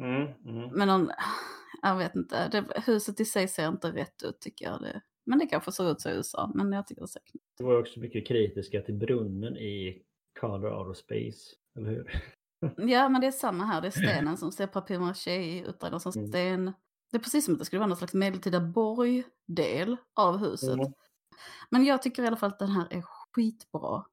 Mm. 0.00 0.28
Mm. 0.44 0.68
Men 0.72 1.10
jag 1.82 1.96
vet 1.96 2.16
inte, 2.16 2.48
det, 2.48 2.82
huset 2.86 3.20
i 3.20 3.24
sig 3.24 3.48
ser 3.48 3.68
inte 3.68 3.92
rätt 3.92 4.22
ut 4.22 4.40
tycker 4.40 4.64
jag. 4.64 4.80
Det, 4.80 5.00
men 5.26 5.38
det 5.38 5.46
kanske 5.46 5.72
ser 5.72 5.90
ut 5.90 6.00
så 6.00 6.10
i 6.10 6.12
USA, 6.12 6.50
men 6.54 6.72
jag 6.72 6.86
tycker 6.86 7.02
det 7.02 7.08
ser 7.08 7.20
knäppt. 7.20 7.44
Det 7.58 7.64
var 7.64 7.80
också 7.80 8.00
mycket 8.00 8.26
kritiska 8.26 8.80
till 8.80 8.94
brunnen 8.94 9.56
i 9.56 10.02
Color 10.40 10.78
Out 10.78 10.88
of 10.88 10.96
Space, 10.96 11.56
eller 11.78 11.90
hur? 11.90 12.22
ja, 12.90 13.08
men 13.08 13.20
det 13.20 13.26
är 13.26 13.30
samma 13.30 13.64
här. 13.64 13.80
Det 13.80 13.86
är 13.86 13.90
stenen 13.90 14.36
som 14.36 14.52
ser 14.52 14.66
papier-maché 14.66 15.64
utdragen 15.68 16.00
som 16.00 16.24
mm. 16.24 16.72
Det 17.10 17.16
är 17.16 17.20
precis 17.20 17.44
som 17.44 17.54
att 17.54 17.58
det 17.58 17.64
skulle 17.64 17.80
vara 17.80 17.88
någon 17.88 17.96
slags 17.96 18.14
medeltida 18.14 18.60
borgdel 18.60 19.96
av 20.14 20.38
huset. 20.38 20.74
Mm. 20.74 20.92
Men 21.70 21.84
jag 21.84 22.02
tycker 22.02 22.22
i 22.22 22.26
alla 22.26 22.36
fall 22.36 22.50
att 22.50 22.58
den 22.58 22.68
här 22.68 22.86
är 22.90 23.02
skitbra. 23.02 24.04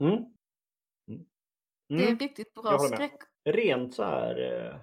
Mm. 0.00 0.14
Mm. 1.10 1.26
Det 1.88 2.10
är 2.10 2.16
riktigt 2.16 2.54
bra 2.54 2.78
skräck. 2.78 3.20
Rent 3.44 3.94
så 3.94 4.02
här 4.02 4.40
eh, 4.40 4.80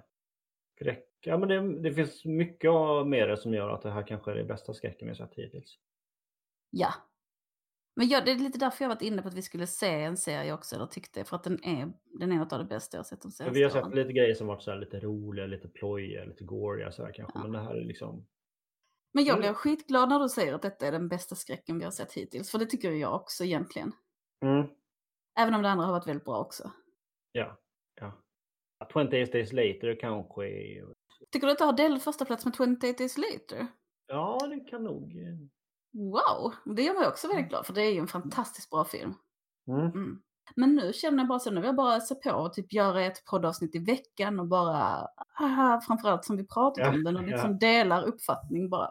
skräck 0.76 1.15
Ja, 1.28 1.38
men 1.38 1.49
det, 1.49 1.89
det 1.89 1.93
finns 1.93 2.26
mycket 2.26 2.71
med 3.05 3.30
det 3.30 3.38
som 3.38 3.53
gör 3.53 3.69
att 3.69 3.82
det 3.82 3.91
här 3.91 4.07
kanske 4.07 4.32
är 4.32 4.36
det 4.36 4.43
bästa 4.43 4.73
skräcken 4.73 5.07
vi 5.07 5.15
sett 5.15 5.34
hittills. 5.34 5.78
Ja. 6.69 6.93
Men 7.95 8.07
jag, 8.07 8.26
det 8.26 8.32
är 8.32 8.36
lite 8.36 8.59
därför 8.59 8.84
jag 8.84 8.89
varit 8.89 9.01
inne 9.01 9.21
på 9.21 9.28
att 9.28 9.34
vi 9.34 9.41
skulle 9.41 9.67
se 9.67 10.03
en 10.03 10.17
serie 10.17 10.53
också, 10.53 10.76
eller 10.76 10.86
tyckte 10.86 11.23
för 11.23 11.36
att 11.36 11.43
den 11.43 11.63
är, 11.63 11.93
den 12.19 12.32
är 12.32 12.36
något 12.36 12.53
av 12.53 12.59
det 12.59 12.65
bästa 12.65 12.97
jag 12.97 13.05
sett 13.05 13.21
de 13.21 13.32
senaste 13.32 13.53
Vi 13.53 13.63
har 13.63 13.69
sett 13.69 13.95
lite 13.95 14.13
grejer 14.13 14.34
som 14.34 14.47
varit 14.47 14.61
så 14.61 14.76
lite 14.76 14.99
roliga, 14.99 15.45
lite 15.45 15.67
plojiga, 15.67 16.26
lite 16.26 16.43
goriga 16.43 16.91
så 16.91 17.05
här 17.05 17.13
kanske, 17.13 17.39
ja. 17.39 17.43
men 17.43 17.51
det 17.51 17.59
här 17.59 17.76
är 17.76 17.86
liksom... 17.86 18.28
Men 19.13 19.23
jag 19.23 19.38
blir 19.38 19.47
mm. 19.47 19.55
skitglad 19.55 20.09
när 20.09 20.19
du 20.19 20.30
säger 20.30 20.53
att 20.53 20.61
detta 20.61 20.88
är 20.88 20.91
den 20.91 21.07
bästa 21.07 21.36
skräcken 21.36 21.78
vi 21.78 21.84
har 21.84 21.91
sett 21.91 22.13
hittills, 22.13 22.51
för 22.51 22.59
det 22.59 22.65
tycker 22.65 22.91
jag 22.91 23.15
också 23.15 23.43
egentligen. 23.43 23.91
Mm. 24.41 24.67
Även 25.39 25.53
om 25.53 25.61
det 25.61 25.69
andra 25.69 25.86
har 25.86 25.93
varit 25.93 26.07
väldigt 26.07 26.26
bra 26.26 26.39
också. 26.39 26.71
Ja, 27.32 27.59
ja. 27.95 28.24
28 28.93 29.11
Days 29.32 29.53
Later 29.53 29.99
kanske 29.99 30.43
Tycker 31.32 31.47
du 31.47 31.51
att 31.51 31.57
det 31.57 31.65
har 31.65 31.73
del 31.73 31.99
första 31.99 32.26
plats 32.26 32.45
med 32.45 32.55
28 32.55 32.88
Days 32.97 33.17
Later? 33.17 33.67
Ja, 34.07 34.39
det 34.49 34.59
kan 34.59 34.84
nog. 34.84 35.15
Eh, 35.17 35.38
wow, 35.93 36.53
det 36.76 36.82
gör 36.82 36.99
mig 36.99 37.07
också 37.07 37.28
väldigt 37.28 37.43
mm. 37.43 37.49
glad 37.49 37.65
för 37.65 37.73
det 37.73 37.82
är 37.82 37.91
ju 37.91 37.99
en 37.99 38.07
fantastiskt 38.07 38.69
bra 38.69 38.86
film. 38.86 39.13
Mm. 39.67 39.82
Mm. 39.82 40.21
Men 40.55 40.76
nu 40.76 40.93
känner 40.93 41.17
jag 41.17 41.28
bara 41.28 41.39
så, 41.39 41.51
nu 41.51 41.55
vill 41.61 41.65
jag 41.65 41.76
bara 41.76 41.99
se 41.99 42.15
på 42.15 42.32
och 42.32 42.53
typ 42.53 42.73
göra 42.73 43.05
ett 43.05 43.26
poddavsnitt 43.26 43.76
i 43.76 43.80
veckan 43.80 44.39
och 44.39 44.47
bara, 44.47 45.07
haha, 45.34 45.82
framförallt 45.88 46.26
som 46.26 46.38
vi 46.38 46.47
pratat 46.47 46.86
ja, 46.86 46.89
om 46.89 47.03
den 47.03 47.15
och 47.15 47.23
liksom 47.23 47.51
ja. 47.51 47.57
delar 47.57 48.03
uppfattning 48.03 48.69
bara. 48.69 48.89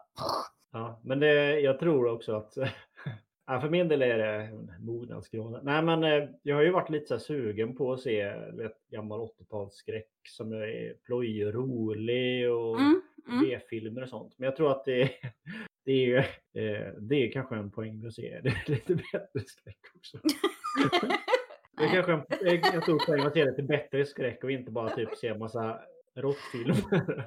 Ja, 0.73 1.01
men 1.05 1.21
det, 1.21 1.61
jag 1.61 1.79
tror 1.79 2.13
också 2.13 2.37
att 2.37 2.55
Ja, 3.47 3.61
för 3.61 3.69
min 3.69 3.89
del 3.89 4.03
är 4.03 4.19
det 4.19 4.51
mognadsgraden. 4.81 5.65
Nej, 5.65 5.83
men 5.83 6.05
eh, 6.05 6.29
jag 6.43 6.57
har 6.57 6.63
ju 6.63 6.71
varit 6.71 6.91
lite 6.91 7.07
så 7.07 7.19
sugen 7.19 7.77
på 7.77 7.93
att 7.93 8.01
se 8.01 8.21
ett 8.21 8.89
gammal 8.91 9.21
80-talsskräck 9.21 10.09
som 10.29 10.53
är 10.53 10.95
plojig 11.05 11.47
och 12.51 12.81
mm, 12.81 13.03
mm. 13.29 13.41
B-filmer 13.41 14.03
och 14.03 14.09
sånt. 14.09 14.35
Men 14.39 14.47
jag 14.47 14.57
tror 14.57 14.71
att 14.71 14.85
det, 14.85 15.11
det 15.85 16.15
är, 16.15 16.19
eh, 16.55 16.93
det 16.99 17.17
är 17.17 17.33
kanske 17.33 17.57
en 17.57 17.71
poäng 17.71 18.07
att 18.07 18.15
se 18.15 18.41
det 18.43 18.49
är 18.49 18.71
lite 18.71 18.95
bättre 18.95 19.41
skräck 19.47 19.81
också. 19.95 20.19
det 21.77 21.85
är 21.85 21.93
kanske 21.93 22.13
en, 22.13 22.75
en 22.75 22.83
stor 22.83 23.07
poäng 23.07 23.21
att 23.21 23.33
se 23.33 23.45
lite 23.45 23.63
bättre 23.63 24.07
skräck 24.07 24.45
och 24.45 24.51
inte 24.51 24.71
bara 24.71 24.91
typ 24.91 25.17
se 25.17 25.29
en 25.29 25.39
massa 25.39 25.81
råttfilmer. 26.15 27.27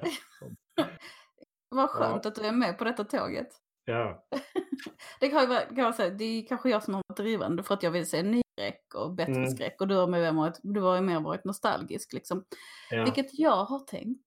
Vad 1.70 1.90
skönt 1.90 2.24
ja. 2.24 2.28
att 2.28 2.34
du 2.34 2.42
är 2.42 2.52
med 2.52 2.78
på 2.78 2.84
detta 2.84 3.04
tåget. 3.04 3.48
Ja. 3.88 4.26
det, 5.20 5.28
kan 5.28 5.50
jag, 5.50 5.76
kan 5.76 5.94
säga, 5.94 6.10
det 6.10 6.24
är 6.24 6.46
kanske 6.46 6.70
jag 6.70 6.82
som 6.82 6.94
har 6.94 7.02
varit 7.08 7.16
drivande 7.16 7.62
för 7.62 7.74
att 7.74 7.82
jag 7.82 7.90
vill 7.90 8.06
se 8.06 8.22
ny 8.22 8.42
skräck 8.52 8.94
och 8.94 9.14
bättre 9.14 9.32
mm. 9.32 9.50
skräck 9.50 9.80
och 9.80 9.88
du 9.88 9.94
har, 9.94 10.06
med 10.06 10.34
varit, 10.34 10.60
du 10.62 10.80
har 10.80 10.94
ju 10.94 11.00
mer 11.00 11.20
varit 11.20 11.44
nostalgisk 11.44 12.12
liksom. 12.12 12.44
Ja. 12.90 13.04
Vilket 13.04 13.38
jag 13.38 13.64
har 13.64 13.78
tänkt, 13.78 14.26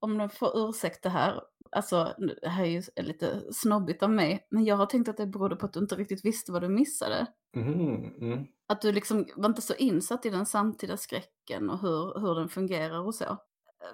om 0.00 0.18
du 0.18 0.28
får 0.28 0.68
ursäkta 0.68 1.08
här, 1.08 1.40
alltså 1.70 2.14
det 2.42 2.48
här 2.48 2.64
är 2.64 2.68
ju 2.68 2.82
lite 2.96 3.52
snobbigt 3.52 4.02
av 4.02 4.10
mig, 4.10 4.46
men 4.50 4.64
jag 4.64 4.76
har 4.76 4.86
tänkt 4.86 5.08
att 5.08 5.16
det 5.16 5.26
berodde 5.26 5.56
på 5.56 5.66
att 5.66 5.72
du 5.72 5.80
inte 5.80 5.96
riktigt 5.96 6.24
visste 6.24 6.52
vad 6.52 6.62
du 6.62 6.68
missade. 6.68 7.26
Mm, 7.56 8.04
mm. 8.04 8.46
Att 8.68 8.82
du 8.82 8.92
liksom 8.92 9.26
var 9.36 9.48
inte 9.48 9.62
så 9.62 9.74
insatt 9.74 10.26
i 10.26 10.30
den 10.30 10.46
samtida 10.46 10.96
skräcken 10.96 11.70
och 11.70 11.80
hur, 11.80 12.20
hur 12.20 12.34
den 12.34 12.48
fungerar 12.48 13.06
och 13.06 13.14
så. 13.14 13.38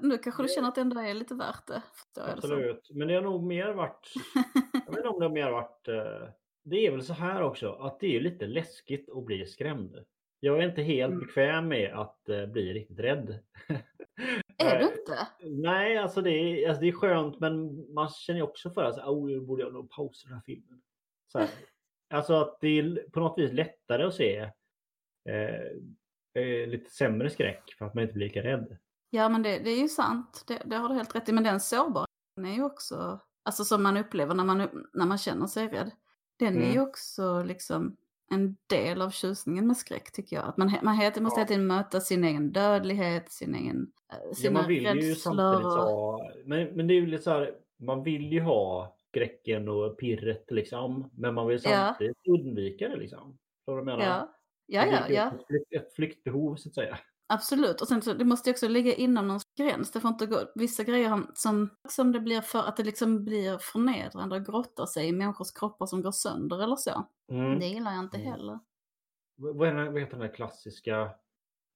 Nu 0.00 0.18
kanske 0.18 0.42
du 0.42 0.48
känner 0.48 0.68
att 0.68 0.74
det 0.74 0.80
ändå 0.80 1.00
är 1.00 1.14
lite 1.14 1.34
värt 1.34 1.66
det. 1.66 1.82
Absolut, 2.16 2.90
men 2.90 3.08
det 3.08 3.14
har 3.14 3.22
nog 3.22 3.42
mer 3.42 3.72
varit... 3.72 4.12
jag 4.72 4.92
vet 4.92 4.96
inte 4.96 5.08
om 5.08 5.18
det 5.18 5.24
har 5.24 5.32
mer 5.32 5.50
varit... 5.50 5.88
Eh, 5.88 6.28
det 6.64 6.86
är 6.86 6.90
väl 6.90 7.02
så 7.02 7.12
här 7.12 7.42
också, 7.42 7.72
att 7.72 8.00
det 8.00 8.16
är 8.16 8.20
lite 8.20 8.46
läskigt 8.46 9.10
att 9.10 9.24
bli 9.24 9.46
skrämd. 9.46 10.04
Jag 10.40 10.58
är 10.58 10.68
inte 10.68 10.82
helt 10.82 11.12
mm. 11.12 11.26
bekväm 11.26 11.68
med 11.68 11.94
att 11.94 12.20
uh, 12.28 12.46
bli 12.46 12.72
riktigt 12.72 12.98
rädd. 12.98 13.38
Är 14.58 14.78
du 14.78 14.84
inte? 14.84 15.28
Nej, 15.42 15.96
alltså 15.96 16.22
det, 16.22 16.30
är, 16.30 16.68
alltså 16.68 16.80
det 16.80 16.88
är 16.88 16.92
skönt 16.92 17.40
men 17.40 17.84
man 17.94 18.08
känner 18.08 18.42
också 18.42 18.70
för 18.70 18.84
att 18.84 18.98
oh, 18.98 19.40
borde 19.40 19.62
jag 19.62 19.72
nog 19.72 19.90
pausa 19.90 20.28
den 20.28 20.34
här 20.34 20.42
filmen. 20.46 20.82
Så 21.32 21.38
här. 21.38 21.48
alltså 22.14 22.34
att 22.34 22.60
det 22.60 22.68
är 22.68 23.10
på 23.10 23.20
något 23.20 23.38
vis 23.38 23.52
lättare 23.52 24.04
att 24.04 24.14
se 24.14 24.50
eh, 25.28 25.60
eh, 26.34 26.68
lite 26.68 26.90
sämre 26.90 27.30
skräck 27.30 27.74
för 27.78 27.84
att 27.84 27.94
man 27.94 28.02
inte 28.02 28.14
blir 28.14 28.26
lika 28.26 28.42
rädd. 28.42 28.78
Ja, 29.16 29.28
men 29.28 29.42
det, 29.42 29.58
det 29.58 29.70
är 29.70 29.78
ju 29.78 29.88
sant. 29.88 30.44
Det, 30.46 30.62
det, 30.64 30.76
har 30.76 30.88
du 30.88 30.94
helt 30.94 31.14
rätt 31.14 31.28
i. 31.28 31.32
Men 31.32 31.44
den 31.44 31.60
sårbarheten 31.60 32.44
är 32.44 32.54
ju 32.54 32.64
också, 32.64 33.20
alltså 33.42 33.64
som 33.64 33.82
man 33.82 33.96
upplever 33.96 34.34
när 34.34 34.44
man, 34.44 34.68
när 34.92 35.06
man 35.06 35.18
känner 35.18 35.46
sig 35.46 35.68
rädd. 35.68 35.90
Den 36.38 36.56
mm. 36.56 36.68
är 36.68 36.72
ju 36.72 36.80
också 36.80 37.42
liksom 37.42 37.96
en 38.30 38.56
del 38.66 39.02
av 39.02 39.10
tjusningen 39.10 39.66
med 39.66 39.76
skräck 39.76 40.12
tycker 40.12 40.36
jag. 40.36 40.44
Att 40.44 40.56
man, 40.56 40.72
man 40.82 40.96
heter, 40.96 41.20
måste 41.20 41.40
hela 41.40 41.48
tiden 41.48 41.66
möta 41.66 42.00
sin 42.00 42.24
egen 42.24 42.52
dödlighet, 42.52 43.32
sin 43.32 43.54
egen 43.54 43.92
sina 44.34 44.48
ja, 44.48 44.62
man 44.62 44.68
vill 44.68 44.86
rädslor. 44.86 45.04
Ju 45.04 45.14
samtidigt 45.14 45.64
ha, 45.64 46.30
men, 46.44 46.68
men 46.68 46.86
det 46.86 46.94
är 46.94 47.00
ju 47.00 47.06
lite 47.06 47.22
så 47.22 47.30
här, 47.30 47.54
man 47.76 48.02
vill 48.02 48.32
ju 48.32 48.40
ha 48.40 48.96
skräcken 49.08 49.68
och 49.68 49.98
pirret 49.98 50.50
liksom. 50.50 51.10
Men 51.14 51.34
man 51.34 51.46
vill 51.46 51.60
samtidigt 51.60 52.16
ja. 52.22 52.32
undvika 52.34 52.88
det 52.88 52.96
liksom. 52.96 53.38
Förstår 53.58 53.76
du 53.76 53.84
vad 53.84 53.92
jag 53.92 53.98
menar? 53.98 54.28
Ja, 54.66 54.86
ja, 54.86 55.04
ja. 55.08 55.32
ja. 55.48 55.78
Ett 55.78 55.94
flyktbehov 55.94 56.56
så 56.56 56.68
att 56.68 56.74
säga. 56.74 56.98
Absolut, 57.28 57.80
och 57.80 57.88
sen 57.88 58.02
så 58.02 58.12
det 58.12 58.24
måste 58.24 58.50
ju 58.50 58.54
också 58.54 58.68
ligga 58.68 58.94
inom 58.94 59.28
någon 59.28 59.40
gräns. 59.58 59.92
Det 59.92 60.00
får 60.00 60.08
inte 60.08 60.26
gå 60.26 60.38
vissa 60.54 60.84
grejer 60.84 61.22
som, 61.34 61.70
som 61.88 62.12
det 62.12 62.20
blir 62.20 62.40
för 62.40 62.58
att 62.58 62.76
det 62.76 62.84
liksom 62.84 63.24
blir 63.24 63.58
förnedrande 63.58 64.36
och 64.36 64.46
grottar 64.46 64.86
sig 64.86 65.08
i 65.08 65.12
människors 65.12 65.52
kroppar 65.52 65.86
som 65.86 66.02
går 66.02 66.12
sönder 66.12 66.62
eller 66.62 66.76
så. 66.76 67.06
Mm. 67.32 67.58
Det 67.58 67.66
gillar 67.66 67.92
jag 67.92 68.04
inte 68.04 68.16
mm. 68.16 68.32
heller. 68.32 68.58
Vad, 69.36 69.68
är, 69.68 69.90
vad 69.90 70.00
heter 70.00 70.18
den 70.18 70.28
där 70.28 70.34
klassiska 70.34 71.10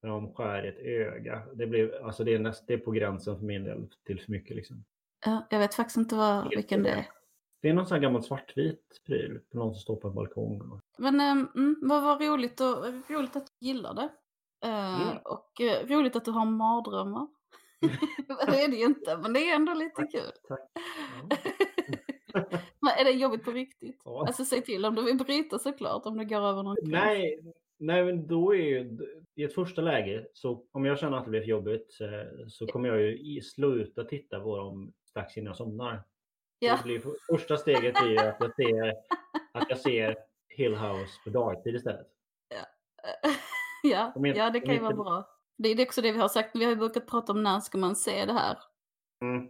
när 0.02 0.10
de 0.10 0.34
skär 0.34 0.64
ett 0.64 0.78
öga? 0.78 1.42
Det, 1.54 1.66
blir, 1.66 2.04
alltså 2.06 2.24
det, 2.24 2.34
är 2.34 2.38
näst, 2.38 2.66
det 2.66 2.74
är 2.74 2.78
på 2.78 2.90
gränsen 2.90 3.38
för 3.38 3.44
min 3.44 3.64
del 3.64 3.88
till 4.06 4.20
för 4.20 4.32
mycket 4.32 4.56
liksom. 4.56 4.84
Ja, 5.26 5.46
jag 5.50 5.58
vet 5.58 5.74
faktiskt 5.74 5.96
inte 5.96 6.16
vad, 6.16 6.48
vilken 6.48 6.82
det 6.82 6.90
är. 6.90 7.06
Det 7.62 7.68
är 7.68 7.74
någon 7.74 7.86
sån 7.86 7.94
här 7.94 8.02
gammal 8.02 8.22
svartvit 8.22 9.00
pryl 9.06 9.40
på 9.52 9.58
någon 9.58 9.74
som 9.74 9.80
står 9.80 9.96
på 9.96 10.08
en 10.08 10.14
balkong. 10.14 10.80
Men 10.98 11.20
ähm, 11.20 11.76
vad 11.82 12.02
var 12.02 12.18
roligt, 12.18 12.60
och, 12.60 12.84
roligt 13.10 13.36
att 13.36 13.46
du. 13.60 13.72
Uh, 13.72 14.10
mm. 14.62 15.16
Och 15.24 15.50
uh, 15.60 15.96
roligt 15.96 16.16
att 16.16 16.24
du 16.24 16.30
har 16.30 16.44
mardrömmar. 16.46 17.28
det 18.46 18.62
är 18.62 18.68
det 18.68 18.76
ju 18.76 18.84
inte, 18.84 19.16
men 19.16 19.32
det 19.32 19.50
är 19.50 19.54
ändå 19.54 19.74
lite 19.74 20.02
kul. 20.02 20.32
Tack. 20.48 20.60
men 22.80 22.92
är 22.98 23.04
det 23.04 23.10
jobbigt 23.10 23.44
på 23.44 23.50
riktigt? 23.50 24.02
Ja. 24.04 24.24
Alltså 24.26 24.44
säg 24.44 24.62
till 24.62 24.84
om 24.84 24.94
du 24.94 25.02
vill 25.02 25.16
bryta 25.16 25.58
såklart, 25.58 26.06
om 26.06 26.18
du 26.18 26.24
går 26.24 26.40
över 26.40 26.62
någon 26.62 26.76
gräns. 26.76 26.92
Nej, 26.92 27.40
nej, 27.78 28.04
men 28.04 28.26
då 28.26 28.54
är 28.54 28.58
ju 28.58 28.98
i 29.34 29.44
ett 29.44 29.54
första 29.54 29.82
läge 29.82 30.26
så 30.32 30.64
om 30.72 30.84
jag 30.84 30.98
känner 30.98 31.16
att 31.16 31.24
det 31.24 31.30
blir 31.30 31.40
för 31.40 31.48
jobbigt 31.48 31.98
eh, 32.00 32.46
så 32.48 32.66
kommer 32.66 32.88
jag 32.88 33.00
ju 33.00 33.40
sluta 33.40 34.04
titta 34.04 34.40
på 34.40 34.56
dem 34.56 34.92
strax 35.04 35.36
innan 35.36 35.46
jag 35.46 35.56
somnar. 35.56 36.02
Ja. 36.58 36.76
Det 36.76 36.82
blir, 36.82 37.02
första 37.30 37.56
steget 37.56 37.94
blir 38.02 38.10
ju 38.10 38.18
att 38.18 38.36
jag 38.40 38.54
ser, 38.54 38.94
att 39.52 39.66
jag 39.68 39.78
ser 39.78 40.16
Hill 40.48 40.74
House 40.74 41.12
på 41.24 41.30
dagtid 41.30 41.74
istället. 41.74 42.06
ja, 42.48 43.30
Om 44.14 44.26
inte- 44.26 44.38
ja, 44.38 44.50
det 44.50 44.60
kan 44.60 44.74
ju 44.74 44.80
vara 44.80 44.90
inte- 44.90 45.02
bra. 45.02 45.28
Det 45.58 45.68
är 45.68 45.82
också 45.86 46.02
det 46.02 46.12
vi 46.12 46.18
har 46.18 46.28
sagt, 46.28 46.50
vi 46.56 46.64
har 46.64 46.70
ju 46.70 46.76
brukat 46.76 47.06
prata 47.06 47.32
om 47.32 47.42
när 47.42 47.60
ska 47.60 47.78
man 47.78 47.96
se 47.96 48.24
det 48.24 48.32
här. 48.32 48.58
Mm. 49.24 49.48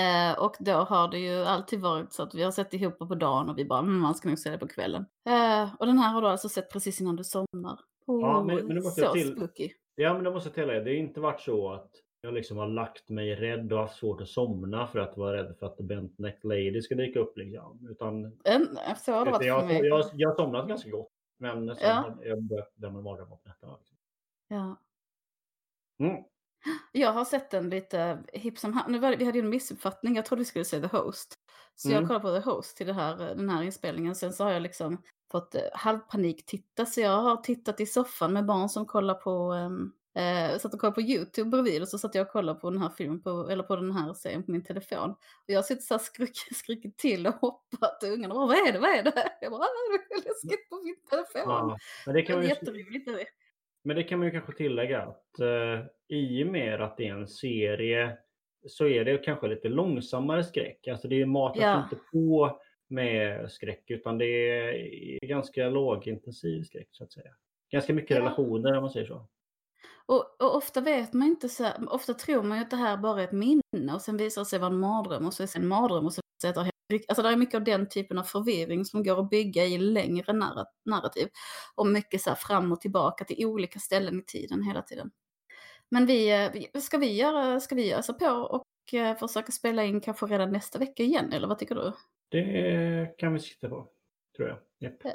Eh, 0.00 0.38
och 0.38 0.56
då 0.60 0.72
har 0.72 1.08
det 1.08 1.18
ju 1.18 1.44
alltid 1.44 1.80
varit 1.80 2.12
så 2.12 2.22
att 2.22 2.34
vi 2.34 2.42
har 2.42 2.50
sett 2.50 2.74
ihop 2.74 2.98
på 2.98 3.14
dagen 3.14 3.50
och 3.50 3.58
vi 3.58 3.64
bara, 3.64 3.78
mm, 3.78 3.98
man 3.98 4.14
ska 4.14 4.28
nog 4.28 4.38
se 4.38 4.50
det 4.50 4.58
på 4.58 4.68
kvällen. 4.68 5.06
Eh, 5.28 5.74
och 5.78 5.86
den 5.86 5.98
här 5.98 6.12
har 6.12 6.22
du 6.22 6.28
alltså 6.28 6.48
sett 6.48 6.72
precis 6.72 7.00
innan 7.00 7.16
du 7.16 7.24
somnar. 7.24 7.80
Oh, 8.06 8.20
Ja, 8.20 8.44
men- 8.44 8.66
men 8.66 8.76
måste 8.76 9.00
så 9.00 9.06
jag 9.06 9.12
till- 9.12 9.36
spooky. 9.36 9.70
Ja, 9.94 10.14
men 10.14 10.24
det 10.24 10.30
måste 10.30 10.48
jag 10.48 10.54
tillägga. 10.54 10.80
Det 10.80 10.90
har 10.90 10.96
inte 10.96 11.20
varit 11.20 11.40
så 11.40 11.72
att 11.72 11.90
jag 12.22 12.34
liksom 12.34 12.56
har 12.56 12.68
lagt 12.68 13.08
mig 13.08 13.34
rädd 13.34 13.72
och 13.72 13.78
haft 13.78 13.96
svårt 13.98 14.20
att 14.20 14.28
somna 14.28 14.86
för 14.86 14.98
att 14.98 15.16
vara 15.16 15.36
rädd 15.36 15.56
för 15.58 15.66
att 15.66 15.76
The 15.76 15.82
Bent 15.82 16.18
Neck 16.18 16.38
Lady 16.44 16.82
ska 16.82 16.94
dyka 16.94 17.20
upp. 17.20 17.36
Liksom. 17.38 17.88
Utan, 17.90 18.24
En, 18.44 18.78
så 18.96 19.12
har 19.12 19.24
det 19.24 19.30
varit 19.30 19.46
jag, 19.46 19.66
mig. 19.66 19.86
jag, 19.86 20.04
jag 20.14 20.28
har 20.28 20.36
somnat 20.36 20.68
ganska 20.68 20.90
gott. 20.90 21.08
Men 21.40 21.76
sen 21.76 21.88
Ja. 21.88 22.14
jag 22.22 22.42
börjat 22.42 22.76
drömma 22.76 23.00
mardrömmar 23.00 23.36
på 23.36 23.48
nätterna. 23.48 23.76
Liksom. 23.78 23.96
Ja. 24.48 24.76
Mm. 25.98 26.24
Jag 26.92 27.12
har 27.12 27.24
sett 27.24 27.50
den 27.50 27.70
lite 27.70 28.18
hipp 28.32 28.58
som 28.58 28.72
happ. 28.72 28.88
Vi 28.88 28.98
hade 29.24 29.38
ju 29.38 29.44
en 29.44 29.48
missuppfattning. 29.50 30.16
Jag 30.16 30.26
trodde 30.26 30.40
vi 30.40 30.44
skulle 30.44 30.64
se 30.64 30.80
The 30.80 30.96
Host. 30.96 31.34
Så 31.74 31.88
Mm. 31.88 32.00
jag 32.00 32.08
kollade 32.08 32.22
på 32.22 32.40
The 32.42 32.50
Host 32.50 32.76
till 32.76 32.86
det 32.86 32.92
här, 32.92 33.16
den 33.16 33.50
här 33.50 33.62
inspelningen. 33.62 34.14
Sen 34.14 34.32
så 34.32 34.44
har 34.44 34.50
jag 34.50 34.62
liksom 34.62 35.02
fått 35.30 35.54
eh, 35.54 35.60
halvpanik-titta. 35.74 36.86
Så 36.86 37.00
jag 37.00 37.22
har 37.22 37.36
tittat 37.36 37.80
i 37.80 37.86
soffan 37.86 38.32
med 38.32 38.46
barn 38.46 38.68
som 38.68 38.86
kollar 38.86 39.14
på... 39.14 39.52
Um, 39.52 39.92
eh, 40.14 40.58
satt 40.58 40.74
och 40.74 40.80
kollade 40.80 40.94
på 40.94 41.00
YouTube 41.00 41.50
bredvid 41.50 41.82
och 41.82 41.88
så 41.88 41.98
satt 41.98 42.14
jag 42.14 42.26
och 42.26 42.32
kollade 42.32 42.60
på 42.60 42.70
den 42.70 42.82
här 42.82 42.88
filmen, 42.88 43.22
på, 43.22 43.48
eller 43.50 43.62
på 43.62 43.76
den 43.76 43.92
här 43.92 44.14
serien 44.14 44.42
på 44.42 44.50
min 44.50 44.64
telefon. 44.64 45.10
Och 45.10 45.16
jag 45.46 45.64
sitter 45.64 45.82
så 45.82 45.94
här 45.94 45.98
skrik, 45.98 46.36
skrikit 46.54 46.98
till 46.98 47.26
och 47.26 47.34
hoppat 47.34 48.02
och 48.02 48.08
ungarna 48.08 48.34
bara 48.34 48.46
vad 48.46 48.56
är 48.68 48.72
det, 48.72 48.78
vad 48.78 48.90
är 48.90 49.02
det? 49.02 49.12
Jag 49.40 49.52
bara, 49.52 49.62
"Ah, 49.62 49.66
det 50.08 50.14
är 50.14 50.28
läskigt 50.28 50.68
på 50.68 50.76
min 50.84 50.96
telefon. 51.10 51.42
Ja. 51.52 51.78
Men, 52.06 52.14
det 52.14 52.20
det 52.20 52.26
kan 52.26 52.32
är 52.34 52.38
man 52.38 52.44
ju, 52.44 52.48
jätteroligt. 52.48 53.08
är 53.08 53.12
det. 53.12 53.24
men 53.84 53.96
det 53.96 54.02
kan 54.02 54.18
man 54.18 54.26
ju 54.28 54.32
kanske 54.32 54.52
tillägga 54.52 55.02
att 55.02 55.40
eh, 55.40 55.84
i 56.08 56.44
och 56.44 56.48
med 56.48 56.80
att 56.80 56.96
det 56.96 57.06
är 57.08 57.14
en 57.14 57.28
serie 57.28 58.16
så 58.66 58.86
är 58.86 59.04
det 59.04 59.18
kanske 59.18 59.48
lite 59.48 59.68
långsammare 59.68 60.44
skräck. 60.44 60.88
Alltså 60.88 61.08
det 61.08 61.26
matas 61.26 61.62
Ja. 61.62 61.82
inte 61.84 61.96
på 62.12 62.60
med 62.88 63.50
skräck 63.52 63.84
utan 63.90 64.18
det 64.18 64.24
är 64.26 65.26
ganska 65.26 65.68
lågintensiv 65.68 66.62
skräck 66.62 66.88
så 66.90 67.04
att 67.04 67.12
säga. 67.12 67.30
Ganska 67.70 67.92
mycket 67.94 68.10
Ja. 68.10 68.16
relationer 68.16 68.76
om 68.76 68.82
man 68.82 68.90
säger 68.90 69.06
så. 69.06 69.26
Och, 70.10 70.40
och 70.42 70.56
ofta 70.56 70.80
vet 70.80 71.12
man 71.12 71.28
inte 71.28 71.48
så 71.48 71.64
här, 71.64 71.92
ofta 71.92 72.14
tror 72.14 72.42
man 72.42 72.58
ju 72.58 72.64
att 72.64 72.70
det 72.70 72.76
här 72.76 72.96
bara 72.96 73.20
är 73.20 73.24
ett 73.24 73.32
minne 73.32 73.94
och 73.94 74.02
sen 74.02 74.16
visar 74.16 74.40
det 74.42 74.46
sig 74.46 74.58
vara 74.58 74.70
en 74.72 74.80
mardröm 74.80 75.26
och 75.26 75.34
så 75.34 75.42
är 75.42 75.46
det 75.46 75.56
en 75.58 75.68
mardröm 75.68 76.06
och 76.06 76.12
så 76.14 76.20
riktigt- 76.92 77.10
Alltså 77.10 77.22
det 77.22 77.28
är 77.28 77.36
mycket 77.36 77.54
av 77.54 77.64
den 77.64 77.88
typen 77.88 78.18
av 78.18 78.22
förvirring 78.22 78.84
som 78.84 79.02
går 79.02 79.20
att 79.20 79.30
bygga 79.30 79.64
i 79.64 79.78
längre 79.78 80.32
narra- 80.32 80.66
narrativ. 80.84 81.28
Och 81.74 81.86
mycket 81.86 82.20
så 82.22 82.30
här 82.30 82.36
fram 82.36 82.72
och 82.72 82.80
tillbaka 82.80 83.24
till 83.24 83.46
olika 83.46 83.78
ställen 83.78 84.18
i 84.20 84.22
tiden 84.24 84.62
hela 84.62 84.82
tiden. 84.82 85.10
Men 85.88 86.06
vi, 86.06 86.30
eh, 86.74 86.80
ska 86.80 86.98
vi 86.98 87.16
göra, 87.16 87.60
ska 87.60 87.74
vi 87.74 87.94
ösa 87.94 88.12
på 88.12 88.26
och 88.30 88.94
eh, 88.94 89.16
försöka 89.16 89.52
spela 89.52 89.84
in 89.84 90.00
kanske 90.00 90.26
redan 90.26 90.52
nästa 90.52 90.78
vecka 90.78 91.02
igen 91.02 91.32
eller 91.32 91.48
vad 91.48 91.58
tycker 91.58 91.74
du? 91.74 91.92
Det 92.30 93.14
kan 93.18 93.32
vi 93.32 93.40
sitta 93.40 93.68
på, 93.68 93.88
tror 94.36 94.48
jag. 94.48 94.58
Japp. 94.78 95.04
Eh, 95.04 95.10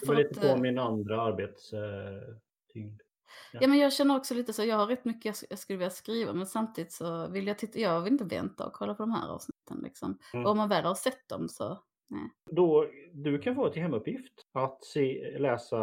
Det 0.00 0.06
var 0.08 0.14
lite 0.14 0.40
på 0.40 0.56
min 0.56 0.78
andra 0.78 1.22
arbetstyngd. 1.22 3.02
Ja 3.52 3.68
men 3.68 3.78
jag 3.78 3.92
känner 3.92 4.16
också 4.16 4.34
lite 4.34 4.52
så, 4.52 4.64
jag 4.64 4.76
har 4.76 4.86
rätt 4.86 5.04
mycket 5.04 5.24
jag, 5.24 5.32
sk- 5.32 5.46
jag 5.50 5.58
skulle 5.58 5.78
vilja 5.78 5.90
skriva 5.90 6.32
men 6.32 6.46
samtidigt 6.46 6.92
så 6.92 7.26
vill 7.28 7.46
jag 7.46 7.58
titta, 7.58 7.78
jag 7.78 8.00
vill 8.00 8.12
inte 8.12 8.24
vänta 8.24 8.66
och 8.66 8.72
kolla 8.72 8.94
på 8.94 9.02
de 9.02 9.12
här 9.12 9.28
avsnitten 9.28 9.80
liksom. 9.82 10.18
Mm. 10.34 10.44
Och 10.46 10.50
om 10.52 10.56
man 10.58 10.68
väl 10.68 10.84
har 10.84 10.94
sett 10.94 11.28
dem 11.28 11.48
så, 11.48 11.78
Då, 12.50 12.86
du 13.12 13.38
kan 13.38 13.54
få 13.54 13.68
till 13.70 13.82
hemuppgift 13.82 14.46
att 14.52 14.84
se, 14.84 15.36
läsa 15.38 15.78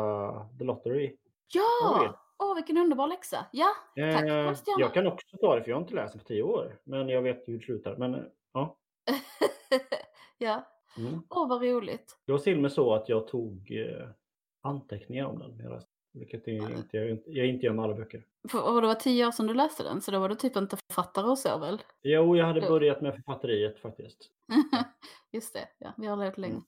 The 0.59 0.63
Lottery. 0.63 1.17
ja! 1.53 2.21
Åh 2.37 2.55
vilken 2.55 2.77
underbar 2.77 3.07
läxa! 3.07 3.45
Ja, 3.51 3.67
tack! 3.95 4.23
Eh, 4.23 4.53
jag 4.77 4.93
kan 4.93 5.07
också 5.07 5.37
ta 5.37 5.55
det 5.55 5.63
för 5.63 5.69
jag 5.69 5.77
har 5.77 5.81
inte 5.81 5.95
läst 5.95 6.13
den 6.13 6.19
på 6.19 6.25
tio 6.27 6.41
år. 6.43 6.79
Men 6.83 7.09
jag 7.09 7.21
vet 7.21 7.47
hur 7.47 7.57
det 7.57 7.65
slutar. 7.65 7.97
Men 7.97 8.13
eh, 8.15 8.21
ja. 8.53 8.77
ja, 10.37 10.71
Mm. 10.97 11.21
åh 11.29 11.49
vad 11.49 11.61
roligt. 11.61 12.17
Det 12.25 12.31
var 12.31 12.39
till 12.39 12.55
och 12.55 12.61
med 12.61 12.71
så 12.71 12.93
att 12.93 13.09
jag 13.09 13.27
tog 13.27 13.71
eh, 13.71 14.07
anteckningar 14.61 15.25
om 15.25 15.39
den. 15.39 15.59
Jag. 15.59 15.83
Vilket 16.15 16.47
är 16.47 16.51
inte, 16.77 16.97
jag, 16.97 17.09
inte- 17.09 17.31
jag 17.31 17.47
inte 17.47 17.65
gör 17.65 17.73
med 17.73 17.85
alla 17.85 17.95
böcker. 17.95 18.25
Och 18.53 18.81
det 18.81 18.87
var 18.87 18.95
tio 18.95 19.27
år 19.27 19.31
sedan 19.31 19.47
du 19.47 19.53
läste 19.53 19.83
den 19.83 20.01
så 20.01 20.11
då 20.11 20.19
var 20.19 20.29
du 20.29 20.35
typ 20.35 20.55
inte 20.55 20.77
författare 20.89 21.25
och 21.27 21.37
så 21.39 21.57
väl? 21.57 21.81
Jo, 22.01 22.35
jag 22.37 22.45
hade 22.45 22.59
Jo. 22.59 22.67
börjat 22.69 23.01
med 23.01 23.15
författeriet 23.15 23.79
faktiskt. 23.79 24.31
Just 25.31 25.53
det, 25.53 25.67
ja, 25.77 25.93
vi 25.97 26.07
har 26.07 26.17
levt 26.17 26.37
länge. 26.37 26.53
Mm. 26.53 26.65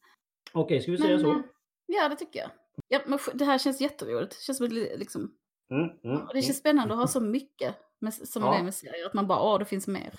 Okej, 0.54 0.82
ska 0.82 0.92
vi 0.92 0.98
säga 0.98 1.10
Men, 1.10 1.20
så? 1.20 1.32
eh, 1.32 1.40
Ja, 1.86 2.10
det 2.10 2.16
tycker 2.16 2.40
jag. 2.40 2.50
Ja, 2.88 3.00
men 3.08 3.20
det 3.34 3.46
här 3.46 3.58
känns 3.58 3.82
jätteroligt. 3.82 4.32
Det 4.32 4.42
känns 4.44 4.60
liksom, 5.00 5.34
Mm, 5.72 5.90
mm, 6.04 6.28
det 6.34 6.42
känns 6.42 6.58
spännande 6.58 6.94
att 6.94 7.00
ha 7.00 7.08
så 7.08 7.22
mycket 7.22 7.76
med, 8.00 8.14
som 8.14 8.44
Ja. 8.44 8.52
det 8.52 8.58
är 8.58 8.64
med 8.64 8.74
serier. 8.74 9.06
Att 9.06 9.14
man 9.14 9.28
bara, 9.28 9.42
åh 9.54 9.60
det 9.60 9.66
finns 9.66 9.88
mer. 9.88 10.14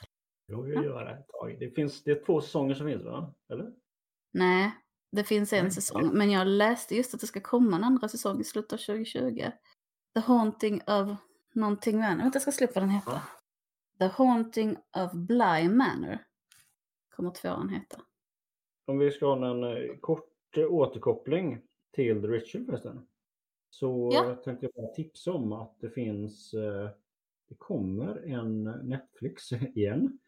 Jag 0.47 0.63
vill 0.63 0.85
göra 0.85 1.19
ett 1.19 1.29
tag. 1.29 1.57
Det, 1.61 1.71
finns, 1.71 2.05
det 2.05 2.11
är 2.11 2.25
två 2.25 2.41
säsonger 2.41 2.75
som 2.75 2.87
finns 2.87 3.03
va? 3.05 3.35
Eller? 3.53 3.73
Nej, 4.33 4.71
det 5.11 5.25
finns 5.25 5.53
en 5.53 5.65
Nej, 5.65 5.73
säsong. 5.73 6.11
Men 6.15 6.31
jag 6.31 6.47
läste 6.47 6.95
just 6.97 7.15
att 7.15 7.21
det 7.21 7.27
ska 7.27 7.41
komma 7.41 7.77
en 7.77 7.85
andra 7.85 8.09
säsong 8.09 8.41
i 8.41 8.45
slutet 8.45 8.73
av 8.73 8.77
2020. 8.77 9.51
The 10.15 10.21
Haunting 10.21 10.81
of 10.87 11.19
någonting 11.55 11.99
Manor. 11.99 12.17
Vänta, 12.23 12.37
jag 12.37 12.43
ska 12.43 12.53
slå 12.53 12.67
upp 12.67 12.75
vad 12.75 12.83
den 12.83 12.91
heter. 12.91 13.21
The 13.99 14.07
Haunting 14.07 14.77
of 14.97 15.13
Bly 15.13 15.69
Manor. 15.69 16.19
Kommer 17.17 17.31
tvåan 17.31 17.69
heta. 17.69 18.01
Om 18.87 18.99
vi 18.99 19.11
ska 19.11 19.27
ha 19.35 19.51
en 19.51 19.65
eh, 19.65 19.97
kort 20.01 20.57
eh, 20.57 20.67
återkoppling 20.73 21.59
till 21.95 22.21
The 22.23 22.27
Ritual 22.29 22.65
förresten. 22.67 23.07
Så 23.71 24.11
Ja. 24.13 24.35
tänkte 24.35 24.67
jag 24.67 24.73
bara 24.85 24.95
tipsa 24.95 25.33
om 25.33 25.53
att 25.53 25.77
det 25.81 25.91
finns, 25.91 26.55
eh, 26.55 26.89
det 27.49 27.55
kommer 27.59 28.29
en 28.29 28.65
Netflix 28.65 29.53
igen, 29.75 30.19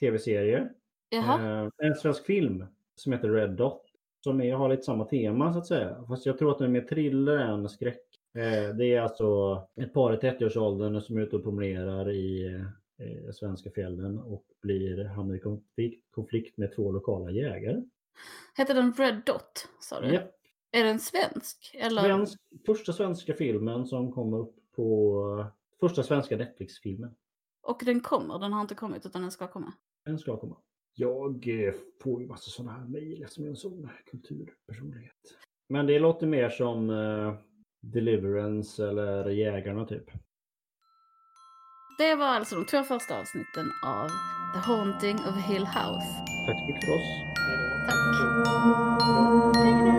tv-serie. 0.00 0.70
Eh, 1.12 1.68
en 1.78 1.94
svensk 1.94 2.24
film 2.24 2.66
som 2.94 3.12
heter 3.12 3.28
Red 3.30 3.50
Dot. 3.50 3.85
Som 4.26 4.40
är, 4.40 4.54
har 4.54 4.68
lite 4.68 4.82
samma 4.82 5.04
tema 5.04 5.52
så 5.52 5.58
att 5.58 5.66
säga. 5.66 6.04
Fast 6.08 6.26
jag 6.26 6.38
tror 6.38 6.50
att 6.50 6.58
den 6.58 6.66
är 6.66 6.72
mer 6.72 6.88
thriller 6.88 7.38
än 7.38 7.68
skräck. 7.68 8.02
Eh, 8.34 8.76
det 8.76 8.94
är 8.94 9.00
alltså 9.00 9.62
ett 9.76 9.92
par 9.92 10.14
i 10.14 10.16
30-årsåldern 10.16 11.00
som 11.00 11.16
är 11.16 11.20
ute 11.20 11.36
och 11.36 11.42
promenerar 11.42 12.10
i 12.10 12.54
eh, 12.98 13.32
svenska 13.32 13.70
fjällen 13.70 14.18
och 14.18 14.44
blir, 14.62 15.04
hamnar 15.04 15.34
i 15.34 15.38
konflikt, 15.38 16.10
konflikt 16.10 16.56
med 16.56 16.74
två 16.76 16.92
lokala 16.92 17.30
jägare. 17.30 17.82
heter 18.56 18.74
den 18.74 18.92
Red 18.92 19.22
Dot? 19.26 19.68
Sa 19.80 20.00
du? 20.00 20.14
Ja, 20.14 20.20
Är 20.72 20.84
den 20.84 20.98
svensk? 20.98 21.76
Eller? 21.78 22.02
Svensk, 22.02 22.40
första 22.66 22.92
svenska 22.92 23.34
filmen 23.34 23.86
som 23.86 24.12
kom 24.12 24.34
upp 24.34 24.54
på 24.76 25.46
första 25.80 26.02
svenska 26.02 26.36
Netflix-filmen. 26.36 27.14
Och 27.62 27.82
den 27.84 28.00
kommer, 28.00 28.38
den 28.38 28.52
har 28.52 28.60
inte 28.60 28.74
kommit 28.74 29.06
utan 29.06 29.22
den 29.22 29.30
ska 29.30 29.48
komma. 29.48 29.72
Den 30.04 30.18
ska 30.18 30.36
komma. 30.36 30.56
Jag 30.98 31.48
eh, 31.48 31.74
får 32.02 32.22
ju 32.22 32.28
massa 32.28 32.50
sådana 32.50 32.78
här 32.78 32.86
mejl 32.86 33.22
eftersom 33.22 33.44
jag 33.44 33.48
är 33.48 33.54
en 33.54 33.56
sån 33.56 33.90
kulturpersonlighet. 34.10 35.12
Men 35.68 35.86
det 35.86 35.98
låter 35.98 36.26
mer 36.26 36.48
som 36.48 36.90
eh, 36.90 37.34
Deliverance 37.80 38.88
eller 38.88 39.30
Jägarna 39.30 39.86
typ. 39.86 40.10
Det 41.98 42.14
var 42.14 42.26
alltså 42.26 42.54
de 42.54 42.64
två 42.64 42.82
första 42.82 43.20
avsnitten 43.20 43.66
av 43.84 44.08
The 44.54 44.58
Haunting 44.58 45.16
of 45.16 45.36
Hill 45.48 45.66
House. 45.66 46.10
Tack 46.46 46.58
så 46.58 46.66
mycket 46.66 46.84
för 46.84 46.92
oss. 46.92 47.36
Tack. 49.54 49.95